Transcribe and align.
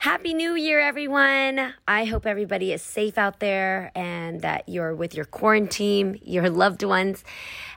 Happy 0.00 0.32
New 0.32 0.54
Year, 0.54 0.80
everyone. 0.80 1.74
I 1.86 2.06
hope 2.06 2.24
everybody 2.24 2.72
is 2.72 2.80
safe 2.80 3.18
out 3.18 3.38
there 3.38 3.92
and 3.94 4.40
that 4.40 4.66
you're 4.66 4.94
with 4.94 5.14
your 5.14 5.26
quarantine, 5.26 6.18
your 6.24 6.48
loved 6.48 6.82
ones. 6.82 7.22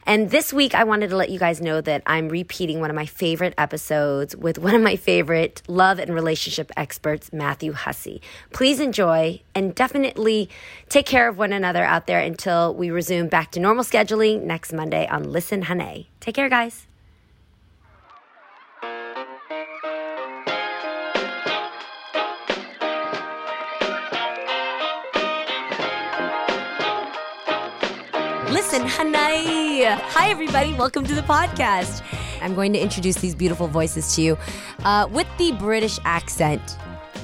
And 0.06 0.32
this 0.32 0.54
week, 0.54 0.74
I 0.74 0.86
wanted 0.86 1.10
to 1.10 1.18
let 1.18 1.32
you 1.32 1.38
guys 1.38 1.60
know 1.60 1.82
that 1.82 2.02
I'm 2.06 2.30
repeating 2.30 2.80
one 2.80 2.90
of 2.90 2.96
my 2.96 3.06
favorite 3.06 3.54
episodes 3.58 4.38
with 4.38 4.58
one 4.58 4.74
of 4.74 4.82
my 4.82 4.96
favorite 4.96 5.64
love 5.68 6.00
and 6.00 6.16
relationship 6.16 6.72
experts, 6.78 7.34
Matthew 7.34 7.74
Hussey. 7.74 8.22
Please 8.54 8.80
enjoy 8.80 9.42
and 9.54 9.76
definitely 9.76 10.50
take 10.88 11.06
care 11.06 11.28
of 11.28 11.38
one 11.38 11.52
another 11.52 11.84
out 11.84 12.08
there 12.08 12.20
until 12.20 12.74
we 12.74 12.90
resume 12.90 13.28
back 13.28 13.52
to 13.52 13.60
normal 13.60 13.84
scheduling 13.84 14.44
next 14.44 14.72
Monday 14.72 15.06
on 15.08 15.30
Listen 15.30 15.64
Hunnay. 15.64 16.06
Take 16.22 16.36
care, 16.36 16.48
guys. 16.48 16.88
Listen, 28.74 28.88
Hunnay. 28.88 29.86
Hi, 29.86 30.32
everybody. 30.32 30.74
Welcome 30.74 31.04
to 31.04 31.14
the 31.14 31.22
podcast. 31.22 32.02
I'm 32.42 32.56
going 32.56 32.74
to 32.74 32.80
introduce 32.80 33.18
these 33.18 33.36
beautiful 33.36 33.68
voices 33.68 34.16
to 34.16 34.24
you 34.24 34.38
uh, 34.84 35.08
with 35.12 35.28
the 35.38 35.52
British 35.52 36.00
accent. 36.06 36.80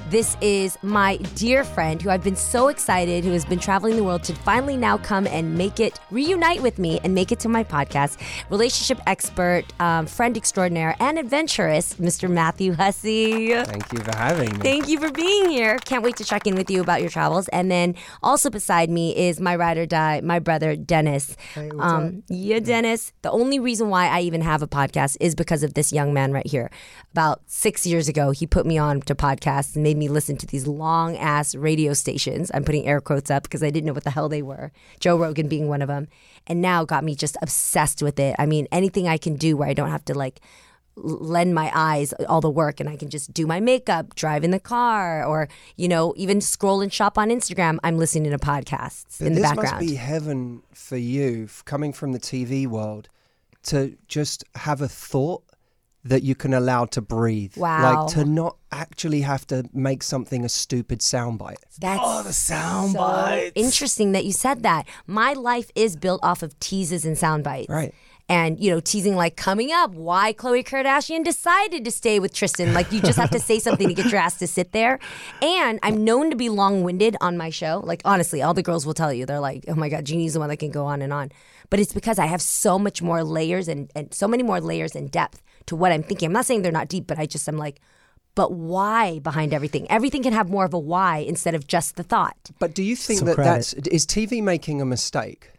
This 0.10 0.36
is 0.42 0.76
my 0.82 1.18
dear 1.36 1.64
friend 1.64 2.02
who 2.02 2.10
I've 2.10 2.24
been 2.24 2.36
so 2.36 2.70
excited, 2.70 3.24
who 3.24 3.32
has 3.32 3.46
been 3.46 3.60
traveling 3.60 3.96
the 3.96 4.04
world 4.04 4.24
to 4.24 4.34
finally 4.34 4.76
now 4.76 4.98
come 4.98 5.28
and 5.28 5.54
make 5.54 5.80
it, 5.80 6.00
reunite 6.10 6.64
with 6.64 6.80
me 6.80 7.00
and 7.04 7.14
make 7.14 7.32
it 7.32 7.40
to 7.42 7.48
my 7.48 7.64
podcast. 7.64 8.18
Relationship 8.50 9.00
expert, 9.06 9.66
um, 9.80 10.08
friend 10.08 10.36
extraordinaire, 10.36 10.96
and 11.00 11.20
adventurous, 11.20 11.94
Mr. 11.98 12.28
Matthew 12.28 12.74
Hussey. 12.74 13.54
Thank 13.54 13.94
you 13.94 14.00
for 14.00 14.18
having 14.18 14.52
me. 14.54 14.58
Thank 14.58 14.88
you 14.88 15.00
for 15.00 15.12
being 15.12 15.48
here. 15.48 15.78
Can't 15.86 16.04
wait 16.04 16.16
to 16.16 16.24
check 16.24 16.48
in 16.48 16.56
with 16.56 16.72
you 16.72 16.82
about 16.82 17.02
your 17.02 17.12
travels. 17.12 17.48
And 17.50 17.70
then 17.70 17.94
also 18.24 18.50
beside 18.50 18.90
me 18.90 19.16
is 19.16 19.40
my 19.40 19.56
ride 19.56 19.78
or 19.78 19.86
die, 19.86 20.22
my 20.24 20.40
brother 20.40 20.76
Dennis. 20.76 21.38
Hey, 21.54 21.70
up? 21.80 22.14
Yeah, 22.30 22.58
Dennis. 22.58 23.14
The 23.22 23.30
only 23.30 23.60
reason 23.60 23.90
why 23.90 24.08
I 24.08 24.22
even 24.22 24.42
have 24.42 24.64
a 24.64 24.68
podcast 24.68 25.18
is 25.20 25.36
because 25.36 25.62
of 25.62 25.76
this 25.76 25.94
young 25.94 26.16
man 26.16 26.32
right 26.32 26.48
here. 26.48 26.72
About 27.12 27.44
six 27.46 27.86
years 27.86 28.08
ago, 28.08 28.32
he 28.32 28.48
put 28.48 28.66
me 28.66 28.80
on 28.80 29.02
to 29.02 29.14
podcasts 29.14 29.76
and 29.76 29.84
made 29.84 29.99
me 30.00 30.08
listen 30.08 30.38
to 30.38 30.48
these 30.48 30.66
long 30.66 31.18
ass 31.18 31.54
radio 31.56 31.94
stations. 31.94 32.50
I'm 32.54 32.64
putting 32.64 32.88
air 32.88 33.02
quotes 33.02 33.30
up 33.30 33.44
because 33.44 33.62
I 33.62 33.70
didn't 33.70 33.86
know 33.86 33.94
what 33.94 34.04
the 34.04 34.10
hell 34.10 34.30
they 34.30 34.42
were. 34.42 34.72
Joe 35.00 35.18
Rogan 35.18 35.48
being 35.48 35.68
one 35.68 35.82
of 35.82 35.88
them. 35.88 36.08
And 36.48 36.62
now 36.62 36.86
got 36.86 37.04
me 37.04 37.16
just 37.16 37.38
obsessed 37.42 38.02
with 38.02 38.20
it. 38.20 38.36
I 38.40 38.46
mean, 38.46 38.68
anything 38.72 39.08
I 39.08 39.18
can 39.18 39.36
do 39.36 39.58
where 39.58 39.70
I 39.70 39.74
don't 39.74 39.90
have 39.92 40.06
to 40.06 40.16
like 40.16 40.42
lend 40.96 41.56
my 41.56 41.72
eyes 41.74 42.14
all 42.28 42.42
the 42.42 42.50
work 42.50 42.80
and 42.80 42.90
I 42.90 42.98
can 42.98 43.10
just 43.10 43.34
do 43.34 43.48
my 43.48 43.60
makeup, 43.60 44.16
drive 44.16 44.44
in 44.44 44.52
the 44.52 44.60
car, 44.60 45.24
or, 45.24 45.48
you 45.76 45.88
know, 45.88 46.14
even 46.18 46.42
scroll 46.42 46.82
and 46.82 46.92
shop 46.92 47.18
on 47.18 47.30
Instagram. 47.30 47.78
I'm 47.84 47.98
listening 47.98 48.32
to 48.32 48.38
podcasts 48.38 49.22
in 49.22 49.34
the 49.34 49.42
this 49.42 49.50
background. 49.50 49.78
must 49.78 49.88
be 49.88 49.96
heaven 49.96 50.62
for 50.74 50.98
you, 50.98 51.48
coming 51.66 51.94
from 51.94 52.12
the 52.12 52.20
TV 52.20 52.68
world, 52.68 53.10
to 53.64 53.96
just 54.08 54.44
have 54.56 54.82
a 54.82 54.88
thought 54.88 55.44
that 56.10 56.24
you 56.24 56.36
can 56.36 56.54
allow 56.54 56.86
to 56.86 57.02
breathe. 57.02 57.56
Wow. 57.58 58.04
Like 58.06 58.14
to 58.16 58.26
not 58.26 58.58
actually 58.72 59.22
have 59.22 59.48
to 59.48 59.64
make 59.74 60.04
something 60.04 60.44
a 60.46 60.50
stupid 60.50 61.00
soundbite. 61.00 61.58
That's 61.80 62.02
Oh, 62.04 62.24
the 62.24 62.34
sound 62.34 62.92
so 62.94 63.00
bites. 63.00 63.52
interesting 63.56 64.12
that 64.12 64.26
you 64.26 64.32
said 64.34 64.64
that. 64.64 64.86
My 65.08 65.34
life 65.34 65.72
is 65.76 65.96
built 65.96 66.20
off 66.24 66.44
of 66.44 66.60
teases 66.60 67.06
and 67.06 67.18
sound 67.18 67.44
bites. 67.44 67.70
Right. 67.70 67.94
And 68.32 68.60
you 68.60 68.70
know, 68.70 68.80
teasing 68.80 69.16
like 69.16 69.36
coming 69.38 69.72
up, 69.72 69.92
why 69.96 70.34
Khloe 70.34 70.64
Kardashian 70.64 71.24
decided 71.24 71.84
to 71.86 71.90
stay 71.92 72.20
with 72.20 72.32
Tristan. 72.32 72.76
Like 72.76 72.92
you 72.92 73.02
just 73.02 73.18
have 73.18 73.32
to 73.32 73.40
say 73.40 73.58
something 73.66 73.88
to 73.88 73.94
get 73.96 74.12
your 74.12 74.20
ass 74.20 74.38
to 74.38 74.46
sit 74.48 74.72
there. 74.72 75.00
And 75.42 75.80
I'm 75.82 76.04
known 76.04 76.30
to 76.30 76.36
be 76.36 76.48
long-winded 76.50 77.16
on 77.22 77.38
my 77.38 77.50
show. 77.50 77.82
Like 77.84 78.04
honestly, 78.06 78.44
all 78.44 78.54
the 78.54 78.62
girls 78.62 78.86
will 78.86 78.94
tell 78.94 79.12
you 79.12 79.26
they're 79.26 79.40
like, 79.40 79.66
"Oh 79.68 79.74
my 79.74 79.90
god, 79.90 80.06
Jeannie's 80.06 80.34
the 80.34 80.40
one 80.40 80.50
that 80.50 80.58
can 80.58 80.70
go 80.70 80.86
on 80.86 81.02
and 81.02 81.12
on." 81.12 81.32
But 81.72 81.80
it's 81.80 81.94
because 81.94 82.20
I 82.20 82.28
have 82.28 82.42
so 82.42 82.78
much 82.78 83.02
more 83.02 83.24
layers 83.24 83.68
and, 83.68 83.92
and 83.96 84.14
so 84.14 84.28
many 84.28 84.44
more 84.44 84.62
layers 84.62 84.96
and 84.96 85.10
depth 85.10 85.42
to 85.70 85.76
what 85.76 85.92
I'm 85.92 86.04
thinking. 86.04 86.28
I'm 86.28 86.34
not 86.34 86.46
saying 86.46 86.62
they're 86.62 86.72
not 86.72 86.90
deep, 86.90 87.08
but 87.08 87.18
I 87.18 87.26
just 87.26 87.48
am 87.48 87.58
like, 87.58 87.80
but 88.36 88.52
why 88.52 89.20
behind 89.20 89.54
everything? 89.54 89.90
Everything 89.90 90.24
can 90.24 90.34
have 90.34 90.50
more 90.50 90.66
of 90.66 90.74
a 90.74 90.80
why 90.80 91.18
instead 91.18 91.56
of 91.56 91.68
just 91.68 91.96
the 91.96 92.04
thought. 92.04 92.52
But 92.60 92.74
do 92.74 92.84
you 92.84 92.96
think 92.96 93.20
Some 93.20 93.28
that 93.28 93.36
credit. 93.36 93.50
that's 93.50 93.74
is 93.74 94.06
TV 94.06 94.42
making 94.44 94.82
a 94.82 94.86
mistake? 94.86 95.52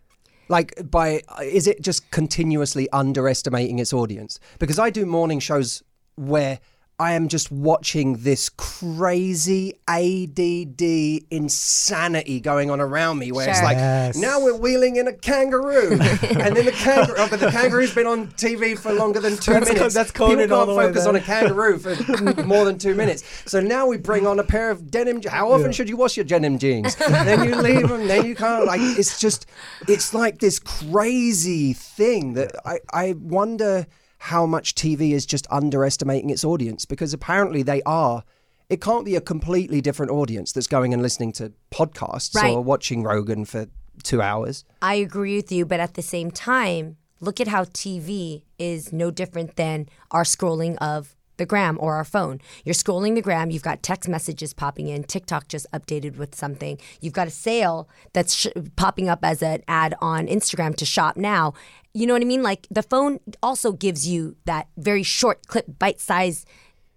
Like 0.48 0.74
by 0.90 1.22
is 1.42 1.66
it 1.66 1.80
just 1.80 2.10
continuously 2.10 2.88
underestimating 2.90 3.78
its 3.78 3.92
audience? 3.92 4.40
Because 4.58 4.78
I 4.78 4.90
do 4.90 5.06
morning 5.06 5.40
shows 5.40 5.82
where 6.16 6.58
I 7.00 7.12
am 7.12 7.28
just 7.28 7.50
watching 7.50 8.18
this 8.18 8.50
crazy 8.50 9.72
ADD 9.88 10.82
insanity 11.30 12.40
going 12.40 12.70
on 12.70 12.78
around 12.78 13.18
me 13.18 13.32
where 13.32 13.48
it's 13.48 13.62
like 13.62 13.78
Yes. 13.78 14.16
now 14.18 14.38
we're 14.38 14.54
wheeling 14.56 14.96
in 14.96 15.08
a 15.08 15.12
kangaroo 15.14 15.92
and 16.00 16.54
then 16.56 16.66
the 16.66 16.72
kangaroo 16.72 17.14
oh, 17.16 17.26
but 17.30 17.40
the 17.40 17.50
kangaroo's 17.50 17.94
been 17.94 18.06
on 18.06 18.26
TV 18.32 18.78
for 18.78 18.92
longer 18.92 19.18
than 19.18 19.38
two 19.38 19.52
That's 19.54 19.68
co- 19.68 19.74
minutes. 19.74 19.94
that's 19.94 20.10
People 20.12 20.26
coded 20.28 20.52
all 20.52 20.66
can't 20.66 20.76
the 20.76 20.82
focus 20.88 21.06
on 21.06 21.16
a 21.16 21.20
kangaroo 21.20 21.78
for 21.78 22.44
more 22.44 22.66
than 22.66 22.76
two 22.78 22.94
minutes. 22.94 23.24
So 23.46 23.60
now 23.60 23.86
we 23.86 23.96
bring 23.96 24.26
on 24.26 24.38
a 24.38 24.44
pair 24.44 24.70
of 24.70 24.90
denim. 24.90 25.22
How 25.22 25.50
often 25.52 25.66
Yeah. 25.66 25.72
should 25.72 25.88
you 25.88 25.96
wash 25.96 26.18
your 26.18 26.24
denim 26.24 26.58
jeans? 26.58 26.96
then 26.96 27.44
you 27.48 27.54
leave 27.56 27.88
them. 27.88 28.08
Then 28.08 28.26
you 28.26 28.34
can't. 28.34 28.66
Like 28.66 28.80
it's 28.82 29.18
just, 29.18 29.46
it's 29.88 30.12
like 30.12 30.38
this 30.40 30.58
crazy 30.58 31.72
thing 31.72 32.34
that 32.34 32.52
I 32.66 32.80
I 32.92 33.14
wonder 33.18 33.86
how 34.24 34.44
much 34.46 34.74
TV 34.74 35.12
is 35.12 35.24
just 35.24 35.46
underestimating 35.50 36.28
its 36.30 36.44
audience 36.44 36.84
because 36.84 37.14
apparently 37.14 37.62
they 37.62 37.82
are. 37.84 38.22
It 38.68 38.80
can't 38.80 39.04
be 39.04 39.16
a 39.16 39.20
completely 39.20 39.80
different 39.80 40.12
audience 40.12 40.52
that's 40.52 40.66
going 40.66 40.92
and 40.92 41.02
listening 41.02 41.32
to 41.32 41.52
podcasts 41.72 42.34
Right. 42.36 42.52
or 42.52 42.62
watching 42.62 43.02
Rogan 43.02 43.44
for 43.46 43.66
two 44.02 44.20
hours. 44.20 44.64
I 44.82 44.94
agree 44.96 45.36
with 45.36 45.50
you, 45.50 45.64
but 45.64 45.80
at 45.80 45.94
the 45.94 46.02
same 46.02 46.30
time, 46.30 46.96
look 47.18 47.40
at 47.40 47.48
how 47.48 47.64
TV 47.64 48.42
is 48.58 48.92
no 48.92 49.10
different 49.10 49.56
than 49.56 49.88
our 50.10 50.24
scrolling 50.24 50.76
of 50.78 51.16
the 51.40 51.46
gram 51.46 51.76
or 51.80 51.96
our 51.96 52.04
phone. 52.04 52.40
You're 52.64 52.74
scrolling 52.74 53.16
the 53.16 53.22
gram, 53.22 53.50
you've 53.50 53.64
got 53.64 53.82
text 53.82 54.08
messages 54.08 54.54
popping 54.54 54.86
in, 54.86 55.02
TikTok 55.02 55.48
just 55.48 55.66
updated 55.72 56.16
with 56.16 56.36
something. 56.36 56.78
You've 57.00 57.14
got 57.14 57.26
a 57.26 57.30
sale 57.30 57.88
that's 58.12 58.34
sh- 58.34 58.46
popping 58.76 59.08
up 59.08 59.20
as 59.24 59.42
an 59.42 59.62
ad 59.66 59.94
on 60.00 60.28
Instagram 60.28 60.76
to 60.76 60.84
shop 60.84 61.16
now. 61.16 61.54
You 61.92 62.06
know 62.06 62.12
what 62.12 62.22
I 62.22 62.26
mean? 62.26 62.42
Like 62.42 62.68
the 62.70 62.84
phone 62.84 63.18
also 63.42 63.72
gives 63.72 64.06
you 64.06 64.36
that 64.44 64.68
very 64.76 65.02
short 65.02 65.48
clip, 65.48 65.78
bite 65.80 65.98
size 65.98 66.46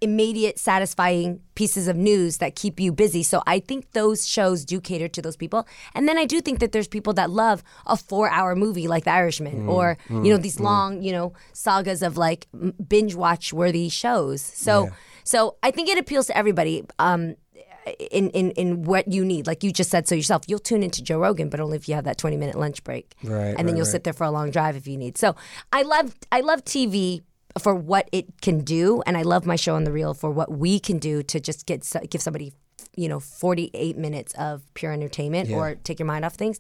immediate 0.04 0.60
satisfying 0.60 1.40
pieces 1.56 1.88
of 1.88 1.96
news 1.96 2.38
that 2.40 2.56
keep 2.56 2.80
you 2.80 2.92
busy. 2.92 3.24
So 3.24 3.42
I 3.48 3.60
think 3.60 3.92
those 3.94 4.28
shows 4.28 4.66
do 4.66 4.82
cater 4.82 5.08
to 5.08 5.22
those 5.22 5.38
people. 5.38 5.66
And 5.96 6.08
then 6.08 6.18
I 6.18 6.26
do 6.26 6.42
think 6.42 6.60
that 6.60 6.74
there's 6.74 6.88
people 6.88 7.14
that 7.14 7.30
love 7.30 7.64
a 7.86 7.96
4-hour 7.96 8.56
movie 8.56 8.88
like 8.88 9.06
The 9.06 9.12
Irishman 9.12 9.66
mm, 9.68 9.70
or 9.70 9.98
you 10.10 10.32
know 10.32 10.38
mm, 10.38 10.42
these 10.42 10.58
mm. 10.58 10.66
long, 10.66 11.02
you 11.02 11.14
know, 11.14 11.34
sagas 11.54 12.02
of 12.02 12.18
like 12.18 12.48
binge 12.88 13.16
watch 13.16 13.54
worthy 13.54 13.90
shows. 13.90 14.42
So 14.42 14.90
so 15.24 15.56
I 15.64 15.72
think 15.72 15.88
it 15.90 15.98
appeals 15.98 16.28
to 16.28 16.38
everybody. 16.38 16.84
Um 17.00 17.36
in, 18.12 18.30
in, 18.30 18.52
in 18.52 18.84
what 18.84 19.12
you 19.12 19.26
need, 19.26 19.46
like 19.46 19.62
you 19.62 19.70
just 19.70 19.90
said 19.90 20.08
so 20.08 20.16
yourself, 20.16 20.44
you'll 20.48 20.60
tune 20.60 20.84
into 20.84 21.04
Joe 21.04 21.20
Rogan, 21.20 21.50
but 21.50 21.60
only 21.60 21.76
if 21.76 21.90
you 21.90 21.96
have 21.96 22.06
that 22.06 22.18
twenty 22.18 22.38
minute 22.38 22.56
lunch 22.56 22.84
break, 22.84 23.14
Right, 23.24 23.48
And 23.48 23.58
then 23.58 23.66
right, 23.66 23.76
you'll 23.76 23.80
right. 23.86 23.92
sit 23.92 24.06
there 24.06 24.14
for 24.14 24.24
a 24.24 24.32
long 24.32 24.52
drive 24.52 24.78
if 24.78 24.88
you 24.88 24.98
need. 24.98 25.18
So 25.18 25.36
I 25.74 25.82
love 25.82 26.16
I 26.32 26.40
love 26.42 26.64
TV 26.64 27.24
for 27.60 27.76
what 27.76 28.10
it 28.12 28.42
can 28.42 28.60
do, 28.64 29.04
and 29.06 29.18
I 29.18 29.22
love 29.22 29.46
my 29.46 29.56
show 29.56 29.76
on 29.76 29.84
the 29.84 29.92
Real 29.92 30.14
for 30.14 30.32
what 30.32 30.52
we 30.52 30.80
can 30.80 31.00
do 31.00 31.24
to 31.24 31.40
just 31.40 31.66
get 31.66 31.90
give 32.10 32.22
somebody, 32.22 32.54
you 32.96 33.08
know, 33.08 33.20
forty 33.20 33.70
eight 33.74 33.98
minutes 33.98 34.34
of 34.36 34.64
pure 34.74 34.92
entertainment 34.92 35.50
or 35.52 35.76
take 35.76 36.00
your 36.00 36.08
mind 36.08 36.26
off 36.26 36.36
things. 36.36 36.60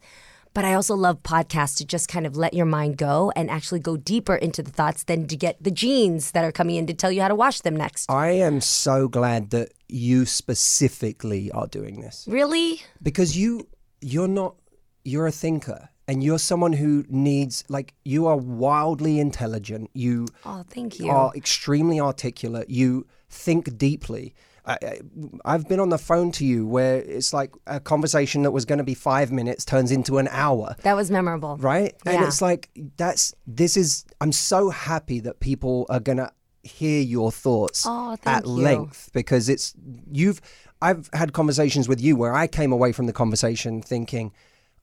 But 0.53 0.65
I 0.65 0.75
also 0.75 0.93
love 0.93 1.23
podcasts 1.23 1.77
to 1.77 1.85
just 1.85 2.07
kind 2.07 2.27
of 2.27 2.37
let 2.37 2.53
your 2.53 2.67
mind 2.67 2.97
go 2.97 3.31
and 3.35 3.49
actually 3.49 3.79
go 3.79 3.97
deeper 3.97 4.35
into 4.35 4.61
the 4.61 4.69
thoughts 4.69 5.03
than 5.05 5.25
to 5.27 5.35
get 5.35 5.57
the 5.59 5.71
jeans 5.71 6.29
that 6.31 6.45
are 6.45 6.51
coming 6.51 6.75
in 6.75 6.85
to 6.85 6.93
tell 6.93 7.11
you 7.11 7.21
how 7.21 7.27
to 7.27 7.33
wash 7.33 7.61
them 7.61 7.75
next. 7.75 8.11
I 8.11 8.29
am 8.33 8.61
so 8.61 9.07
glad 9.07 9.49
that 9.49 9.73
you 9.89 10.27
specifically 10.27 11.51
are 11.51 11.65
doing 11.65 12.01
this. 12.01 12.25
Really? 12.27 12.81
because 13.01 13.35
you 13.35 13.67
you're 13.99 14.27
not 14.27 14.55
you're 15.03 15.25
a 15.27 15.31
thinker 15.31 15.89
and 16.07 16.23
you're 16.23 16.39
someone 16.39 16.73
who 16.73 17.05
needs 17.09 17.63
like 17.69 17.93
you 18.03 18.27
are 18.27 18.37
wildly 18.37 19.19
intelligent 19.19 19.89
you 19.93 20.27
Oh, 20.45 20.63
thank 20.69 20.99
you. 20.99 21.09
are 21.09 21.31
extremely 21.35 21.99
articulate 21.99 22.69
you 22.69 23.05
think 23.29 23.77
deeply 23.77 24.33
I, 24.65 24.77
I- 24.81 24.99
I've 25.45 25.67
been 25.67 25.79
on 25.79 25.89
the 25.89 25.97
phone 25.97 26.31
to 26.33 26.45
you 26.45 26.65
where 26.65 26.97
it's 27.01 27.33
like 27.33 27.51
a 27.67 27.79
conversation 27.79 28.43
that 28.43 28.51
was 28.51 28.63
going 28.65 28.77
to 28.77 28.83
be 28.83 28.93
five 28.93 29.31
minutes 29.31 29.65
turns 29.65 29.91
into 29.91 30.17
an 30.19 30.27
hour 30.29 30.75
That 30.83 30.95
was 30.95 31.09
memorable. 31.11 31.57
right 31.57 31.93
Yeah. 32.05 32.11
and 32.13 32.25
it's 32.25 32.41
like 32.41 32.69
that's 32.97 33.33
this 33.47 33.75
is 33.77 34.05
i'm 34.21 34.31
so 34.31 34.69
happy 34.69 35.19
that 35.21 35.39
people 35.39 35.85
are 35.89 35.99
gonna 35.99 36.31
hear 36.63 37.01
your 37.01 37.29
thoughts 37.31 37.85
Oh, 37.87 38.15
at 38.25 38.45
you. 38.45 38.51
length 38.51 39.09
because 39.13 39.49
it's 39.49 39.73
you've 40.11 40.39
i've 40.81 41.09
had 41.13 41.33
conversations 41.33 41.87
with 41.89 41.99
you 42.01 42.15
where 42.15 42.33
i 42.33 42.47
came 42.47 42.71
away 42.71 42.91
from 42.93 43.05
the 43.05 43.13
conversation 43.13 43.81
thinking 43.81 44.31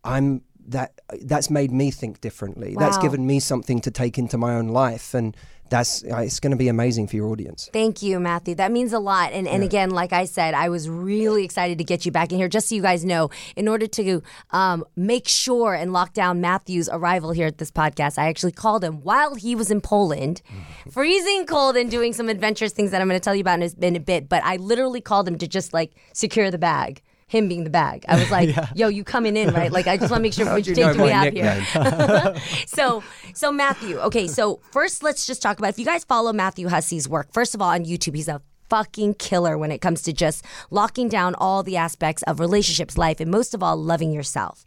i'm 0.05 0.43
that 0.71 1.01
that's 1.23 1.51
made 1.51 1.71
me 1.73 1.91
think 1.91 2.21
differently 2.21 2.75
that's 2.79 2.99
given 2.99 3.27
me 3.27 3.41
something 3.41 3.81
to 3.81 3.91
take 3.91 4.19
into 4.19 4.39
my 4.39 4.55
own 4.55 4.69
life 4.69 5.15
and 5.15 5.37
that's 5.71 6.05
uh, 6.05 6.17
it's 6.19 6.41
going 6.41 6.51
to 6.51 6.57
be 6.57 6.69
amazing 6.69 7.07
for 7.07 7.17
your 7.17 7.29
audience. 7.29 7.71
Thank 7.73 8.03
you, 8.03 8.21
Matthew. 8.21 8.57
That 8.57 8.73
means 8.73 8.93
a 8.93 8.99
lot. 8.99 9.33
And 9.33 9.49
and 9.49 9.63
again, 9.63 9.91
like 9.91 10.13
I 10.13 10.25
said, 10.25 10.53
I 10.53 10.69
was 10.69 10.91
really 10.91 11.45
excited 11.45 11.79
to 11.79 11.85
get 11.85 12.05
you 12.05 12.13
back 12.13 12.33
in 12.33 12.39
here. 12.39 12.49
Just 12.49 12.69
so 12.69 12.75
you 12.75 12.83
guys 12.83 13.05
know, 13.05 13.31
in 13.57 13.69
order 13.69 13.87
to 13.87 14.23
um, 14.51 14.85
make 14.97 15.29
sure 15.29 15.75
and 15.75 15.93
lock 15.93 16.13
down 16.13 16.41
Matthew's 16.41 16.89
arrival 16.89 17.31
here 17.31 17.47
at 17.47 17.59
this 17.59 17.71
podcast, 17.71 18.19
I 18.19 18.29
actually 18.29 18.53
called 18.53 18.85
him 18.85 19.03
while 19.03 19.37
he 19.37 19.55
was 19.55 19.71
in 19.71 19.81
Poland, 19.81 20.43
freezing 20.91 21.47
cold 21.47 21.77
and 21.77 21.91
doing 21.91 22.13
some 22.13 22.29
adventurous 22.29 22.73
things 22.73 22.91
that 22.91 23.01
I'm 23.01 23.09
going 23.09 23.21
to 23.21 23.25
tell 23.25 23.35
you 23.35 23.43
about 23.43 23.63
in 23.63 23.71
a, 23.71 23.87
in 23.87 23.97
a 23.97 24.01
bit. 24.01 24.29
But 24.29 24.43
I 24.45 24.57
literally 24.57 25.01
called 25.01 25.27
him 25.27 25.39
to 25.39 25.47
just 25.47 25.73
like 25.73 25.93
secure 26.13 26.51
the 26.51 26.59
bag. 26.59 27.01
Him 27.31 27.49
being 27.49 27.63
the 27.63 27.71
bag. 27.71 28.05
I 28.09 28.19
was 28.19 28.31
like, 28.39 28.57
"Yo, 28.75 28.89
you 28.89 29.05
coming 29.05 29.37
in, 29.37 29.55
right? 29.55 29.71
Like, 29.71 29.87
I 29.87 29.97
just 29.97 30.11
want 30.11 30.19
to 30.21 30.23
make 30.23 30.33
sure 30.33 30.53
which 30.53 30.67
know 30.69 30.93
do 30.93 31.03
we 31.03 31.11
have 31.11 31.33
here." 31.33 31.65
so 32.67 33.05
so 33.35 33.53
Matthew, 33.53 33.99
okay, 34.01 34.27
so 34.27 34.61
first 34.73 35.05
let's 35.05 35.27
just 35.27 35.41
talk 35.41 35.59
about 35.59 35.69
if 35.69 35.79
you 35.79 35.85
guys 35.85 36.03
follow 36.03 36.33
Matthew 36.33 36.69
Hussey's 36.69 37.09
work, 37.09 37.33
first 37.33 37.55
of 37.55 37.63
all 37.63 37.71
on 37.71 37.85
YouTube, 37.85 38.17
he's 38.17 38.27
a 38.27 38.43
fucking 38.69 39.15
killer 39.15 39.57
when 39.57 39.71
it 39.71 39.79
comes 39.81 40.03
to 40.03 40.13
just 40.13 40.45
locking 40.71 41.09
down 41.09 41.35
all 41.37 41.63
the 41.63 41.77
aspects 41.77 42.23
of 42.25 42.41
relationships, 42.41 42.97
life, 42.97 43.21
and 43.21 43.31
most 43.31 43.55
of 43.55 43.63
all, 43.63 43.77
loving 43.77 44.13
yourself. 44.13 44.65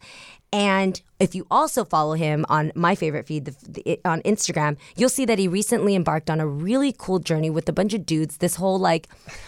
And 0.53 1.01
if 1.19 1.33
you 1.33 1.47
also 1.49 1.83
follow 1.83 2.13
him 2.13 2.45
on 2.47 2.71
my 2.75 2.93
favorite 2.93 3.25
feed, 3.25 3.45
the, 3.45 3.55
the, 3.67 3.99
on 4.05 4.21
Instagram, 4.21 4.77
you'll 4.95 5.09
see 5.09 5.25
that 5.25 5.39
he 5.39 5.47
recently 5.47 5.95
embarked 5.95 6.29
on 6.29 6.39
a 6.39 6.45
really 6.45 6.93
cool 6.95 7.17
journey 7.17 7.49
with 7.49 7.67
a 7.69 7.73
bunch 7.73 7.95
of 7.95 8.05
dudes. 8.05 8.37
This 8.37 8.55
whole 8.55 8.77
like, 8.77 9.07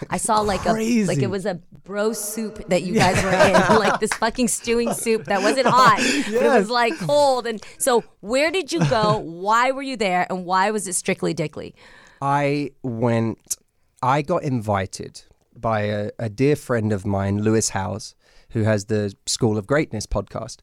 I 0.09 0.17
saw 0.17 0.39
like 0.39 0.65
a 0.65 0.73
like 0.73 1.21
it 1.21 1.29
was 1.29 1.45
a 1.45 1.61
bro 1.83 2.11
soup 2.13 2.69
that 2.69 2.81
you 2.81 2.95
guys 2.95 3.23
were 3.23 3.29
in, 3.29 3.53
like 3.79 3.99
this 3.99 4.13
fucking 4.13 4.47
stewing 4.47 4.93
soup 4.93 5.25
that 5.25 5.43
wasn't 5.43 5.67
hot, 5.67 5.97
but 6.25 6.43
it 6.43 6.49
was 6.49 6.71
like 6.71 6.97
cold. 6.97 7.45
And 7.45 7.63
so, 7.77 8.03
where 8.21 8.49
did 8.49 8.71
you 8.71 8.79
go? 8.89 9.19
Why 9.19 9.69
were 9.69 9.83
you 9.83 9.97
there? 9.97 10.25
And 10.31 10.43
why 10.43 10.71
was 10.71 10.87
it 10.87 10.93
strictly 10.93 11.35
dickly? 11.35 11.75
I 12.19 12.71
went, 12.81 13.57
I 14.01 14.23
got 14.23 14.41
invited 14.41 15.21
by 15.55 15.81
a, 15.81 16.09
a 16.17 16.29
dear 16.29 16.55
friend 16.55 16.91
of 16.91 17.05
mine, 17.05 17.43
Lewis 17.43 17.69
Howes, 17.69 18.15
who 18.49 18.63
has 18.63 18.85
the 18.85 19.13
School 19.27 19.59
of 19.59 19.67
Greatness 19.67 20.07
podcast. 20.07 20.61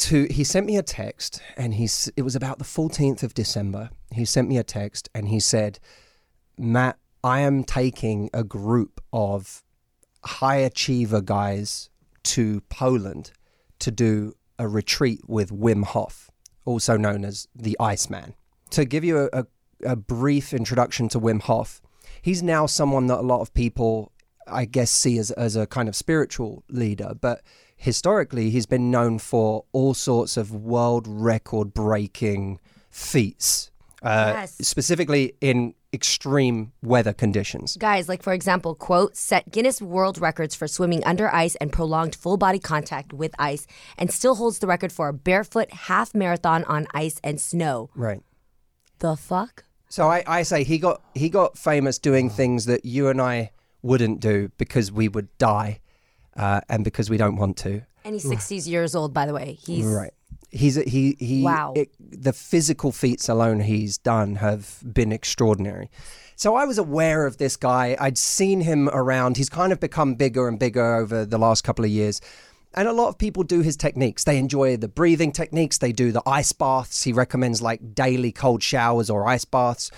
To 0.00 0.26
he 0.30 0.44
sent 0.44 0.66
me 0.66 0.76
a 0.76 0.82
text, 0.82 1.42
and 1.56 1.74
he's 1.74 2.10
it 2.16 2.22
was 2.22 2.34
about 2.34 2.58
the 2.58 2.64
fourteenth 2.64 3.22
of 3.22 3.34
December. 3.34 3.90
He 4.12 4.24
sent 4.24 4.48
me 4.48 4.56
a 4.56 4.64
text, 4.64 5.10
and 5.14 5.28
he 5.28 5.40
said, 5.40 5.78
"Matt, 6.56 6.96
I 7.22 7.40
am 7.40 7.64
taking 7.64 8.30
a 8.32 8.42
group 8.42 9.02
of 9.12 9.62
high 10.24 10.56
achiever 10.56 11.20
guys 11.20 11.90
to 12.22 12.62
Poland 12.70 13.32
to 13.78 13.90
do 13.90 14.34
a 14.58 14.68
retreat 14.68 15.20
with 15.26 15.50
Wim 15.50 15.84
Hof, 15.84 16.30
also 16.64 16.96
known 16.96 17.24
as 17.24 17.48
the 17.54 17.76
Iceman. 17.78 18.34
To 18.70 18.84
give 18.84 19.04
you 19.04 19.28
a, 19.32 19.40
a, 19.40 19.46
a 19.84 19.96
brief 19.96 20.52
introduction 20.52 21.08
to 21.10 21.20
Wim 21.20 21.42
Hof, 21.42 21.80
he's 22.22 22.42
now 22.42 22.66
someone 22.66 23.06
that 23.08 23.18
a 23.18 23.22
lot 23.22 23.40
of 23.40 23.52
people, 23.54 24.12
I 24.46 24.64
guess, 24.64 24.90
see 24.90 25.18
as, 25.18 25.30
as 25.32 25.56
a 25.56 25.66
kind 25.66 25.88
of 25.88 25.96
spiritual 25.96 26.64
leader, 26.68 27.12
but 27.18 27.42
historically, 27.80 28.50
he's 28.50 28.66
been 28.66 28.90
known 28.90 29.18
for 29.18 29.64
all 29.72 29.94
sorts 29.94 30.36
of 30.36 30.54
world 30.54 31.06
record 31.08 31.72
breaking 31.72 32.60
feats, 32.90 33.70
uh, 34.02 34.34
Yes. 34.36 34.56
specifically 34.60 35.34
in 35.40 35.74
extreme 35.92 36.72
weather 36.82 37.12
conditions. 37.14 37.76
Guys, 37.78 38.06
like 38.08 38.22
for 38.22 38.32
example, 38.34 38.74
quote, 38.74 39.16
set 39.16 39.50
Guinness 39.50 39.80
World 39.80 40.18
Records 40.18 40.54
for 40.54 40.68
swimming 40.68 41.02
under 41.04 41.32
ice 41.34 41.56
and 41.56 41.72
prolonged 41.72 42.14
full 42.14 42.36
body 42.36 42.58
contact 42.58 43.12
with 43.14 43.32
ice, 43.38 43.66
and 43.98 44.12
still 44.12 44.34
holds 44.36 44.58
the 44.58 44.66
record 44.66 44.92
for 44.92 45.08
a 45.08 45.12
barefoot 45.12 45.72
half 45.72 46.14
marathon 46.14 46.64
on 46.64 46.86
ice 46.94 47.18
and 47.24 47.40
snow. 47.40 47.88
Right. 47.96 48.20
The 48.98 49.16
fuck? 49.16 49.64
So 49.88 50.06
I, 50.08 50.22
I 50.26 50.42
say 50.42 50.62
he 50.64 50.78
got 50.78 51.02
he 51.14 51.28
got 51.30 51.56
famous 51.58 51.98
doing 51.98 52.28
things 52.30 52.66
that 52.66 52.84
you 52.84 53.08
and 53.08 53.20
I 53.20 53.50
wouldn't 53.82 54.20
do 54.20 54.50
because 54.58 54.92
we 54.92 55.08
would 55.08 55.36
die, 55.38 55.80
uh, 56.40 56.60
and 56.68 56.84
because 56.84 57.10
we 57.10 57.16
don't 57.16 57.36
want 57.36 57.56
to. 57.58 57.82
And 58.04 58.14
he's 58.14 58.26
60 58.28 58.56
years 58.70 58.94
old, 58.94 59.12
by 59.12 59.26
the 59.26 59.34
way. 59.34 59.58
He's 59.66 59.84
Right. 59.84 60.12
He's 60.52 60.74
he 60.74 61.16
he. 61.20 61.42
Wow. 61.44 61.74
it- 61.76 61.94
the 62.00 62.32
physical 62.32 62.90
feats 62.90 63.28
alone 63.28 63.60
he's 63.60 63.98
done 63.98 64.36
have 64.36 64.80
been 64.98 65.12
extraordinary. 65.12 65.88
So 66.34 66.56
I 66.56 66.64
was 66.64 66.78
aware 66.78 67.26
of 67.26 67.36
this 67.36 67.56
guy. 67.56 67.96
I'd 68.00 68.18
seen 68.18 68.62
him 68.62 68.88
around. 68.88 69.36
He's 69.36 69.50
kind 69.50 69.72
of 69.72 69.78
become 69.78 70.14
bigger 70.16 70.48
and 70.48 70.58
bigger 70.58 70.96
over 70.96 71.24
the 71.26 71.38
last 71.38 71.62
couple 71.62 71.84
of 71.84 71.90
years. 71.90 72.20
And 72.74 72.88
a 72.88 72.92
lot 72.92 73.08
of 73.08 73.18
people 73.18 73.42
do 73.44 73.60
his 73.60 73.76
techniques. 73.76 74.24
They 74.24 74.38
enjoy 74.38 74.76
the 74.76 74.88
breathing 74.88 75.32
techniques. 75.32 75.78
They 75.78 75.92
do 75.92 76.10
the 76.12 76.22
ice 76.26 76.52
baths. 76.52 77.04
He 77.04 77.12
recommends 77.12 77.60
like 77.60 77.94
daily 77.94 78.32
cold 78.32 78.62
showers 78.62 79.10
or 79.10 79.28
ice 79.28 79.44
baths. 79.44 79.90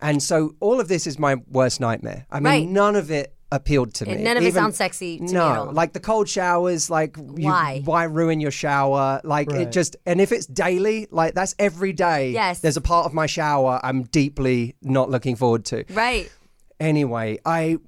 And 0.00 0.22
so 0.22 0.54
all 0.60 0.78
of 0.80 0.88
this 0.88 1.06
is 1.06 1.18
my 1.18 1.36
worst 1.50 1.80
nightmare. 1.80 2.26
I 2.30 2.36
mean, 2.40 2.44
Right. 2.44 2.68
none 2.68 2.96
of 2.96 3.10
it 3.10 3.32
appealed 3.52 3.94
to 3.94 4.06
me. 4.06 4.16
none 4.16 4.36
of 4.36 4.42
it 4.42 4.48
Even- 4.48 4.62
sounds 4.62 4.76
sexy 4.76 5.18
to 5.18 5.22
me 5.24 5.32
no, 5.32 5.48
at 5.52 5.58
all. 5.58 5.72
like 5.72 5.92
the 5.92 6.00
cold 6.00 6.28
showers, 6.28 6.90
like 6.90 7.16
you- 7.16 7.46
Why? 7.48 7.80
why 7.84 8.04
ruin 8.04 8.40
your 8.40 8.50
shower? 8.50 9.20
Like 9.22 9.50
it 9.52 9.70
just, 9.72 9.96
and 10.04 10.20
if 10.20 10.32
it's 10.32 10.46
daily, 10.46 11.06
like 11.10 11.34
that's 11.34 11.54
every 11.58 11.92
day. 11.92 12.32
Yes. 12.32 12.60
There's 12.60 12.76
a 12.76 12.80
part 12.80 13.06
of 13.06 13.14
my 13.14 13.26
shower 13.26 13.78
I'm 13.84 14.02
deeply 14.02 14.74
not 14.82 15.10
looking 15.10 15.36
forward 15.36 15.64
to. 15.66 15.84
right. 15.90 16.30
Anyway, 16.78 17.38
I 17.46 17.78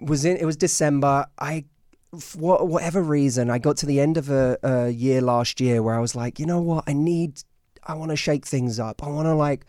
was 0.00 0.26
in. 0.26 0.36
It 0.36 0.44
was 0.44 0.56
December. 0.58 1.24
I, 1.38 1.64
for 2.20 2.66
whatever 2.66 3.02
reason, 3.02 3.48
I 3.48 3.56
got 3.58 3.78
to 3.78 3.86
the 3.86 3.98
end 3.98 4.18
of 4.18 4.28
a, 4.28 4.58
a 4.62 4.88
year 4.90 5.22
last 5.22 5.58
year 5.58 5.82
where 5.82 5.94
I 5.94 6.00
was 6.00 6.14
like, 6.14 6.38
you 6.38 6.44
know 6.44 6.60
what? 6.60 6.84
I 6.86 6.92
need. 6.92 7.40
I 7.82 7.94
want 7.94 8.10
to 8.10 8.16
shake 8.16 8.44
things 8.44 8.78
up. 8.78 9.02
I 9.02 9.08
want 9.08 9.24
to 9.26 9.34
like. 9.34 9.64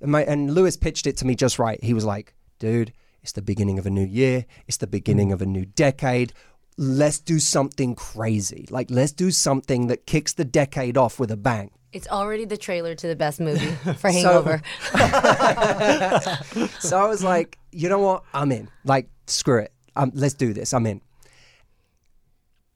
And, 0.00 0.10
my, 0.10 0.24
and 0.24 0.52
Lewis 0.52 0.76
pitched 0.76 1.06
it 1.06 1.16
to 1.18 1.26
me 1.26 1.36
just 1.36 1.60
right. 1.60 1.78
He 1.82 1.94
was 1.94 2.04
like, 2.04 2.34
dude, 2.58 2.92
it's 3.28 3.34
the 3.34 3.42
beginning 3.42 3.78
of 3.78 3.84
a 3.84 3.90
new 3.90 4.06
year. 4.06 4.46
It's 4.66 4.78
the 4.78 4.86
beginning 4.86 5.32
of 5.32 5.42
a 5.42 5.46
new 5.46 5.66
decade. 5.66 6.32
Let's 6.78 7.18
do 7.18 7.38
something 7.38 7.94
crazy. 7.94 8.66
Like, 8.70 8.90
let's 8.90 9.12
do 9.12 9.30
something 9.30 9.88
that 9.88 10.06
kicks 10.06 10.32
the 10.32 10.46
decade 10.46 10.96
off 10.96 11.20
with 11.20 11.30
a 11.30 11.36
bang. 11.36 11.70
It's 11.92 12.08
already 12.08 12.46
the 12.46 12.56
trailer 12.56 12.94
to 12.94 13.06
the 13.06 13.14
best 13.14 13.38
movie 13.38 13.66
for 13.98 14.10
Hangover. 14.10 14.62
so 16.80 16.98
I 16.98 17.06
was 17.06 17.22
like, 17.22 17.58
you 17.70 17.90
know 17.90 17.98
what? 17.98 18.22
I'm 18.32 18.50
in. 18.50 18.70
Like, 18.86 19.10
screw 19.26 19.58
it. 19.58 19.74
Um, 19.94 20.10
let's 20.14 20.32
do 20.32 20.54
this. 20.54 20.72
I'm 20.72 20.86
in. 20.86 21.02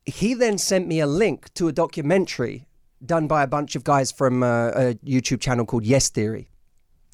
He 0.05 0.35
then 0.35 0.59
sent 0.59 0.87
me 0.87 1.01
a 1.01 1.07
link 1.07 1.55
to 1.55 1.69
a 1.69 1.73
documentary 1.73 2.67
done 3.03 3.27
by 3.27 3.43
a 3.43 3.47
bunch 3.47 3.75
of 3.75 3.85
guys 3.85 4.13
from 4.13 4.43
uh, 4.43 4.69
a 4.69 4.95
YouTube 4.97 5.41
channel 5.41 5.65
called 5.65 5.87
Yes 5.87 6.11
Theory, 6.11 6.51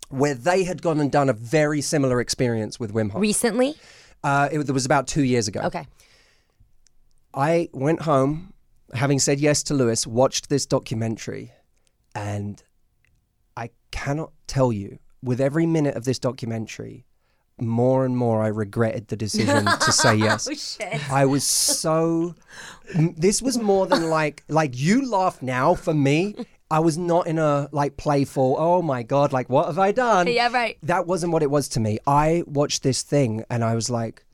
where 0.08 0.34
they 0.34 0.64
had 0.64 0.82
gone 0.82 1.00
and 1.00 1.12
done 1.12 1.28
a 1.28 1.32
very 1.32 1.80
similar 1.80 2.20
experience 2.20 2.80
with 2.80 2.92
Wim 2.92 3.10
Hof. 3.10 3.20
Recently? 3.20 3.74
Uh, 4.24 4.48
it, 4.50 4.70
was 4.70 4.86
about 4.86 5.06
two 5.06 5.22
years 5.22 5.48
ago. 5.48 5.60
Okay. 5.64 5.86
I 7.34 7.68
went 7.72 8.02
home, 8.02 8.52
having 8.94 9.18
said 9.18 9.38
yes 9.38 9.62
to 9.64 9.74
Lewis, 9.74 10.06
watched 10.06 10.48
this 10.48 10.66
documentary, 10.66 11.52
and 12.14 12.62
I 13.56 13.70
cannot 13.90 14.32
tell 14.46 14.72
you, 14.72 14.98
with 15.22 15.40
every 15.40 15.66
minute 15.66 15.94
of 15.94 16.04
this 16.04 16.18
documentary, 16.18 17.04
more 17.60 18.04
and 18.04 18.16
more 18.16 18.42
I 18.42 18.48
regretted 18.48 19.08
the 19.08 19.16
decision 19.16 19.64
to 19.80 19.92
say 19.92 20.16
yes. 20.16 20.48
Oh, 20.48 20.54
shit. 20.54 21.10
I 21.10 21.26
was 21.26 21.44
so. 21.44 22.34
This 22.94 23.42
was 23.42 23.58
more 23.58 23.86
than 23.86 24.10
like 24.10 24.44
like 24.48 24.78
you 24.78 25.08
laugh 25.08 25.42
now 25.42 25.74
for 25.74 25.92
me. 25.92 26.34
I 26.70 26.80
was 26.80 26.98
not 26.98 27.26
in 27.26 27.38
a 27.38 27.68
like 27.72 27.96
playful. 27.96 28.56
Oh 28.58 28.82
my 28.82 29.02
god! 29.02 29.32
Like 29.32 29.48
what 29.48 29.66
have 29.66 29.78
I 29.78 29.92
done? 29.92 30.26
Yeah, 30.26 30.50
right. 30.52 30.76
That 30.82 31.06
wasn't 31.06 31.32
what 31.32 31.42
it 31.42 31.50
was 31.50 31.68
to 31.70 31.80
me. 31.80 31.98
I 32.06 32.42
watched 32.46 32.82
this 32.82 33.02
thing 33.02 33.44
and 33.48 33.64
I 33.64 33.74
was 33.74 33.88
like, 33.88 34.24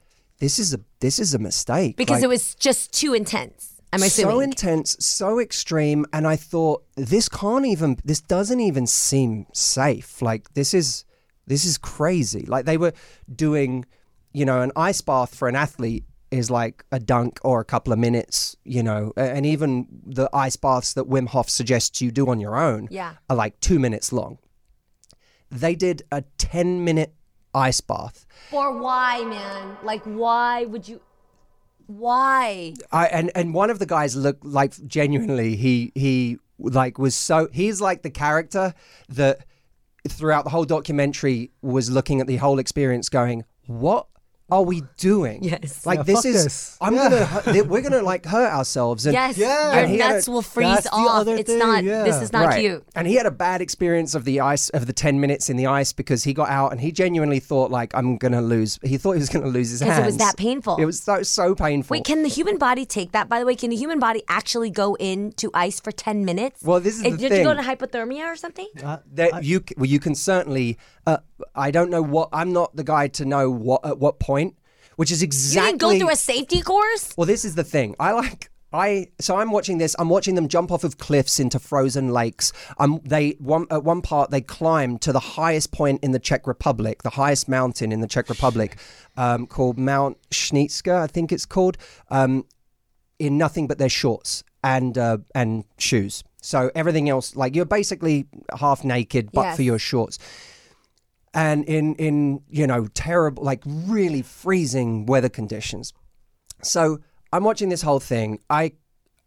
"This 0.41 0.59
is 0.59 0.75
a 0.75 0.81
this 1.01 1.19
is 1.19 1.35
a 1.35 1.39
mistake." 1.39 1.97
Because 1.97 2.17
Like, 2.17 2.25
it 2.25 2.29
was 2.29 2.55
just 2.55 2.93
too 2.93 3.15
intense. 3.15 3.75
I'm 3.93 4.01
so 4.01 4.07
assuming. 4.07 4.43
intense, 4.43 4.97
so 4.99 5.39
extreme, 5.39 6.05
and 6.13 6.27
I 6.27 6.35
thought 6.35 6.83
this 6.97 7.29
can't 7.29 7.65
even. 7.67 7.99
This 8.05 8.21
doesn't 8.21 8.59
even 8.59 8.89
seem 8.89 9.47
safe. 9.53 10.21
Like 10.21 10.53
this 10.55 10.75
is 10.75 11.05
this 11.47 11.65
is 11.65 11.79
crazy. 11.79 12.45
Like 12.47 12.65
they 12.65 12.77
were 12.77 12.93
doing, 13.33 13.85
you 14.33 14.45
know, 14.45 14.63
an 14.63 14.73
ice 14.75 15.01
bath 15.01 15.35
for 15.35 15.47
an 15.47 15.55
athlete 15.55 16.05
is 16.39 16.51
like 16.51 16.85
a 16.91 16.99
dunk 16.99 17.39
or 17.43 17.61
a 17.61 17.65
couple 17.65 17.93
of 17.93 17.99
minutes, 17.99 18.57
you 18.65 18.83
know, 18.83 19.13
and 19.17 19.47
even 19.47 19.87
the 20.05 20.29
ice 20.33 20.57
baths 20.57 20.93
that 20.95 21.09
Wim 21.09 21.29
Hof 21.29 21.49
suggests 21.49 22.01
you 22.01 22.11
do 22.11 22.29
on 22.29 22.41
your 22.41 22.57
own 22.57 22.89
Yeah. 22.91 23.15
are 23.31 23.37
like 23.37 23.59
two 23.61 23.79
minutes 23.79 24.13
long. 24.13 24.39
They 25.51 25.75
did 25.75 26.03
a 26.11 26.23
ten 26.39 26.85
minute 26.85 27.15
ice 27.55 27.81
bath. 27.81 28.27
For 28.51 28.77
why, 28.79 29.23
man? 29.25 29.77
Like, 29.85 30.03
why 30.05 30.65
would 30.65 30.89
you? 30.89 31.01
Why? 31.87 32.75
I 32.91 33.07
and 33.07 33.31
and 33.35 33.55
one 33.55 33.71
of 33.71 33.79
the 33.79 33.87
guys 33.87 34.17
looked 34.17 34.45
like 34.45 34.73
genuinely 34.87 35.55
he 35.57 35.93
he 35.95 36.39
like 36.59 36.99
was 36.99 37.15
so 37.15 37.49
he's 37.53 37.81
like 37.81 38.03
the 38.03 38.11
character 38.11 38.75
that 39.11 39.45
throughout 40.09 40.45
the 40.45 40.51
whole 40.51 40.65
documentary 40.65 41.51
was 41.63 41.91
looking 41.91 42.21
at 42.21 42.27
the 42.27 42.37
whole 42.37 42.59
experience 42.59 43.09
going 43.09 43.45
what 43.67 44.07
are 44.55 44.63
we 44.63 44.83
doing? 44.97 45.43
Yes. 45.43 45.85
Like 45.85 45.99
Yeah, 45.99 46.03
this 46.05 46.25
is. 46.25 46.45
this. 46.45 46.77
I'm 46.81 46.95
Yeah. 46.95 47.09
gonna. 47.11 47.27
hu- 47.27 47.65
We're 47.65 47.81
gonna 47.83 48.03
like 48.03 48.25
hurt 48.27 48.51
ourselves. 48.53 49.05
And, 49.07 49.13
Yes, 49.15 49.37
Yeah. 49.37 49.73
your 49.73 49.83
And 49.83 49.91
he 49.91 49.99
had 49.99 50.13
nuts 50.15 50.29
a- 50.29 50.31
will 50.31 50.43
freeze 50.43 50.69
That's 50.75 50.87
off. 50.93 51.21
other 51.21 51.35
It's 51.37 51.51
thing, 51.51 51.59
not. 51.59 51.85
yeah. 51.85 52.05
This 52.05 52.21
is 52.23 52.33
not 52.33 52.47
right. 52.47 52.61
cute. 52.61 52.85
And 52.95 53.07
he 53.07 53.15
had 53.17 53.27
a 53.27 53.31
bad 53.31 53.61
experience 53.61 54.15
of 54.15 54.25
the 54.25 54.41
ice 54.41 54.69
of 54.71 54.87
the 54.87 54.93
ten 54.93 55.21
minutes 55.21 55.51
in 55.51 55.57
the 55.57 55.67
ice 55.67 55.93
because 55.93 56.25
he 56.25 56.33
got 56.33 56.49
out 56.49 56.73
and 56.73 56.81
he 56.81 56.93
genuinely 56.93 57.41
thought 57.41 57.71
like 57.71 57.95
I'm 57.95 58.17
gonna 58.17 58.43
lose. 58.43 58.79
He 58.83 58.97
thought 58.99 59.13
he 59.13 59.19
was 59.21 59.29
gonna 59.29 59.47
lose 59.49 59.71
his 59.71 59.81
hands. 59.81 59.95
Because 59.97 60.03
it 60.05 60.07
was 60.07 60.17
that 60.19 60.37
painful. 60.37 60.77
It 60.77 60.85
was 60.85 61.01
so 61.01 61.23
so 61.23 61.55
painful. 61.55 61.95
Wait, 61.95 62.05
can 62.05 62.23
the 62.23 62.29
human 62.29 62.59
body 62.59 62.85
take 62.85 63.13
that? 63.13 63.29
By 63.29 63.39
the 63.41 63.47
way, 63.47 63.57
can 63.57 63.71
the 63.71 63.77
human 63.77 63.99
body 63.99 64.23
actually 64.29 64.71
go 64.71 64.95
into 64.97 65.51
ice 65.55 65.81
for 65.81 65.93
ten 65.93 66.25
minutes? 66.25 66.61
Well, 66.63 66.81
this 66.81 66.97
is 66.99 67.05
Eh, 67.05 67.11
the 67.11 67.17
Did 67.17 67.23
you 67.23 67.29
go 67.45 67.51
thing. 67.55 67.59
into 67.59 67.63
hypothermia 67.71 68.33
or 68.33 68.37
something? 68.37 68.69
Uh, 68.85 68.99
that 69.15 69.45
you 69.45 69.63
well, 69.77 69.87
you 69.87 69.99
can 70.01 70.15
certainly. 70.15 70.79
Uh, 71.07 71.19
I 71.55 71.71
don't 71.71 71.91
know 71.91 72.03
what. 72.03 72.29
I'm 72.33 72.53
not 72.53 72.75
the 72.77 72.85
guy 72.85 73.09
to 73.09 73.25
know 73.25 73.51
what 73.51 73.85
at 73.85 73.99
what 73.99 74.19
point. 74.19 74.44
Which 74.97 75.11
is 75.11 75.23
exactly. 75.23 75.61
You 75.61 75.79
didn't 75.79 75.81
go 75.81 75.99
through 75.99 76.13
a 76.13 76.17
safety 76.17 76.61
course? 76.61 77.15
Well, 77.17 77.27
this 77.27 77.45
is 77.45 77.55
the 77.55 77.65
thing. 77.65 77.95
I 77.99 78.13
like. 78.13 78.51
I 78.73 79.07
so 79.21 79.37
I'm 79.37 79.53
watching 79.53 79.79
this. 79.79 79.95
I'm 80.01 80.09
watching 80.09 80.35
them 80.35 80.49
jump 80.49 80.73
off 80.73 80.83
of 80.83 80.99
cliffs 80.99 81.39
into 81.39 81.61
frozen 81.61 82.09
lakes. 82.09 82.53
Um, 82.79 83.01
they 83.05 83.37
one 83.39 83.67
at 83.71 83.85
one 83.85 84.03
part 84.03 84.31
they 84.33 84.41
climbed 84.41 85.01
to 85.03 85.13
the 85.13 85.21
highest 85.21 85.71
point 85.71 86.03
in 86.03 86.11
the 86.11 86.19
Czech 86.19 86.47
Republic, 86.47 87.03
the 87.03 87.11
highest 87.11 87.49
mountain 87.49 87.93
in 87.93 88.01
the 88.01 88.09
Czech 88.09 88.29
Republic, 88.29 88.77
um, 89.17 89.47
called 89.47 89.79
Mount 89.79 90.17
Schnitzka, 90.31 91.01
I 91.03 91.07
think 91.07 91.31
it's 91.31 91.47
called. 91.47 91.79
Um, 92.11 92.47
in 93.21 93.39
nothing 93.39 93.69
but 93.69 93.79
their 93.79 93.89
shorts 93.89 94.43
and 94.65 94.99
uh, 94.99 95.19
and 95.37 95.65
shoes. 95.79 96.25
So 96.41 96.71
everything 96.75 97.09
else, 97.09 97.37
like 97.37 97.55
you're 97.55 97.65
basically 97.65 98.27
half 98.59 98.85
naked, 98.85 99.31
but 99.33 99.43
Yes. 99.43 99.57
for 99.57 99.63
your 99.63 99.79
shorts. 99.79 100.19
And 101.35 101.65
in 101.65 101.97
in 101.97 102.41
you 102.49 102.67
know 102.67 102.87
terrible, 102.95 103.43
like 103.43 103.63
really 103.67 104.23
freezing 104.23 105.07
weather 105.07 105.29
conditions. 105.29 105.93
So 106.63 107.01
I'm 107.33 107.45
watching 107.45 107.69
this 107.69 107.83
whole 107.83 108.01
thing. 108.01 108.39
I 108.49 108.73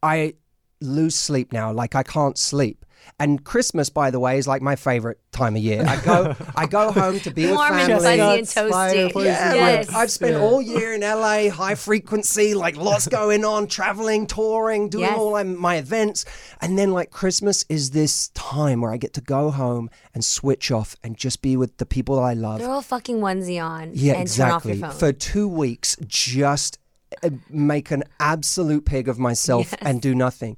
I 0.02 0.36
lose 0.80 1.16
sleep 1.16 1.52
now. 1.52 1.72
Like 1.72 1.96
I 1.96 2.04
can't 2.04 2.38
sleep. 2.38 2.86
And 3.20 3.44
Christmas, 3.44 3.90
by 3.90 4.12
the 4.12 4.20
way, 4.20 4.38
is 4.38 4.48
like 4.48 4.62
my 4.62 4.76
favorite 4.76 5.20
time 5.32 5.56
of 5.56 5.62
year. 5.62 5.84
I 5.88 6.00
go 6.04 6.36
I 6.56 6.66
go 6.68 6.92
home 7.02 7.20
to 7.22 7.32
be 7.32 7.48
with 7.48 7.56
family. 7.56 7.56
Warm 7.56 7.74
and 7.74 7.88
family. 7.88 8.04
fuzzy 8.04 8.20
and 8.22 8.48
Chestnuts, 8.48 9.14
toasty. 9.14 9.26
Yeah, 9.26 9.54
yes. 9.56 9.94
I've 9.94 10.12
spent 10.12 10.34
Yeah. 10.34 10.42
all 10.42 10.62
year 10.62 10.94
in 10.94 11.02
LA, 11.02 11.50
high 11.50 11.76
frequency, 11.76 12.54
like 12.54 12.78
lots 12.78 13.08
going 13.08 13.44
on, 13.44 13.68
traveling, 13.68 14.28
touring, 14.28 14.90
doing 14.90 15.06
Yes. 15.06 15.18
all 15.18 15.32
my, 15.32 15.44
my 15.44 15.76
events. 15.78 16.26
And 16.62 16.78
then 16.78 16.92
like 16.92 17.10
Christmas 17.12 17.66
is 17.70 17.92
this 17.92 18.30
time 18.30 18.82
where 18.82 18.92
I 18.92 18.98
get 18.98 19.14
to 19.14 19.22
go 19.22 19.50
home 19.52 19.90
and 20.14 20.24
switch 20.24 20.72
off 20.72 20.96
and 21.04 21.18
just 21.18 21.42
be 21.42 21.58
with 21.58 21.78
the 21.78 21.86
people 21.86 22.20
I 22.20 22.34
love. 22.34 22.60
Throw 22.62 22.78
a 22.78 22.82
fucking 22.82 23.18
onesie 23.20 23.64
on 23.64 23.92
Yeah, 23.94 24.14
and 24.14 24.22
exactly. 24.24 24.74
turn 24.74 24.84
off 24.84 24.90
your 24.90 24.90
phone. 24.92 25.00
For 25.00 25.14
two 25.18 25.48
weeks, 25.48 25.96
just 26.06 26.78
uh, 27.24 27.30
make 27.50 27.90
an 27.92 28.04
absolute 28.20 28.86
pig 28.86 29.08
of 29.08 29.18
myself 29.18 29.74
and 29.82 30.02
do 30.02 30.14
nothing. 30.14 30.58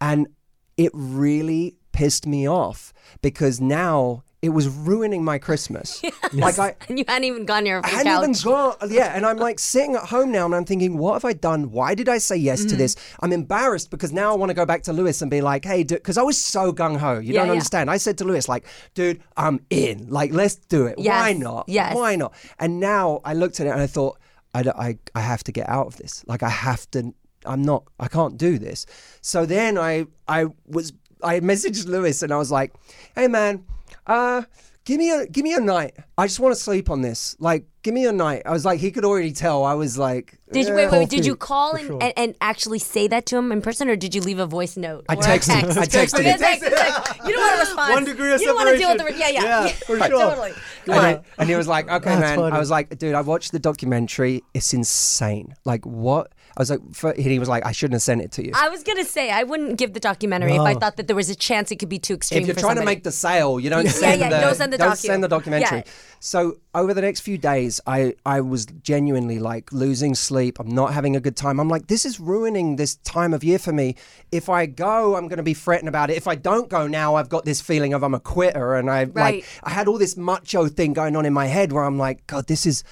And 0.00 0.28
it 0.76 0.90
really 0.94 1.74
pissed 1.92 2.26
me 2.26 2.48
off 2.48 2.92
because 3.22 3.60
now 3.60 4.22
it 4.42 4.50
was 4.50 4.68
ruining 4.68 5.22
my 5.22 5.38
Christmas. 5.38 6.00
Like 6.32 6.60
I, 6.60 6.76
and 6.88 6.96
you 6.96 7.04
hadn't 7.08 7.24
even 7.24 7.44
gone 7.44 7.66
your 7.66 7.78
I 7.78 7.82
couch. 7.82 7.92
hadn't 8.06 8.12
even 8.30 8.32
gone. 8.44 8.76
Yeah, 8.88 9.12
and 9.16 9.26
I'm 9.26 9.36
like 9.48 9.58
sitting 9.58 9.96
at 9.96 10.04
home 10.04 10.30
now, 10.30 10.44
and 10.46 10.54
I'm 10.54 10.64
thinking, 10.64 10.96
what 10.96 11.14
have 11.14 11.24
I 11.24 11.32
done? 11.32 11.72
Why 11.72 11.96
did 11.96 12.08
I 12.08 12.18
say 12.18 12.36
yes 12.36 12.60
Mm-hmm. 12.60 12.68
to 12.68 12.76
this? 12.76 12.94
I'm 13.18 13.32
embarrassed 13.32 13.90
because 13.90 14.12
now 14.12 14.30
I 14.32 14.36
want 14.36 14.50
to 14.50 14.54
go 14.54 14.64
back 14.64 14.84
to 14.84 14.92
Lewis 14.92 15.20
and 15.22 15.30
be 15.30 15.40
like, 15.40 15.64
hey, 15.64 15.82
because 15.82 16.16
I 16.16 16.22
was 16.22 16.38
so 16.38 16.72
gung 16.72 16.96
ho. 16.98 17.18
You 17.18 17.32
Yeah, 17.34 17.40
don't 17.40 17.46
yeah. 17.48 17.52
understand. 17.54 17.90
I 17.90 17.96
said 17.96 18.16
to 18.18 18.24
Lewis, 18.24 18.48
like, 18.48 18.64
dude, 18.94 19.20
I'm 19.36 19.58
in. 19.70 20.08
Like, 20.08 20.32
let's 20.32 20.54
do 20.54 20.86
it. 20.86 20.98
Yes, 20.98 21.20
Why 21.20 21.32
not? 21.32 21.64
yes. 21.68 21.96
Why 21.96 22.14
not? 22.14 22.32
And 22.60 22.78
now 22.78 23.20
I 23.24 23.34
looked 23.34 23.58
at 23.58 23.66
it 23.66 23.70
and 23.70 23.80
I 23.80 23.88
thought, 23.88 24.16
I, 24.54 24.60
I, 24.60 24.98
I 25.16 25.20
have 25.20 25.42
to 25.44 25.52
get 25.52 25.68
out 25.68 25.88
of 25.88 25.96
this. 25.96 26.24
Like, 26.28 26.44
I 26.44 26.48
have 26.50 26.88
to. 26.92 27.12
I'm 27.44 27.62
not. 27.62 27.82
I 27.98 28.06
can't 28.06 28.36
do 28.38 28.56
this. 28.58 28.86
So 29.20 29.44
then 29.46 29.76
I, 29.76 30.06
I 30.28 30.46
was. 30.66 30.92
I 31.22 31.40
messaged 31.40 31.86
Lewis 31.86 32.22
and 32.22 32.32
I 32.32 32.36
was 32.36 32.50
like, 32.50 32.72
hey 33.14 33.28
man, 33.28 33.64
uh. 34.06 34.42
Give 34.86 34.98
me 34.98 35.10
a 35.10 35.26
give 35.26 35.44
me 35.44 35.52
a 35.54 35.60
night. 35.60 35.94
I 36.16 36.26
just 36.26 36.40
want 36.40 36.54
to 36.54 36.60
sleep 36.60 36.88
on 36.88 37.02
this. 37.02 37.36
Like, 37.38 37.64
give 37.82 37.92
me 37.92 38.06
a 38.06 38.12
night. 38.12 38.42
I 38.46 38.50
was 38.50 38.64
like, 38.64 38.80
he 38.80 38.90
could 38.90 39.04
already 39.04 39.30
tell. 39.30 39.62
I 39.62 39.74
was 39.74 39.98
like, 39.98 40.38
Did 40.52 40.66
you 40.66 40.72
eh. 40.72 40.76
wait, 40.76 40.90
wait, 40.90 40.98
wait, 41.00 41.08
did 41.10 41.26
you 41.26 41.36
call 41.36 41.74
and, 41.74 41.86
sure. 41.86 41.98
and, 42.02 42.12
and 42.16 42.34
actually 42.40 42.78
say 42.78 43.06
that 43.06 43.26
to 43.26 43.36
him 43.36 43.52
in 43.52 43.60
person, 43.60 43.90
or 43.90 43.94
did 43.94 44.14
you 44.14 44.22
leave 44.22 44.38
a 44.38 44.46
voice 44.46 44.78
note? 44.78 45.04
I 45.08 45.16
texted- 45.16 45.60
text? 45.60 45.78
I 45.78 45.84
texted 45.86 46.14
Okay, 46.20 46.30
him. 46.32 46.38
text, 46.38 46.62
text. 46.64 47.20
You 47.26 47.34
don't 47.34 47.40
want 47.40 47.54
to 47.54 47.58
respond. 47.66 47.92
One 47.94 48.04
degree 48.04 48.32
of 48.32 48.40
You 48.40 48.46
don't 48.48 48.56
want 48.56 48.70
to 48.70 48.78
deal 48.78 48.88
with 48.88 48.98
the 48.98 49.04
separation. 49.12 49.34
yeah, 49.34 49.42
yeah, 49.42 49.64
Yeah, 49.66 49.72
for 49.72 49.98
sure. 50.08 50.08
Totally. 50.08 50.52
Come 50.86 50.94
And 50.94 51.06
on. 51.18 51.22
he, 51.24 51.30
and 51.38 51.48
he 51.50 51.56
was 51.56 51.68
like, 51.68 51.88
okay, 51.90 52.04
That's 52.08 52.20
man. 52.22 52.38
funny. 52.38 52.56
I 52.56 52.58
was 52.58 52.70
like, 52.70 52.98
dude, 52.98 53.14
I 53.14 53.20
watched 53.20 53.52
the 53.52 53.58
documentary. 53.60 54.42
It's 54.54 54.72
insane. 54.72 55.54
Like, 55.66 55.84
what? 55.84 56.32
I 56.56 56.60
was 56.60 56.70
like, 56.70 56.80
for, 56.92 57.14
he 57.14 57.38
was 57.38 57.48
like, 57.48 57.64
I 57.64 57.72
shouldn't 57.72 57.94
have 57.94 58.02
sent 58.02 58.22
it 58.22 58.32
to 58.32 58.44
you. 58.44 58.52
I 58.54 58.68
was 58.68 58.82
gonna 58.82 59.04
say 59.04 59.30
I 59.30 59.44
wouldn't 59.44 59.78
give 59.78 59.92
the 59.94 60.00
documentary 60.00 60.54
if 60.54 60.60
I 60.60 60.74
thought 60.74 60.96
that 60.96 61.06
there 61.06 61.16
was 61.16 61.30
a 61.30 61.34
chance 61.34 61.70
it 61.70 61.76
could 61.76 61.88
be 61.88 61.98
too 61.98 62.14
extreme. 62.14 62.42
if 62.42 62.46
you're 62.48 62.54
for 62.54 62.60
trying 62.60 62.76
to 62.76 62.84
make 62.84 63.04
the 63.04 63.12
sale, 63.12 63.60
you 63.60 63.70
don't 63.70 63.88
send 63.88 64.20
yeah, 64.20 64.30
the 64.30 64.40
don't 64.40 64.54
send 64.56 64.72
the 64.72 64.78
don't 64.78 64.92
docu. 64.92 64.96
send 64.96 65.24
the 65.24 65.28
documentary. 65.28 65.78
Yeah. 65.78 65.92
So 66.18 66.58
over 66.74 66.92
the 66.92 67.00
next 67.00 67.20
few 67.20 67.38
days, 67.38 67.80
I 67.86 68.14
I 68.26 68.40
was 68.40 68.66
genuinely 68.66 69.38
like 69.38 69.72
losing 69.72 70.14
sleep. 70.14 70.58
I'm 70.60 70.74
not 70.74 70.92
having 70.92 71.16
a 71.16 71.20
good 71.20 71.36
time. 71.36 71.58
I'm 71.60 71.68
like, 71.68 71.86
this 71.86 72.04
is 72.04 72.20
ruining 72.20 72.76
this 72.76 72.96
time 72.96 73.32
of 73.32 73.42
year 73.42 73.58
for 73.58 73.72
me. 73.72 73.96
If 74.30 74.48
I 74.48 74.66
go, 74.66 75.16
I'm 75.16 75.28
going 75.28 75.38
to 75.38 75.42
be 75.42 75.54
fretting 75.54 75.88
about 75.88 76.10
it. 76.10 76.16
If 76.16 76.26
I 76.26 76.34
don't 76.34 76.68
go 76.68 76.86
now, 76.86 77.14
I've 77.14 77.28
got 77.28 77.44
this 77.44 77.60
feeling 77.60 77.94
of 77.94 78.02
I'm 78.02 78.14
a 78.14 78.20
quitter, 78.20 78.74
and 78.74 78.90
I 78.90 79.04
Right. 79.04 79.16
like 79.16 79.44
I 79.62 79.70
had 79.70 79.88
all 79.88 79.98
this 79.98 80.16
macho 80.16 80.68
thing 80.68 80.92
going 80.92 81.16
on 81.16 81.24
in 81.24 81.32
my 81.32 81.46
head 81.46 81.72
where 81.72 81.84
I'm 81.84 81.98
like, 81.98 82.26
God, 82.26 82.46
this 82.48 82.66
is. 82.66 82.84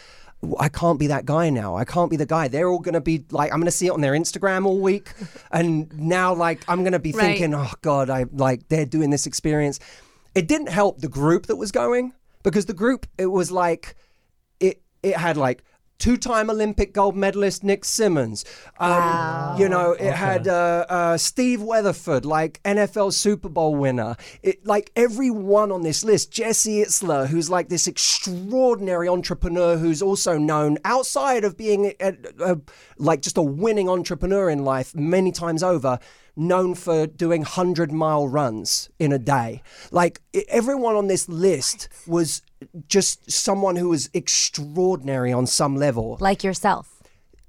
I 0.58 0.68
can't 0.68 0.98
be 0.98 1.08
that 1.08 1.24
guy 1.26 1.50
now. 1.50 1.76
I 1.76 1.84
can't 1.84 2.10
be 2.10 2.16
the 2.16 2.26
guy. 2.26 2.46
They're 2.48 2.68
all 2.68 2.78
going 2.78 2.94
to 2.94 3.00
be 3.00 3.24
like, 3.30 3.52
I'm 3.52 3.58
going 3.58 3.66
to 3.66 3.72
see 3.72 3.86
it 3.88 3.90
on 3.90 4.00
their 4.00 4.12
Instagram 4.12 4.66
all 4.66 4.78
week. 4.78 5.12
and 5.52 5.92
now, 5.98 6.32
like, 6.32 6.62
I'm 6.68 6.82
going 6.84 6.92
to 6.92 6.98
be 7.00 7.10
Right. 7.12 7.36
thinking, 7.36 7.54
oh, 7.54 7.72
God, 7.82 8.08
I 8.08 8.26
like, 8.32 8.68
they're 8.68 8.86
doing 8.86 9.10
this 9.10 9.26
experience. 9.26 9.80
It 10.34 10.46
didn't 10.46 10.68
help 10.68 11.00
the 11.00 11.08
group 11.08 11.46
that 11.46 11.56
was 11.56 11.72
going 11.72 12.12
because 12.44 12.66
the 12.66 12.74
group, 12.74 13.06
it 13.18 13.26
was 13.26 13.50
like, 13.50 13.96
it, 14.60 14.80
it 15.02 15.16
had 15.16 15.36
like, 15.36 15.64
Two-time 15.98 16.48
Olympic 16.48 16.92
gold 16.94 17.16
medalist 17.16 17.64
Nick 17.64 17.84
Symmonds. 17.84 18.44
Um, 18.78 19.58
You 19.58 19.68
know, 19.68 19.92
it 19.92 20.12
had 20.12 20.46
uh, 20.46 20.86
uh, 20.88 21.16
Steve 21.18 21.60
Weatherford, 21.60 22.24
like 22.24 22.62
NFL 22.62 23.12
Super 23.12 23.48
Bowl 23.48 23.74
winner. 23.74 24.16
It 24.42 24.64
like 24.64 24.92
everyone 24.94 25.72
on 25.72 25.82
this 25.82 26.04
list. 26.04 26.30
Jesse 26.30 26.82
Itzler, 26.84 27.26
who's 27.26 27.50
like 27.50 27.68
this 27.68 27.86
extraordinary 27.88 29.08
entrepreneur, 29.08 29.76
who's 29.76 30.00
also 30.00 30.38
known 30.38 30.78
outside 30.84 31.44
of 31.44 31.56
being 31.56 31.92
a, 32.00 32.16
a, 32.40 32.56
like 32.98 33.20
just 33.22 33.36
a 33.36 33.42
winning 33.42 33.88
entrepreneur 33.88 34.48
in 34.48 34.64
life 34.64 34.94
many 34.94 35.32
times 35.32 35.62
over. 35.62 35.98
Known 36.36 36.76
for 36.76 37.08
doing 37.08 37.42
hundred 37.42 37.90
mile 37.90 38.28
runs 38.28 38.90
in 39.00 39.10
a 39.12 39.18
day. 39.18 39.60
Like 39.90 40.20
i- 40.36 40.44
everyone 40.48 40.94
on 40.94 41.08
this 41.08 41.28
list 41.28 41.88
was 42.06 42.42
just 42.88 43.30
someone 43.30 43.76
who 43.76 43.92
is 43.92 44.10
extraordinary 44.14 45.32
on 45.32 45.46
some 45.46 45.76
level. 45.76 46.16
like 46.20 46.42
yourself. 46.44 46.94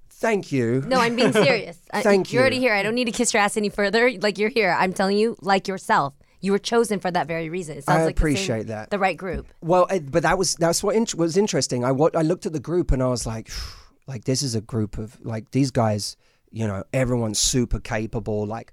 Thank 0.09 0.51
you. 0.51 0.83
No, 0.85 0.99
I'm 0.99 1.15
being 1.15 1.31
serious. 1.31 1.79
I- 1.93 2.01
Thank 2.01 2.33
You're 2.33 2.41
already 2.41 2.59
here. 2.59 2.73
I 2.73 2.83
don't 2.83 2.95
need 2.95 3.05
to 3.05 3.11
kiss 3.11 3.33
your 3.33 3.41
ass 3.41 3.55
any 3.55 3.69
further. 3.69 4.11
Like 4.19 4.37
you're 4.37 4.49
here. 4.49 4.75
I'm 4.77 4.91
telling 4.93 5.17
you, 5.17 5.37
like 5.41 5.67
yourself. 5.67 6.13
You 6.41 6.51
were 6.53 6.59
chosen 6.59 6.99
for 6.99 7.09
that 7.11 7.27
very 7.27 7.49
reason. 7.49 7.77
It 7.77 7.83
sounds 7.85 8.01
I 8.01 8.05
like 8.05 8.15
the 8.15 8.21
same- 8.21 8.31
appreciate 8.33 8.67
that. 8.67 8.89
The 8.89 8.99
right 8.99 9.17
group. 9.17 9.47
Well, 9.61 9.87
but 10.09 10.23
that 10.23 10.37
was 10.37 10.55
that's 10.55 10.83
what 10.83 10.95
int- 10.95 11.15
was 11.15 11.37
interesting. 11.37 11.83
I 11.85 11.91
wa- 11.93 12.11
I 12.15 12.21
looked 12.21 12.45
at 12.45 12.53
the 12.53 12.59
group 12.59 12.91
and 12.91 13.01
I 13.03 13.07
was 13.07 13.25
like, 13.25 13.49
like 14.07 14.25
this 14.25 14.41
is 14.41 14.55
a 14.55 14.61
group 14.61 14.97
of 14.97 15.17
like 15.25 15.51
these 15.51 15.71
guys. 15.71 16.17
You 16.51 16.67
know, 16.67 16.83
everyone's 16.93 17.39
super 17.39 17.79
capable. 17.79 18.45
Like, 18.45 18.71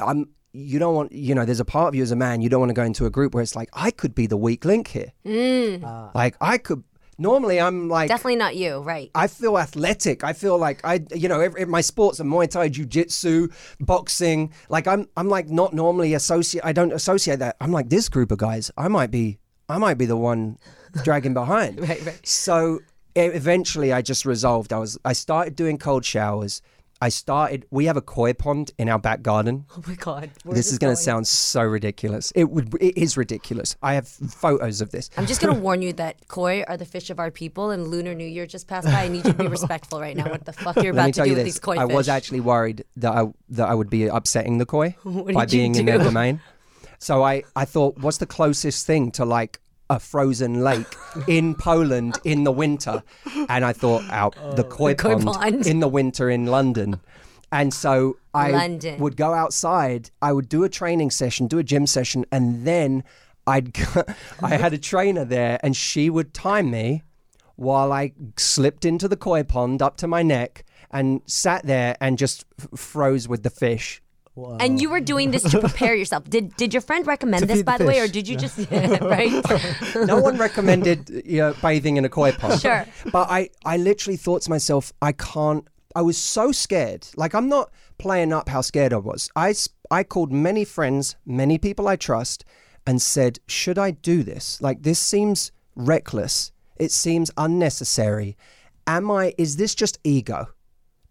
I'm. 0.00 0.28
You 0.56 0.78
don't 0.78 0.94
want. 0.94 1.12
You 1.12 1.34
know, 1.34 1.44
there's 1.44 1.60
a 1.60 1.64
part 1.64 1.88
of 1.88 1.94
you 1.94 2.02
as 2.02 2.10
a 2.10 2.16
man. 2.16 2.40
You 2.40 2.48
don't 2.48 2.60
want 2.60 2.70
to 2.70 2.74
go 2.74 2.82
into 2.82 3.04
a 3.04 3.10
group 3.10 3.34
where 3.34 3.42
it's 3.42 3.54
like 3.54 3.68
I 3.72 3.90
could 3.90 4.14
be 4.14 4.26
the 4.26 4.36
weak 4.36 4.64
link 4.64 4.88
here. 4.88 5.12
Mm. 5.24 5.84
Uh, 5.84 6.10
like 6.14 6.36
I 6.40 6.58
could. 6.58 6.82
Normally, 7.18 7.58
I'm 7.58 7.88
like 7.88 8.08
Definitely 8.08 8.36
not 8.36 8.56
you, 8.56 8.78
right? 8.80 9.10
I 9.14 9.26
feel 9.26 9.58
athletic. 9.58 10.22
I 10.22 10.34
feel 10.34 10.58
like 10.58 10.80
I, 10.84 11.02
you 11.14 11.28
know, 11.30 11.40
every, 11.40 11.64
my 11.64 11.80
sports 11.80 12.20
are 12.20 12.24
Muay 12.24 12.48
Thai, 12.50 12.68
Jiu 12.68 12.84
Jitsu, 12.84 13.48
boxing. 13.80 14.52
Like 14.68 14.86
I'm, 14.86 15.08
I'm 15.16 15.30
like 15.30 15.48
not 15.48 15.72
normally 15.72 16.12
associate. 16.12 16.62
I 16.62 16.72
don't 16.72 16.92
associate 16.92 17.38
that. 17.38 17.56
I'm 17.58 17.72
like 17.72 17.88
this 17.88 18.10
group 18.10 18.32
of 18.32 18.38
guys. 18.38 18.70
I 18.76 18.88
might 18.88 19.10
be, 19.10 19.38
I 19.66 19.78
might 19.78 19.96
be 19.96 20.04
the 20.04 20.16
one 20.16 20.58
dragging 21.04 21.32
behind. 21.42 21.80
Right, 21.80 22.04
right. 22.04 22.26
So 22.26 22.80
eventually, 23.14 23.94
I 23.94 24.02
just 24.02 24.26
resolved. 24.26 24.74
I 24.74 24.78
was, 24.78 24.98
I 25.02 25.14
started 25.14 25.56
doing 25.56 25.78
cold 25.78 26.04
showers. 26.04 26.60
I 27.00 27.10
started. 27.10 27.66
We 27.70 27.86
have 27.86 27.96
a 27.96 28.02
koi 28.02 28.32
pond 28.32 28.72
in 28.78 28.88
our 28.88 28.98
back 28.98 29.22
garden. 29.22 29.66
Oh 29.76 29.82
my 29.86 29.94
god. 29.94 30.30
this 30.46 30.72
is 30.72 30.78
going 30.78 30.94
to 30.94 31.00
sound 31.00 31.26
so 31.26 31.62
ridiculous. 31.62 32.32
It 32.34 32.50
would. 32.50 32.74
It 32.80 32.96
is 32.96 33.16
ridiculous. 33.16 33.76
I 33.82 33.94
have 33.94 34.08
photos 34.08 34.80
of 34.80 34.90
this. 34.90 35.10
I'm 35.16 35.26
just 35.26 35.40
gonna 35.40 35.58
warn 35.66 35.82
you 35.82 35.92
that 35.94 36.28
koi 36.28 36.62
are 36.62 36.76
the 36.76 36.84
fish 36.86 37.10
of 37.10 37.18
our 37.18 37.30
people, 37.30 37.70
and 37.70 37.88
Lunar 37.88 38.14
New 38.14 38.26
Year 38.26 38.46
just 38.46 38.66
passed 38.66 38.86
by. 38.86 39.04
I 39.04 39.08
need 39.08 39.26
you 39.26 39.32
to 39.32 39.38
be 39.38 39.46
respectful 39.58 40.00
right 40.00 40.16
now. 40.16 40.30
What 40.30 40.44
the 40.44 40.52
fuck 40.52 40.76
you're 40.82 40.92
about 40.92 41.14
to 41.14 41.24
do 41.24 41.30
with 41.30 41.38
this: 41.38 41.44
these 41.44 41.58
koi 41.58 41.74
fish? 41.74 41.82
I 41.82 41.86
fish? 41.86 41.94
was 41.94 42.08
actually 42.08 42.40
worried 42.40 42.84
that 42.96 43.12
I 43.12 43.26
that 43.50 43.68
I 43.68 43.74
would 43.74 43.90
be 43.90 44.06
upsetting 44.06 44.58
the 44.58 44.66
koi 44.66 44.96
by 45.04 45.46
being 45.46 45.74
in 45.74 45.86
their 45.86 45.98
domain. 45.98 46.40
So 46.98 47.22
I 47.22 47.42
I 47.54 47.66
thought, 47.66 47.98
what's 47.98 48.18
the 48.18 48.26
closest 48.26 48.86
thing 48.86 49.10
to 49.12 49.24
like 49.24 49.60
a 49.88 50.00
frozen 50.00 50.62
lake 50.62 50.96
in 51.26 51.54
Poland 51.54 52.18
in 52.24 52.44
the 52.44 52.52
winter, 52.52 53.02
and 53.48 53.64
I 53.64 53.72
thought 53.72 54.04
out 54.10 54.36
oh. 54.40 54.52
the 54.52 54.64
koi, 54.64 54.94
koi 54.94 55.14
pond, 55.14 55.24
pond. 55.24 55.66
in 55.66 55.80
the 55.80 55.88
winter 55.88 56.28
in 56.30 56.46
London. 56.46 57.00
And 57.52 57.72
so 57.72 58.16
I 58.34 58.50
London. 58.50 58.98
would 59.00 59.16
go 59.16 59.32
outside. 59.32 60.10
I 60.20 60.32
would 60.32 60.48
do 60.48 60.64
a 60.64 60.68
training 60.68 61.10
session, 61.10 61.46
do 61.46 61.58
a 61.58 61.62
gym 61.62 61.86
session, 61.86 62.24
and 62.32 62.66
then 62.66 63.04
I'd 63.46 63.72
go, 63.72 64.04
I 64.42 64.56
had 64.56 64.72
a 64.72 64.78
trainer 64.78 65.24
there, 65.24 65.60
and 65.62 65.76
she 65.76 66.10
would 66.10 66.34
time 66.34 66.70
me 66.70 67.02
while 67.54 67.92
I 67.92 68.12
slipped 68.36 68.84
into 68.84 69.08
the 69.08 69.16
koi 69.16 69.42
pond 69.42 69.80
up 69.80 69.96
to 69.98 70.06
my 70.06 70.22
neck 70.22 70.64
and 70.90 71.22
sat 71.26 71.64
there 71.64 71.96
and 72.00 72.18
just 72.18 72.44
f- 72.58 72.78
froze 72.78 73.28
with 73.28 73.42
the 73.42 73.50
fish. 73.50 74.02
And 74.36 74.80
you 74.80 74.90
were 74.90 75.00
doing 75.00 75.30
this 75.30 75.42
to 75.50 75.60
prepare 75.60 75.94
yourself. 76.00 76.24
Did 76.28 76.54
did 76.56 76.74
your 76.74 76.82
friend 76.82 77.06
recommend 77.06 77.48
this, 77.48 77.62
by 77.62 77.78
the 77.78 77.84
the 77.84 77.88
way, 77.88 78.00
or 78.00 78.08
did 78.08 78.28
you 78.28 78.34
yeah. 78.34 78.40
just 78.40 78.70
right? 79.00 80.06
No 80.06 80.20
one 80.20 80.36
recommended 80.36 81.22
you 81.24 81.38
know, 81.38 81.54
bathing 81.62 81.96
in 81.96 82.04
a 82.04 82.08
koi 82.08 82.32
pond. 82.32 82.60
Sure. 82.60 82.86
But 83.10 83.30
I, 83.30 83.50
I 83.64 83.76
literally 83.76 84.16
thought 84.16 84.42
to 84.42 84.50
myself, 84.50 84.92
I 85.00 85.12
can't. 85.12 85.66
I 85.94 86.02
was 86.02 86.18
so 86.18 86.52
scared. 86.52 87.08
Like 87.16 87.34
I'm 87.34 87.48
not 87.48 87.70
playing 87.98 88.32
up 88.32 88.48
how 88.48 88.60
scared 88.60 88.92
I 88.92 88.98
was. 88.98 89.30
I 89.34 89.54
I 89.90 90.02
called 90.02 90.32
many 90.32 90.64
friends, 90.64 91.16
many 91.24 91.58
people 91.58 91.88
I 91.88 91.96
trust, 91.96 92.44
and 92.86 93.00
said, 93.00 93.38
should 93.46 93.78
I 93.78 93.92
do 93.92 94.22
this? 94.22 94.60
Like 94.60 94.82
this 94.82 94.98
seems 94.98 95.52
reckless. 95.74 96.52
It 96.76 96.92
seems 96.92 97.30
unnecessary. 97.38 98.36
Am 98.86 99.10
I? 99.10 99.34
Is 99.38 99.56
this 99.56 99.74
just 99.74 99.98
ego? 100.04 100.48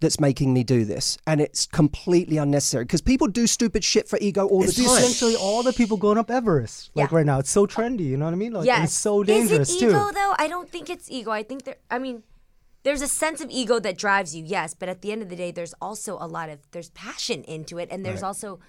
That's 0.02 0.20
making 0.20 0.54
me 0.54 0.64
do 0.64 0.84
this, 0.84 1.18
and 1.25 1.40
it's 1.40 1.66
completely 1.66 2.38
unnecessary 2.38 2.84
because 2.84 3.02
people 3.02 3.28
do 3.28 3.48
stupid 3.48 3.84
shit 3.84 4.10
for 4.10 4.20
ego 4.20 4.46
all 4.46 4.64
It's 4.64 4.75
the 4.75 4.84
time. 4.84 4.98
essentially 4.98 5.36
all 5.38 5.64
the 5.64 5.72
people 5.74 5.96
going 5.98 6.18
up 6.18 6.30
Everest 6.30 6.92
like 6.96 7.12
Yeah. 7.12 7.18
right 7.18 7.25
now. 7.25 7.40
It's 7.40 7.50
so 7.50 7.66
trendy, 7.66 8.02
you 8.06 8.18
know 8.18 8.25
what 8.25 8.34
I 8.34 8.38
mean? 8.38 8.52
Like, 8.52 8.62
and 8.62 8.68
yes. 8.68 8.84
it's 8.90 8.94
so 8.96 9.24
dangerous 9.24 9.70
Is 9.70 9.75
it 9.78 9.80
too. 9.80 9.90
ego 9.90 10.12
though? 10.14 10.34
I 10.38 10.48
don't 10.50 10.70
think 10.70 10.90
it's 10.90 11.10
ego. 11.10 11.32
I 11.32 11.44
think 11.44 11.64
there. 11.64 11.78
I 11.90 12.00
mean, 12.00 12.24
there's 12.84 13.02
a 13.02 13.08
sense 13.08 13.40
of 13.42 13.50
ego 13.50 13.80
that 13.80 13.98
drives 13.98 14.36
you, 14.36 14.44
yes, 14.44 14.74
but 14.74 14.90
at 14.90 15.02
the 15.02 15.12
end 15.14 15.22
of 15.22 15.30
the 15.30 15.36
day, 15.36 15.52
there's 15.52 15.74
also 15.82 16.18
a 16.20 16.28
lot 16.28 16.50
of 16.50 16.60
there's 16.72 16.90
passion 16.92 17.44
into 17.46 17.78
it, 17.80 17.88
and 17.90 18.06
there's 18.06 18.22
also 18.22 18.60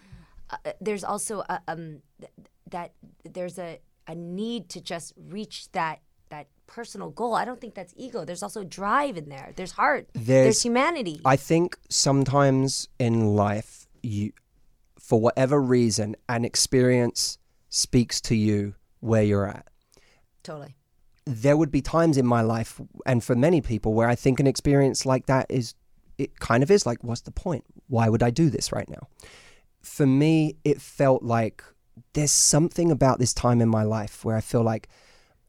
uh, 0.51 0.73
there's 0.81 1.03
also 1.05 1.41
a, 1.49 1.61
um 1.67 2.03
th- 2.21 2.31
that 2.71 2.93
there's 3.25 3.59
a 3.59 3.81
a 4.07 4.15
need 4.15 4.69
to 4.69 4.81
just 4.81 5.13
reach 5.19 5.71
that 5.73 5.99
that 5.99 6.01
personal 6.67 7.11
goal. 7.11 7.35
I 7.35 7.45
don't 7.45 7.61
think 7.61 7.75
that's 7.75 7.95
ego. 7.97 8.25
There's 8.25 8.43
also 8.43 8.65
drive 8.65 9.17
in 9.17 9.29
there. 9.29 9.53
There's 9.57 9.73
heart. 9.73 10.09
There's, 10.13 10.27
There's- 10.27 10.63
humanity. 10.63 11.21
I 11.25 11.37
think 11.37 11.77
sometimes 11.89 12.89
in 12.99 13.35
life, 13.37 13.87
you, 14.03 14.33
for 14.99 15.21
whatever 15.21 15.61
reason, 15.61 16.17
an 16.29 16.45
experience 16.45 17.39
speaks 17.69 18.21
to 18.23 18.35
you 18.35 18.75
where 19.01 19.23
you're 19.23 19.47
at. 19.47 19.67
totally. 20.43 20.75
There 21.29 21.57
would 21.57 21.73
be 21.73 21.83
times 21.83 22.17
in 22.17 22.25
my 22.27 22.41
life, 22.43 22.81
and 23.05 23.23
for 23.23 23.35
many 23.35 23.61
people, 23.61 23.95
where 23.95 24.09
I 24.09 24.15
think 24.15 24.39
an 24.39 24.47
experience 24.47 25.05
like 25.05 25.27
that 25.27 25.47
is, 25.49 25.75
it 26.19 26.39
kind 26.39 26.63
of 26.63 26.71
is 26.71 26.87
like, 26.87 27.03
what's 27.03 27.23
the 27.23 27.33
point? 27.33 27.65
Why 27.89 28.09
would 28.09 28.23
I 28.23 28.31
do 28.31 28.49
this 28.49 28.71
right 28.73 28.89
now? 28.89 29.09
For 29.83 30.07
me, 30.07 30.55
it 30.65 30.81
felt 30.81 31.25
like 31.25 31.65
there's 32.13 32.31
something 32.31 32.93
about 32.93 33.19
this 33.19 33.35
time 33.35 33.61
in 33.61 33.69
my 33.69 33.83
life 33.83 34.25
where 34.25 34.37
I 34.37 34.41
feel 34.41 34.63
like, 34.63 34.89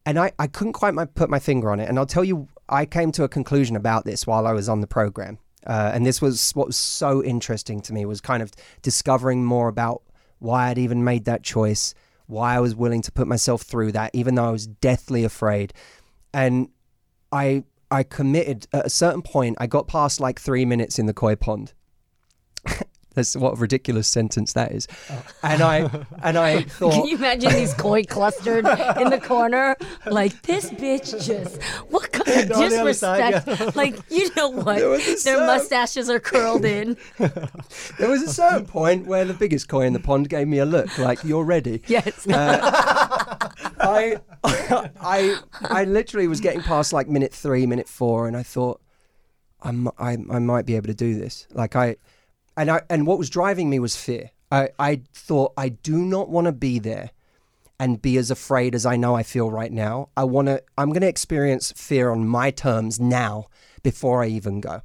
and 0.07 0.17
I, 0.17 0.31
I 0.39 0.47
couldn't 0.47 0.71
quite 0.71 0.93
my, 0.93 1.03
put 1.03 1.29
my 1.29 1.37
finger 1.37 1.69
on 1.69 1.81
it. 1.81 1.89
And 1.89 1.99
I'll 1.99 2.05
tell 2.05 2.23
you, 2.23 2.47
I 2.69 2.85
came 2.85 3.11
to 3.11 3.25
a 3.25 3.29
conclusion 3.29 3.75
about 3.75 4.05
this 4.05 4.25
while 4.25 4.47
I 4.47 4.53
was 4.53 4.69
on 4.69 4.79
the 4.79 4.87
program. 4.87 5.37
Uh, 5.65 5.91
and 5.93 6.05
this 6.05 6.21
was 6.21 6.51
what 6.53 6.67
was 6.67 6.77
so 6.77 7.21
interesting 7.21 7.81
to 7.81 7.93
me 7.93 8.05
was 8.05 8.21
kind 8.21 8.41
of 8.41 8.53
discovering 8.81 9.43
more 9.43 9.67
about 9.67 10.01
why 10.39 10.69
I'd 10.69 10.77
even 10.77 11.03
made 11.03 11.25
that 11.25 11.43
choice, 11.43 11.93
why 12.25 12.55
I 12.55 12.61
was 12.61 12.73
willing 12.73 13.01
to 13.01 13.11
put 13.11 13.27
myself 13.27 13.63
through 13.63 13.91
that, 13.91 14.11
even 14.13 14.35
though 14.35 14.45
I 14.45 14.51
was 14.51 14.65
deathly 14.65 15.25
afraid. 15.25 15.73
And 16.33 16.69
I 17.33 17.65
I 17.91 18.03
committed 18.03 18.65
at 18.71 18.85
a 18.85 18.89
certain 18.89 19.21
point. 19.21 19.57
I 19.59 19.67
got 19.67 19.89
past 19.89 20.21
like 20.21 20.39
three 20.39 20.63
minutes 20.63 20.97
in 20.97 21.07
the 21.07 21.13
koi 21.13 21.35
pond. 21.35 21.73
That's 23.17 23.35
what 23.35 23.53
a 23.53 23.55
ridiculous 23.55 24.07
sentence 24.07 24.53
that 24.53 24.73
is. 24.73 24.87
Oh. 25.09 25.23
And 25.41 25.63
I 25.63 25.89
and 26.21 26.37
I 26.37 26.61
thought 26.77 26.93
Can 26.93 27.07
you 27.07 27.17
imagine 27.17 27.51
these 27.51 27.73
koi 27.73 28.03
clustered 28.03 28.67
in 28.67 29.09
the 29.09 29.19
corner? 29.19 29.75
Like 30.05 30.39
this 30.43 30.69
bitch 30.69 31.25
just 31.25 31.59
what 31.89 32.11
kind 32.11 32.51
of 32.51 32.51
other 32.51 32.93
side, 32.93 33.43
disrespect? 33.43 33.75
Like 33.75 33.99
you 34.11 34.29
know 34.35 34.49
what? 34.49 34.77
There 34.77 34.97
Their 34.99 35.17
serve. 35.17 35.47
mustaches 35.47 36.11
are 36.11 36.19
curled 36.19 36.63
in. 36.63 36.95
there 37.17 38.07
was 38.07 38.21
a 38.21 38.31
certain 38.31 38.67
point 38.67 39.07
where 39.07 39.25
the 39.25 39.33
biggest 39.33 39.67
koi 39.67 39.87
in 39.87 39.93
the 39.93 39.99
pond 39.99 40.29
gave 40.29 40.47
me 40.47 40.59
a 40.59 40.65
look 40.65 40.95
like 40.99 41.23
you're 41.23 41.43
ready. 41.43 41.81
Yes. 41.87 42.27
Uh, 42.27 42.59
I, 43.79 44.17
I, 44.43 45.39
I 45.61 45.85
literally 45.85 46.27
was 46.27 46.39
getting 46.39 46.61
past 46.61 46.93
like 46.93 47.07
minute 47.07 47.33
three, 47.33 47.65
minute 47.65 47.89
four, 47.89 48.27
and 48.27 48.37
I 48.37 48.43
thought, 48.43 48.79
I'm, 49.63 49.87
I, 49.97 50.17
I 50.29 50.37
might 50.37 50.67
be 50.67 50.75
able 50.75 50.85
to 50.87 50.93
do 50.93 51.17
this. 51.17 51.47
Like 51.51 51.75
I, 51.75 51.95
and 52.57 52.69
I, 52.71 52.81
and 52.89 53.07
what 53.07 53.17
was 53.17 53.29
driving 53.29 53.69
me 53.69 53.79
was 53.79 53.95
fear. 53.95 54.31
I, 54.51 54.69
I 54.79 55.01
thought 55.13 55.53
I 55.57 55.69
do 55.69 55.97
not 55.97 56.29
want 56.29 56.45
to 56.45 56.51
be 56.53 56.79
there 56.79 57.11
and 57.79 58.01
be 58.01 58.17
as 58.17 58.31
afraid 58.31 58.73
as 58.73 58.85
I 58.85 58.95
know 58.95 59.15
I 59.15 59.23
feel 59.23 59.51
right 59.51 59.71
now. 59.71 60.09
I 60.17 60.23
want 60.23 60.47
to, 60.47 60.63
I'm 60.77 60.89
going 60.89 61.01
to 61.01 61.07
experience 61.07 61.71
fear 61.75 62.09
on 62.09 62.27
my 62.27 62.49
terms 62.51 62.99
now 62.99 63.45
before 63.83 64.23
I 64.23 64.27
even 64.27 64.61
go. 64.61 64.81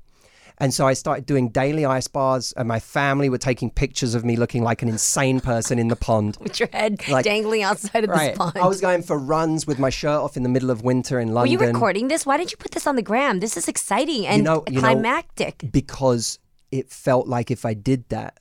And 0.59 0.73
so 0.75 0.87
I 0.87 0.93
started 0.93 1.25
doing 1.27 1.49
daily 1.49 1.85
ice 1.87 2.07
bars, 2.07 2.53
and 2.57 2.69
my 2.69 2.79
family 2.79 3.29
were 3.29 3.39
taking 3.39 3.71
pictures 3.71 4.15
of 4.15 4.25
me 4.25 4.37
looking 4.37 4.63
like 4.63 4.83
an 4.83 4.89
insane 4.89 5.41
person 5.41 5.79
in 5.79 5.89
the 5.89 5.97
pond. 5.97 6.37
With 6.41 6.61
your 6.61 6.69
head 6.73 7.01
Like- 7.09 7.25
dangling 7.25 7.63
outside 7.63 8.05
of 8.05 8.11
Right. 8.11 8.29
this 8.29 8.39
pond. 8.39 8.59
I 8.59 8.67
was 8.69 8.81
going 8.81 9.03
for 9.03 9.19
runs 9.19 9.67
with 9.67 9.79
my 9.81 9.91
shirt 9.91 10.21
off 10.21 10.37
in 10.37 10.43
the 10.45 10.49
middle 10.49 10.71
of 10.71 10.83
winter 10.83 11.19
in 11.19 11.29
London. 11.33 11.59
Were 11.59 11.65
you 11.67 11.73
recording 11.73 12.09
this? 12.09 12.27
Why 12.27 12.37
didn't 12.37 12.53
you 12.53 12.59
put 12.59 12.73
this 12.73 12.87
on 12.87 12.95
the 12.97 13.03
gram? 13.03 13.41
This 13.41 13.57
is 13.57 13.67
exciting 13.67 14.27
and 14.27 14.45
know- 14.45 14.63
you 14.69 14.75
know- 14.75 14.81
climactic. 14.83 15.65
Because 15.73 16.39
it 16.73 16.91
felt 16.91 17.29
like 17.29 17.51
if 17.51 17.65
I 17.65 17.75
did 17.75 18.09
that, 18.09 18.41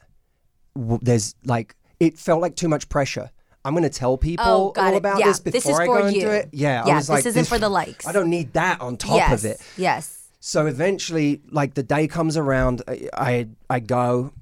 w- 0.76 1.00
there's 1.02 1.36
like, 1.46 1.76
it 2.00 2.18
felt 2.18 2.42
like 2.42 2.56
too 2.56 2.68
much 2.70 2.90
pressure. 2.90 3.30
I'm 3.64 3.74
going 3.74 3.84
to 3.84 3.90
tell 3.90 4.18
people 4.18 4.46
Oh, 4.48 4.74
all 4.82 4.94
it. 4.94 4.98
about 4.98 5.20
Yeah, 5.20 5.28
this 5.28 5.40
this 5.42 5.54
before 5.54 5.74
is 5.74 5.80
I 5.80 5.86
go 5.86 6.04
and 6.06 6.16
you. 6.16 6.22
do 6.22 6.30
it. 6.32 6.50
Yeah, 6.52 6.84
Yeah, 6.88 6.94
I 6.94 6.96
was 6.96 7.10
like, 7.10 7.24
this 7.24 7.36
isn't 7.36 7.46
for 7.48 7.60
the 7.60 7.70
likes. 7.70 8.08
I 8.08 8.12
don't 8.12 8.30
need 8.32 8.54
that 8.54 8.82
on 8.82 8.98
top 8.98 9.16
yes. 9.18 9.34
of 9.44 9.46
it. 9.52 9.62
Yes. 9.78 10.18
So 10.40 10.66
eventually, 10.66 11.42
like 11.52 11.76
the 11.76 11.84
day 11.84 12.08
comes 12.08 12.36
around, 12.38 12.82
I, 12.88 13.10
I 13.14 13.48
I 13.70 13.80
go, 13.80 14.34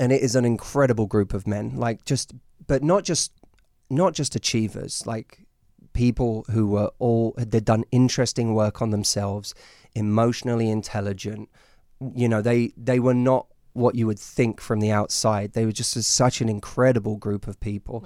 and 0.00 0.10
it 0.10 0.20
is 0.22 0.34
an 0.34 0.44
incredible 0.44 1.06
group 1.06 1.32
of 1.34 1.46
men. 1.46 1.76
Like 1.76 2.04
just, 2.04 2.32
but 2.66 2.82
not 2.82 3.04
just, 3.04 3.30
not 3.88 4.14
just 4.14 4.34
achievers. 4.34 5.06
Like 5.06 5.38
people 5.92 6.44
who 6.50 6.66
were 6.66 6.90
all 6.98 7.34
they'd 7.38 7.64
done 7.64 7.84
interesting 7.92 8.54
work 8.54 8.82
on 8.82 8.90
themselves, 8.90 9.54
emotionally 9.94 10.68
intelligent. 10.68 11.48
You 12.14 12.28
know, 12.28 12.42
they 12.42 12.72
they 12.76 13.00
were 13.00 13.14
not 13.14 13.46
what 13.74 13.94
you 13.94 14.06
would 14.06 14.18
think 14.18 14.60
from 14.60 14.80
the 14.80 14.90
outside. 14.90 15.52
They 15.52 15.64
were 15.64 15.72
just 15.72 15.96
a, 15.96 16.02
such 16.02 16.40
an 16.40 16.48
incredible 16.48 17.16
group 17.16 17.46
of 17.46 17.58
people. 17.60 18.04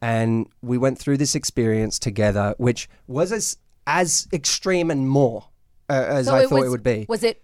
And 0.00 0.46
we 0.62 0.78
went 0.78 0.98
through 0.98 1.16
this 1.16 1.34
experience 1.34 1.98
together, 1.98 2.54
which 2.58 2.88
was 3.06 3.32
as 3.32 3.56
as 3.86 4.28
extreme 4.32 4.90
and 4.90 5.08
more 5.08 5.46
uh, 5.88 6.04
as 6.08 6.26
So 6.26 6.34
I 6.34 6.42
it 6.42 6.48
thought 6.48 6.60
was, 6.60 6.66
it 6.66 6.70
would 6.70 6.82
be. 6.82 7.06
Was 7.08 7.24
it 7.24 7.42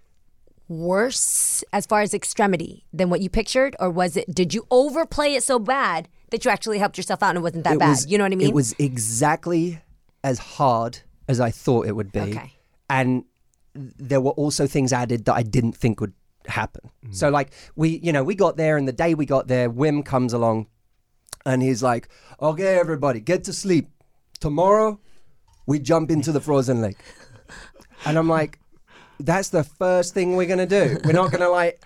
worse 0.68 1.64
as 1.72 1.86
far 1.86 2.00
as 2.00 2.14
extremity 2.14 2.86
than 2.92 3.10
what 3.10 3.20
you 3.20 3.28
pictured, 3.28 3.74
or 3.80 3.90
was 3.90 4.16
it? 4.16 4.32
Did 4.32 4.54
you 4.54 4.66
overplay 4.70 5.34
it 5.34 5.42
so 5.42 5.58
bad 5.58 6.08
that 6.30 6.44
you 6.44 6.50
actually 6.50 6.78
helped 6.78 6.96
yourself 6.96 7.22
out 7.22 7.30
and 7.30 7.38
it 7.38 7.42
wasn't 7.42 7.64
that 7.64 7.74
it 7.74 7.78
bad? 7.78 7.88
was, 7.88 8.06
you 8.06 8.18
know 8.18 8.24
what 8.24 8.32
I 8.32 8.36
mean? 8.36 8.48
It 8.48 8.54
was 8.54 8.74
exactly 8.78 9.80
as 10.22 10.38
hard 10.38 10.98
as 11.28 11.40
I 11.40 11.50
thought 11.50 11.86
it 11.86 11.92
would 11.92 12.12
be. 12.12 12.20
Okay. 12.20 12.52
And 12.88 13.24
there 13.74 14.20
were 14.20 14.32
also 14.32 14.66
things 14.66 14.92
added 14.92 15.24
that 15.24 15.34
I 15.34 15.42
didn't 15.42 15.72
think 15.72 16.00
would 16.00 16.14
happen. 16.46 16.90
Mm. 17.06 17.14
So 17.14 17.28
like 17.28 17.52
we, 17.76 17.98
you 18.02 18.12
know, 18.12 18.22
we 18.22 18.34
got 18.34 18.56
there 18.56 18.76
and 18.76 18.86
the 18.86 18.92
day 18.92 19.14
we 19.14 19.26
got 19.26 19.48
there, 19.48 19.70
Wim 19.70 20.04
comes 20.04 20.32
along 20.32 20.68
and 21.44 21.62
he's 21.62 21.82
like, 21.82 22.08
"Okay, 22.40 22.78
everybody, 22.78 23.20
get 23.20 23.44
to 23.44 23.52
sleep. 23.52 23.90
Tomorrow 24.40 25.00
we 25.66 25.78
jump 25.78 26.10
into 26.10 26.32
the 26.32 26.40
frozen 26.40 26.80
lake." 26.80 26.98
And 28.06 28.18
I'm 28.18 28.28
like, 28.28 28.58
that's 29.20 29.50
the 29.50 29.64
first 29.64 30.14
thing 30.14 30.36
we're 30.36 30.46
gonna 30.46 30.66
do. 30.66 30.98
We're 31.04 31.12
not 31.12 31.30
gonna 31.30 31.48
like, 31.48 31.82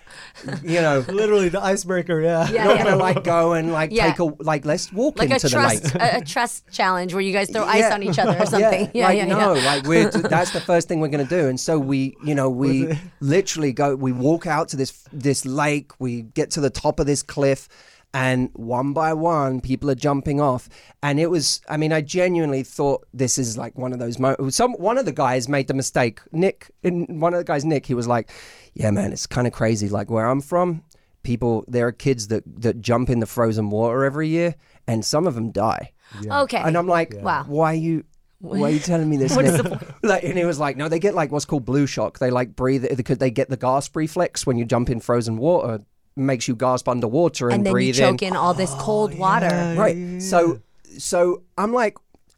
you 0.62 0.80
know, 0.80 1.04
Literally 1.08 1.48
the 1.48 1.62
icebreaker, 1.62 2.20
yeah. 2.20 2.48
Yeah, 2.50 2.66
we're 2.66 2.74
not 2.74 2.76
yeah. 2.76 2.84
gonna 2.84 2.96
like 2.96 3.24
go 3.24 3.52
and 3.52 3.72
like 3.72 3.90
Yeah. 3.92 4.08
take 4.10 4.18
a 4.18 4.24
like 4.42 4.64
let's 4.64 4.92
walk 4.92 5.18
like 5.18 5.30
a 5.30 5.34
into 5.34 5.46
the 5.48 5.52
trust 5.52 5.94
lake. 5.94 6.02
a, 6.02 6.16
a 6.18 6.24
trust 6.24 6.64
challenge 6.70 7.12
where 7.12 7.20
you 7.20 7.32
guys 7.32 7.50
throw 7.50 7.64
ice 7.64 7.90
on 7.92 8.02
each 8.02 8.18
other 8.18 8.36
or 8.40 8.46
something. 8.54 8.90
Yeah, 8.94 9.06
like 9.06 9.16
yeah, 9.18 9.24
no, 9.26 9.54
yeah. 9.54 9.66
like 9.66 9.84
we're 9.86 10.10
that's 10.10 10.52
the 10.52 10.60
first 10.60 10.88
thing 10.88 11.00
we're 11.00 11.08
gonna 11.08 11.24
do. 11.24 11.48
And 11.48 11.58
so 11.58 11.78
we, 11.78 12.16
you 12.24 12.34
know, 12.34 12.48
we 12.50 12.98
literally 13.20 13.72
go, 13.72 13.94
we 13.94 14.12
walk 14.12 14.46
out 14.46 14.68
to 14.70 14.76
this 14.76 15.04
this 15.12 15.44
lake, 15.44 15.92
we 15.98 16.22
get 16.22 16.50
to 16.52 16.60
the 16.60 16.70
top 16.70 16.98
of 17.00 17.06
this 17.06 17.22
cliff, 17.22 17.68
and 18.14 18.50
one 18.54 18.92
by 18.92 19.12
one, 19.12 19.60
people 19.60 19.90
are 19.90 19.94
jumping 19.94 20.40
off. 20.40 20.68
And 21.02 21.20
it 21.20 21.30
was, 21.30 21.60
I 21.68 21.76
mean, 21.76 21.92
I 21.92 22.00
genuinely 22.00 22.62
thought 22.62 23.06
this 23.12 23.36
is 23.38 23.58
like 23.58 23.76
one 23.76 23.92
of 23.92 23.98
those. 23.98 24.18
Mo- 24.18 24.36
some 24.48 24.72
one 24.74 24.98
of 24.98 25.04
the 25.04 25.12
guys 25.12 25.48
made 25.48 25.68
the 25.68 25.74
mistake. 25.74 26.20
Nick, 26.32 26.70
in 26.82 27.20
one 27.20 27.34
of 27.34 27.38
the 27.38 27.44
guys, 27.44 27.64
Nick, 27.64 27.86
he 27.86 27.94
was 27.94 28.06
like, 28.08 28.30
"Yeah, 28.74 28.90
man, 28.90 29.12
it's 29.12 29.26
kind 29.26 29.46
of 29.46 29.52
crazy. 29.52 29.88
Like 29.88 30.10
where 30.10 30.26
I'm 30.26 30.40
from." 30.40 30.82
People, 31.24 31.64
there 31.68 31.86
are 31.86 31.92
kids 31.92 32.28
that, 32.28 32.44
that 32.62 32.80
jump 32.80 33.10
in 33.10 33.20
the 33.20 33.26
frozen 33.26 33.68
water 33.68 34.04
every 34.04 34.28
year, 34.28 34.54
and 34.86 35.04
some 35.04 35.26
of 35.26 35.34
them 35.34 35.50
die. 35.50 35.92
Okay. 36.26 36.56
And 36.56 36.78
I'm 36.78 36.86
like, 36.86 37.12
Wow. 37.20 37.44
why 37.46 37.72
are 37.72 37.76
you? 37.76 38.04
Why 38.40 38.62
are 38.62 38.70
you 38.70 38.78
telling 38.78 39.10
me 39.10 39.18
this? 39.18 39.36
What 39.36 39.44
is 39.44 39.62
now?" 39.62 39.78
like, 40.02 40.22
and 40.22 40.38
he 40.38 40.44
was 40.44 40.58
like, 40.58 40.76
no, 40.76 40.88
they 40.88 41.00
get 41.00 41.14
like 41.14 41.30
what's 41.30 41.44
called 41.44 41.64
blue 41.66 41.86
shock. 41.86 42.18
They 42.20 42.30
like 42.30 42.56
breathe 42.56 42.86
because 42.96 43.18
they 43.18 43.30
get 43.30 43.50
the 43.50 43.56
gasp 43.58 43.94
reflex 43.96 44.46
when 44.46 44.56
you 44.56 44.64
jump 44.64 44.88
in 44.88 45.00
frozen 45.00 45.36
water, 45.36 45.82
makes 46.18 46.48
you 46.48 46.56
gasp 46.56 46.88
underwater 46.88 47.48
and, 47.48 47.56
and 47.56 47.66
then 47.66 47.70
you 47.70 47.74
breathe 47.74 47.94
choke 47.94 48.22
in. 48.22 48.28
in 48.28 48.36
all 48.36 48.54
this 48.54 48.72
cold 48.74 49.16
water. 49.16 49.74
Right. 49.76 50.20
So, 50.20 50.60
so 50.98 51.42
I'm 51.56 51.72
like, 51.72 51.96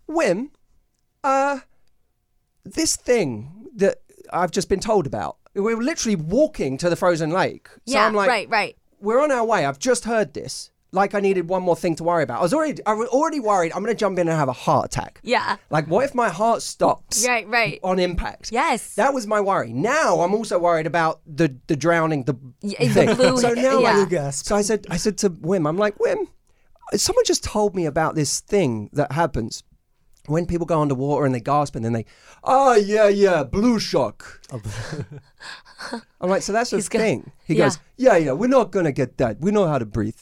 Wim, 0.09 0.51
uh, 1.25 1.61
this 2.65 2.97
thing 2.97 3.69
that 3.77 3.99
I've 4.33 4.51
just 4.51 4.69
been 4.69 4.81
told 4.81 5.07
about. 5.07 5.37
We 5.55 5.75
were 5.75 5.83
literally 5.83 6.17
walking 6.17 6.79
to 6.79 6.89
the 6.89 6.97
frozen 6.97 7.31
lake. 7.31 7.69
So 7.69 7.81
yeah, 7.87 8.07
I'm 8.07 8.15
like, 8.15 8.29
right, 8.29 8.49
right. 8.49 8.77
we're 9.01 9.21
on 9.21 9.33
our 9.33 9.45
way. 9.45 9.67
I've 9.67 9.79
just 9.79 10.05
heard 10.05 10.35
this. 10.35 10.71
Like 10.93 11.15
I 11.15 11.21
needed 11.21 11.49
one 11.49 11.63
more 11.63 11.77
thing 11.77 11.95
to 11.97 12.05
worry 12.05 12.25
about. 12.25 12.41
I 12.41 12.43
was 12.43 12.53
already, 12.53 12.83
I 12.85 12.95
was 12.95 13.09
already 13.09 13.39
worried. 13.39 13.71
I'm 13.73 13.83
going 13.85 13.95
to 13.95 13.99
jump 13.99 14.19
in 14.19 14.27
and 14.29 14.37
have 14.37 14.49
a 14.49 14.53
heart 14.53 14.87
attack. 14.87 15.21
Yeah. 15.23 15.57
Like, 15.71 15.87
what 15.87 16.05
if 16.05 16.15
my 16.17 16.29
heart 16.29 16.63
stops? 16.63 17.25
Right, 17.27 17.47
right. 17.49 17.79
On 17.85 17.99
impact. 18.01 18.51
Yes. 18.51 18.95
That 18.97 19.15
was 19.15 19.25
my 19.27 19.41
worry. 19.41 19.73
Now 19.73 20.21
I'm 20.21 20.35
also 20.35 20.59
worried 20.59 20.87
about 20.89 21.21
the 21.27 21.57
the 21.69 21.77
drowning, 21.77 22.25
the 22.25 22.35
Yeah, 22.63 22.79
the 22.81 22.89
thing. 22.89 23.15
blue- 23.15 23.39
So 23.39 23.53
now, 23.55 23.79
yeah. 23.79 23.87
like, 23.89 23.95
Blue 23.95 24.07
gasp. 24.07 24.47
so 24.47 24.57
I 24.57 24.63
said, 24.63 24.87
I 24.91 24.97
said 24.97 25.17
to 25.19 25.31
Wim, 25.31 25.69
I'm 25.69 25.77
like, 25.79 25.97
Wim, 25.99 26.27
someone 26.97 27.25
just 27.25 27.45
told 27.45 27.77
me 27.77 27.87
about 27.87 28.17
this 28.17 28.41
thing 28.41 28.91
that 28.93 29.13
happens 29.13 29.63
when 30.27 30.45
people 30.45 30.67
go 30.67 30.81
underwater 30.81 31.25
and 31.25 31.35
they 31.35 31.41
gasp 31.41 31.77
and 31.77 31.85
then 31.85 31.93
they, 31.93 32.05
oh 32.43 32.75
yeah, 32.75 33.07
yeah, 33.09 33.45
blue 33.45 33.79
shock. 33.79 34.41
Oh, 34.53 34.61
I'm 36.21 36.29
like, 36.31 36.43
so 36.43 36.53
that's 36.53 36.73
a 36.73 36.77
He's 36.77 36.89
go- 36.89 36.99
thing. 36.99 37.31
He 37.47 37.55
yeah. 37.55 37.67
goes, 37.67 37.79
yeah, 37.97 38.17
yeah, 38.17 38.33
we're 38.33 38.49
not 38.49 38.71
gonna 38.73 38.93
get 38.93 39.19
that. 39.19 39.41
We 39.41 39.51
know 39.51 39.67
how 39.69 39.79
to 39.79 39.87
breathe. 39.87 40.17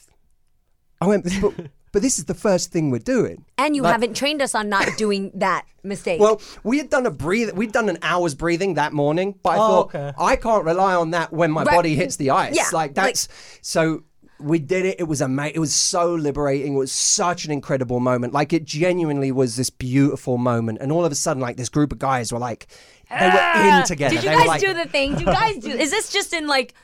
I 1.01 1.07
went, 1.07 1.25
but, 1.41 1.55
but 1.93 2.03
this 2.03 2.19
is 2.19 2.25
the 2.27 2.35
first 2.35 2.73
thing 2.73 2.91
we're 2.91 2.99
doing. 2.99 3.45
And 3.57 3.75
you 3.77 3.83
Like- 3.83 3.93
haven't 3.93 4.15
trained 4.17 4.43
us 4.43 4.55
on 4.55 4.69
not 4.69 4.89
doing 4.97 5.31
that 5.35 5.65
mistake. 5.83 6.21
Well, 6.21 6.41
we 6.65 6.79
had 6.79 6.91
done 6.91 7.07
a 7.07 7.11
breathe. 7.11 7.53
We'd 7.53 7.73
done 7.73 7.89
an 7.89 7.99
hour's 8.03 8.35
breathing 8.35 8.75
that 8.75 8.93
morning, 8.93 9.35
but 9.43 9.51
I 9.51 9.57
Oh, 9.57 9.59
thought 9.59 9.95
okay. 9.95 10.13
I 10.19 10.37
can't 10.37 10.65
rely 10.65 10.95
on 10.95 11.13
that 11.13 11.33
when 11.33 11.51
my 11.51 11.63
Right. 11.63 11.75
body 11.77 11.95
hits 11.95 12.17
the 12.17 12.31
ice. 12.31 12.57
Yeah, 12.57 12.69
like 12.73 12.95
that's 12.95 13.29
so. 13.63 14.03
We 14.41 14.61
did 14.61 14.85
it. 14.87 15.01
It 15.01 15.09
was 15.09 15.21
amazing. 15.21 15.57
It 15.57 15.59
was 15.59 15.75
so 15.75 16.15
liberating. 16.15 16.75
It 16.75 16.79
was 16.79 16.93
such 16.93 17.45
an 17.45 17.51
incredible 17.51 17.99
moment. 17.99 18.33
Like 18.33 18.53
it 18.53 18.65
genuinely 18.65 19.33
was 19.33 19.57
this 19.57 19.69
beautiful 19.69 20.39
moment. 20.39 20.79
And 20.81 20.93
all 20.93 21.05
of 21.05 21.11
a 21.11 21.17
sudden, 21.17 21.41
like 21.43 21.57
this 21.57 21.69
group 21.69 21.91
of 21.91 21.99
guys 21.99 22.33
were 22.33 22.39
like, 22.39 22.69
they 23.11 23.17
were 23.17 23.31
in 23.33 23.33
ah, 23.33 23.83
together. 23.85 24.15
Did 24.15 24.23
you 24.23 24.31
They 24.31 24.37
were 24.37 24.43
guys 24.43 24.47
like, 24.49 24.61
do 24.61 24.75
the 24.75 24.87
thing? 24.87 25.15
Do 25.17 25.21
you 25.21 25.27
guys 25.27 25.57
do? 25.57 25.71
Is 25.71 25.91
this 25.91 26.13
just 26.13 26.33
in 26.33 26.47
like 26.47 26.75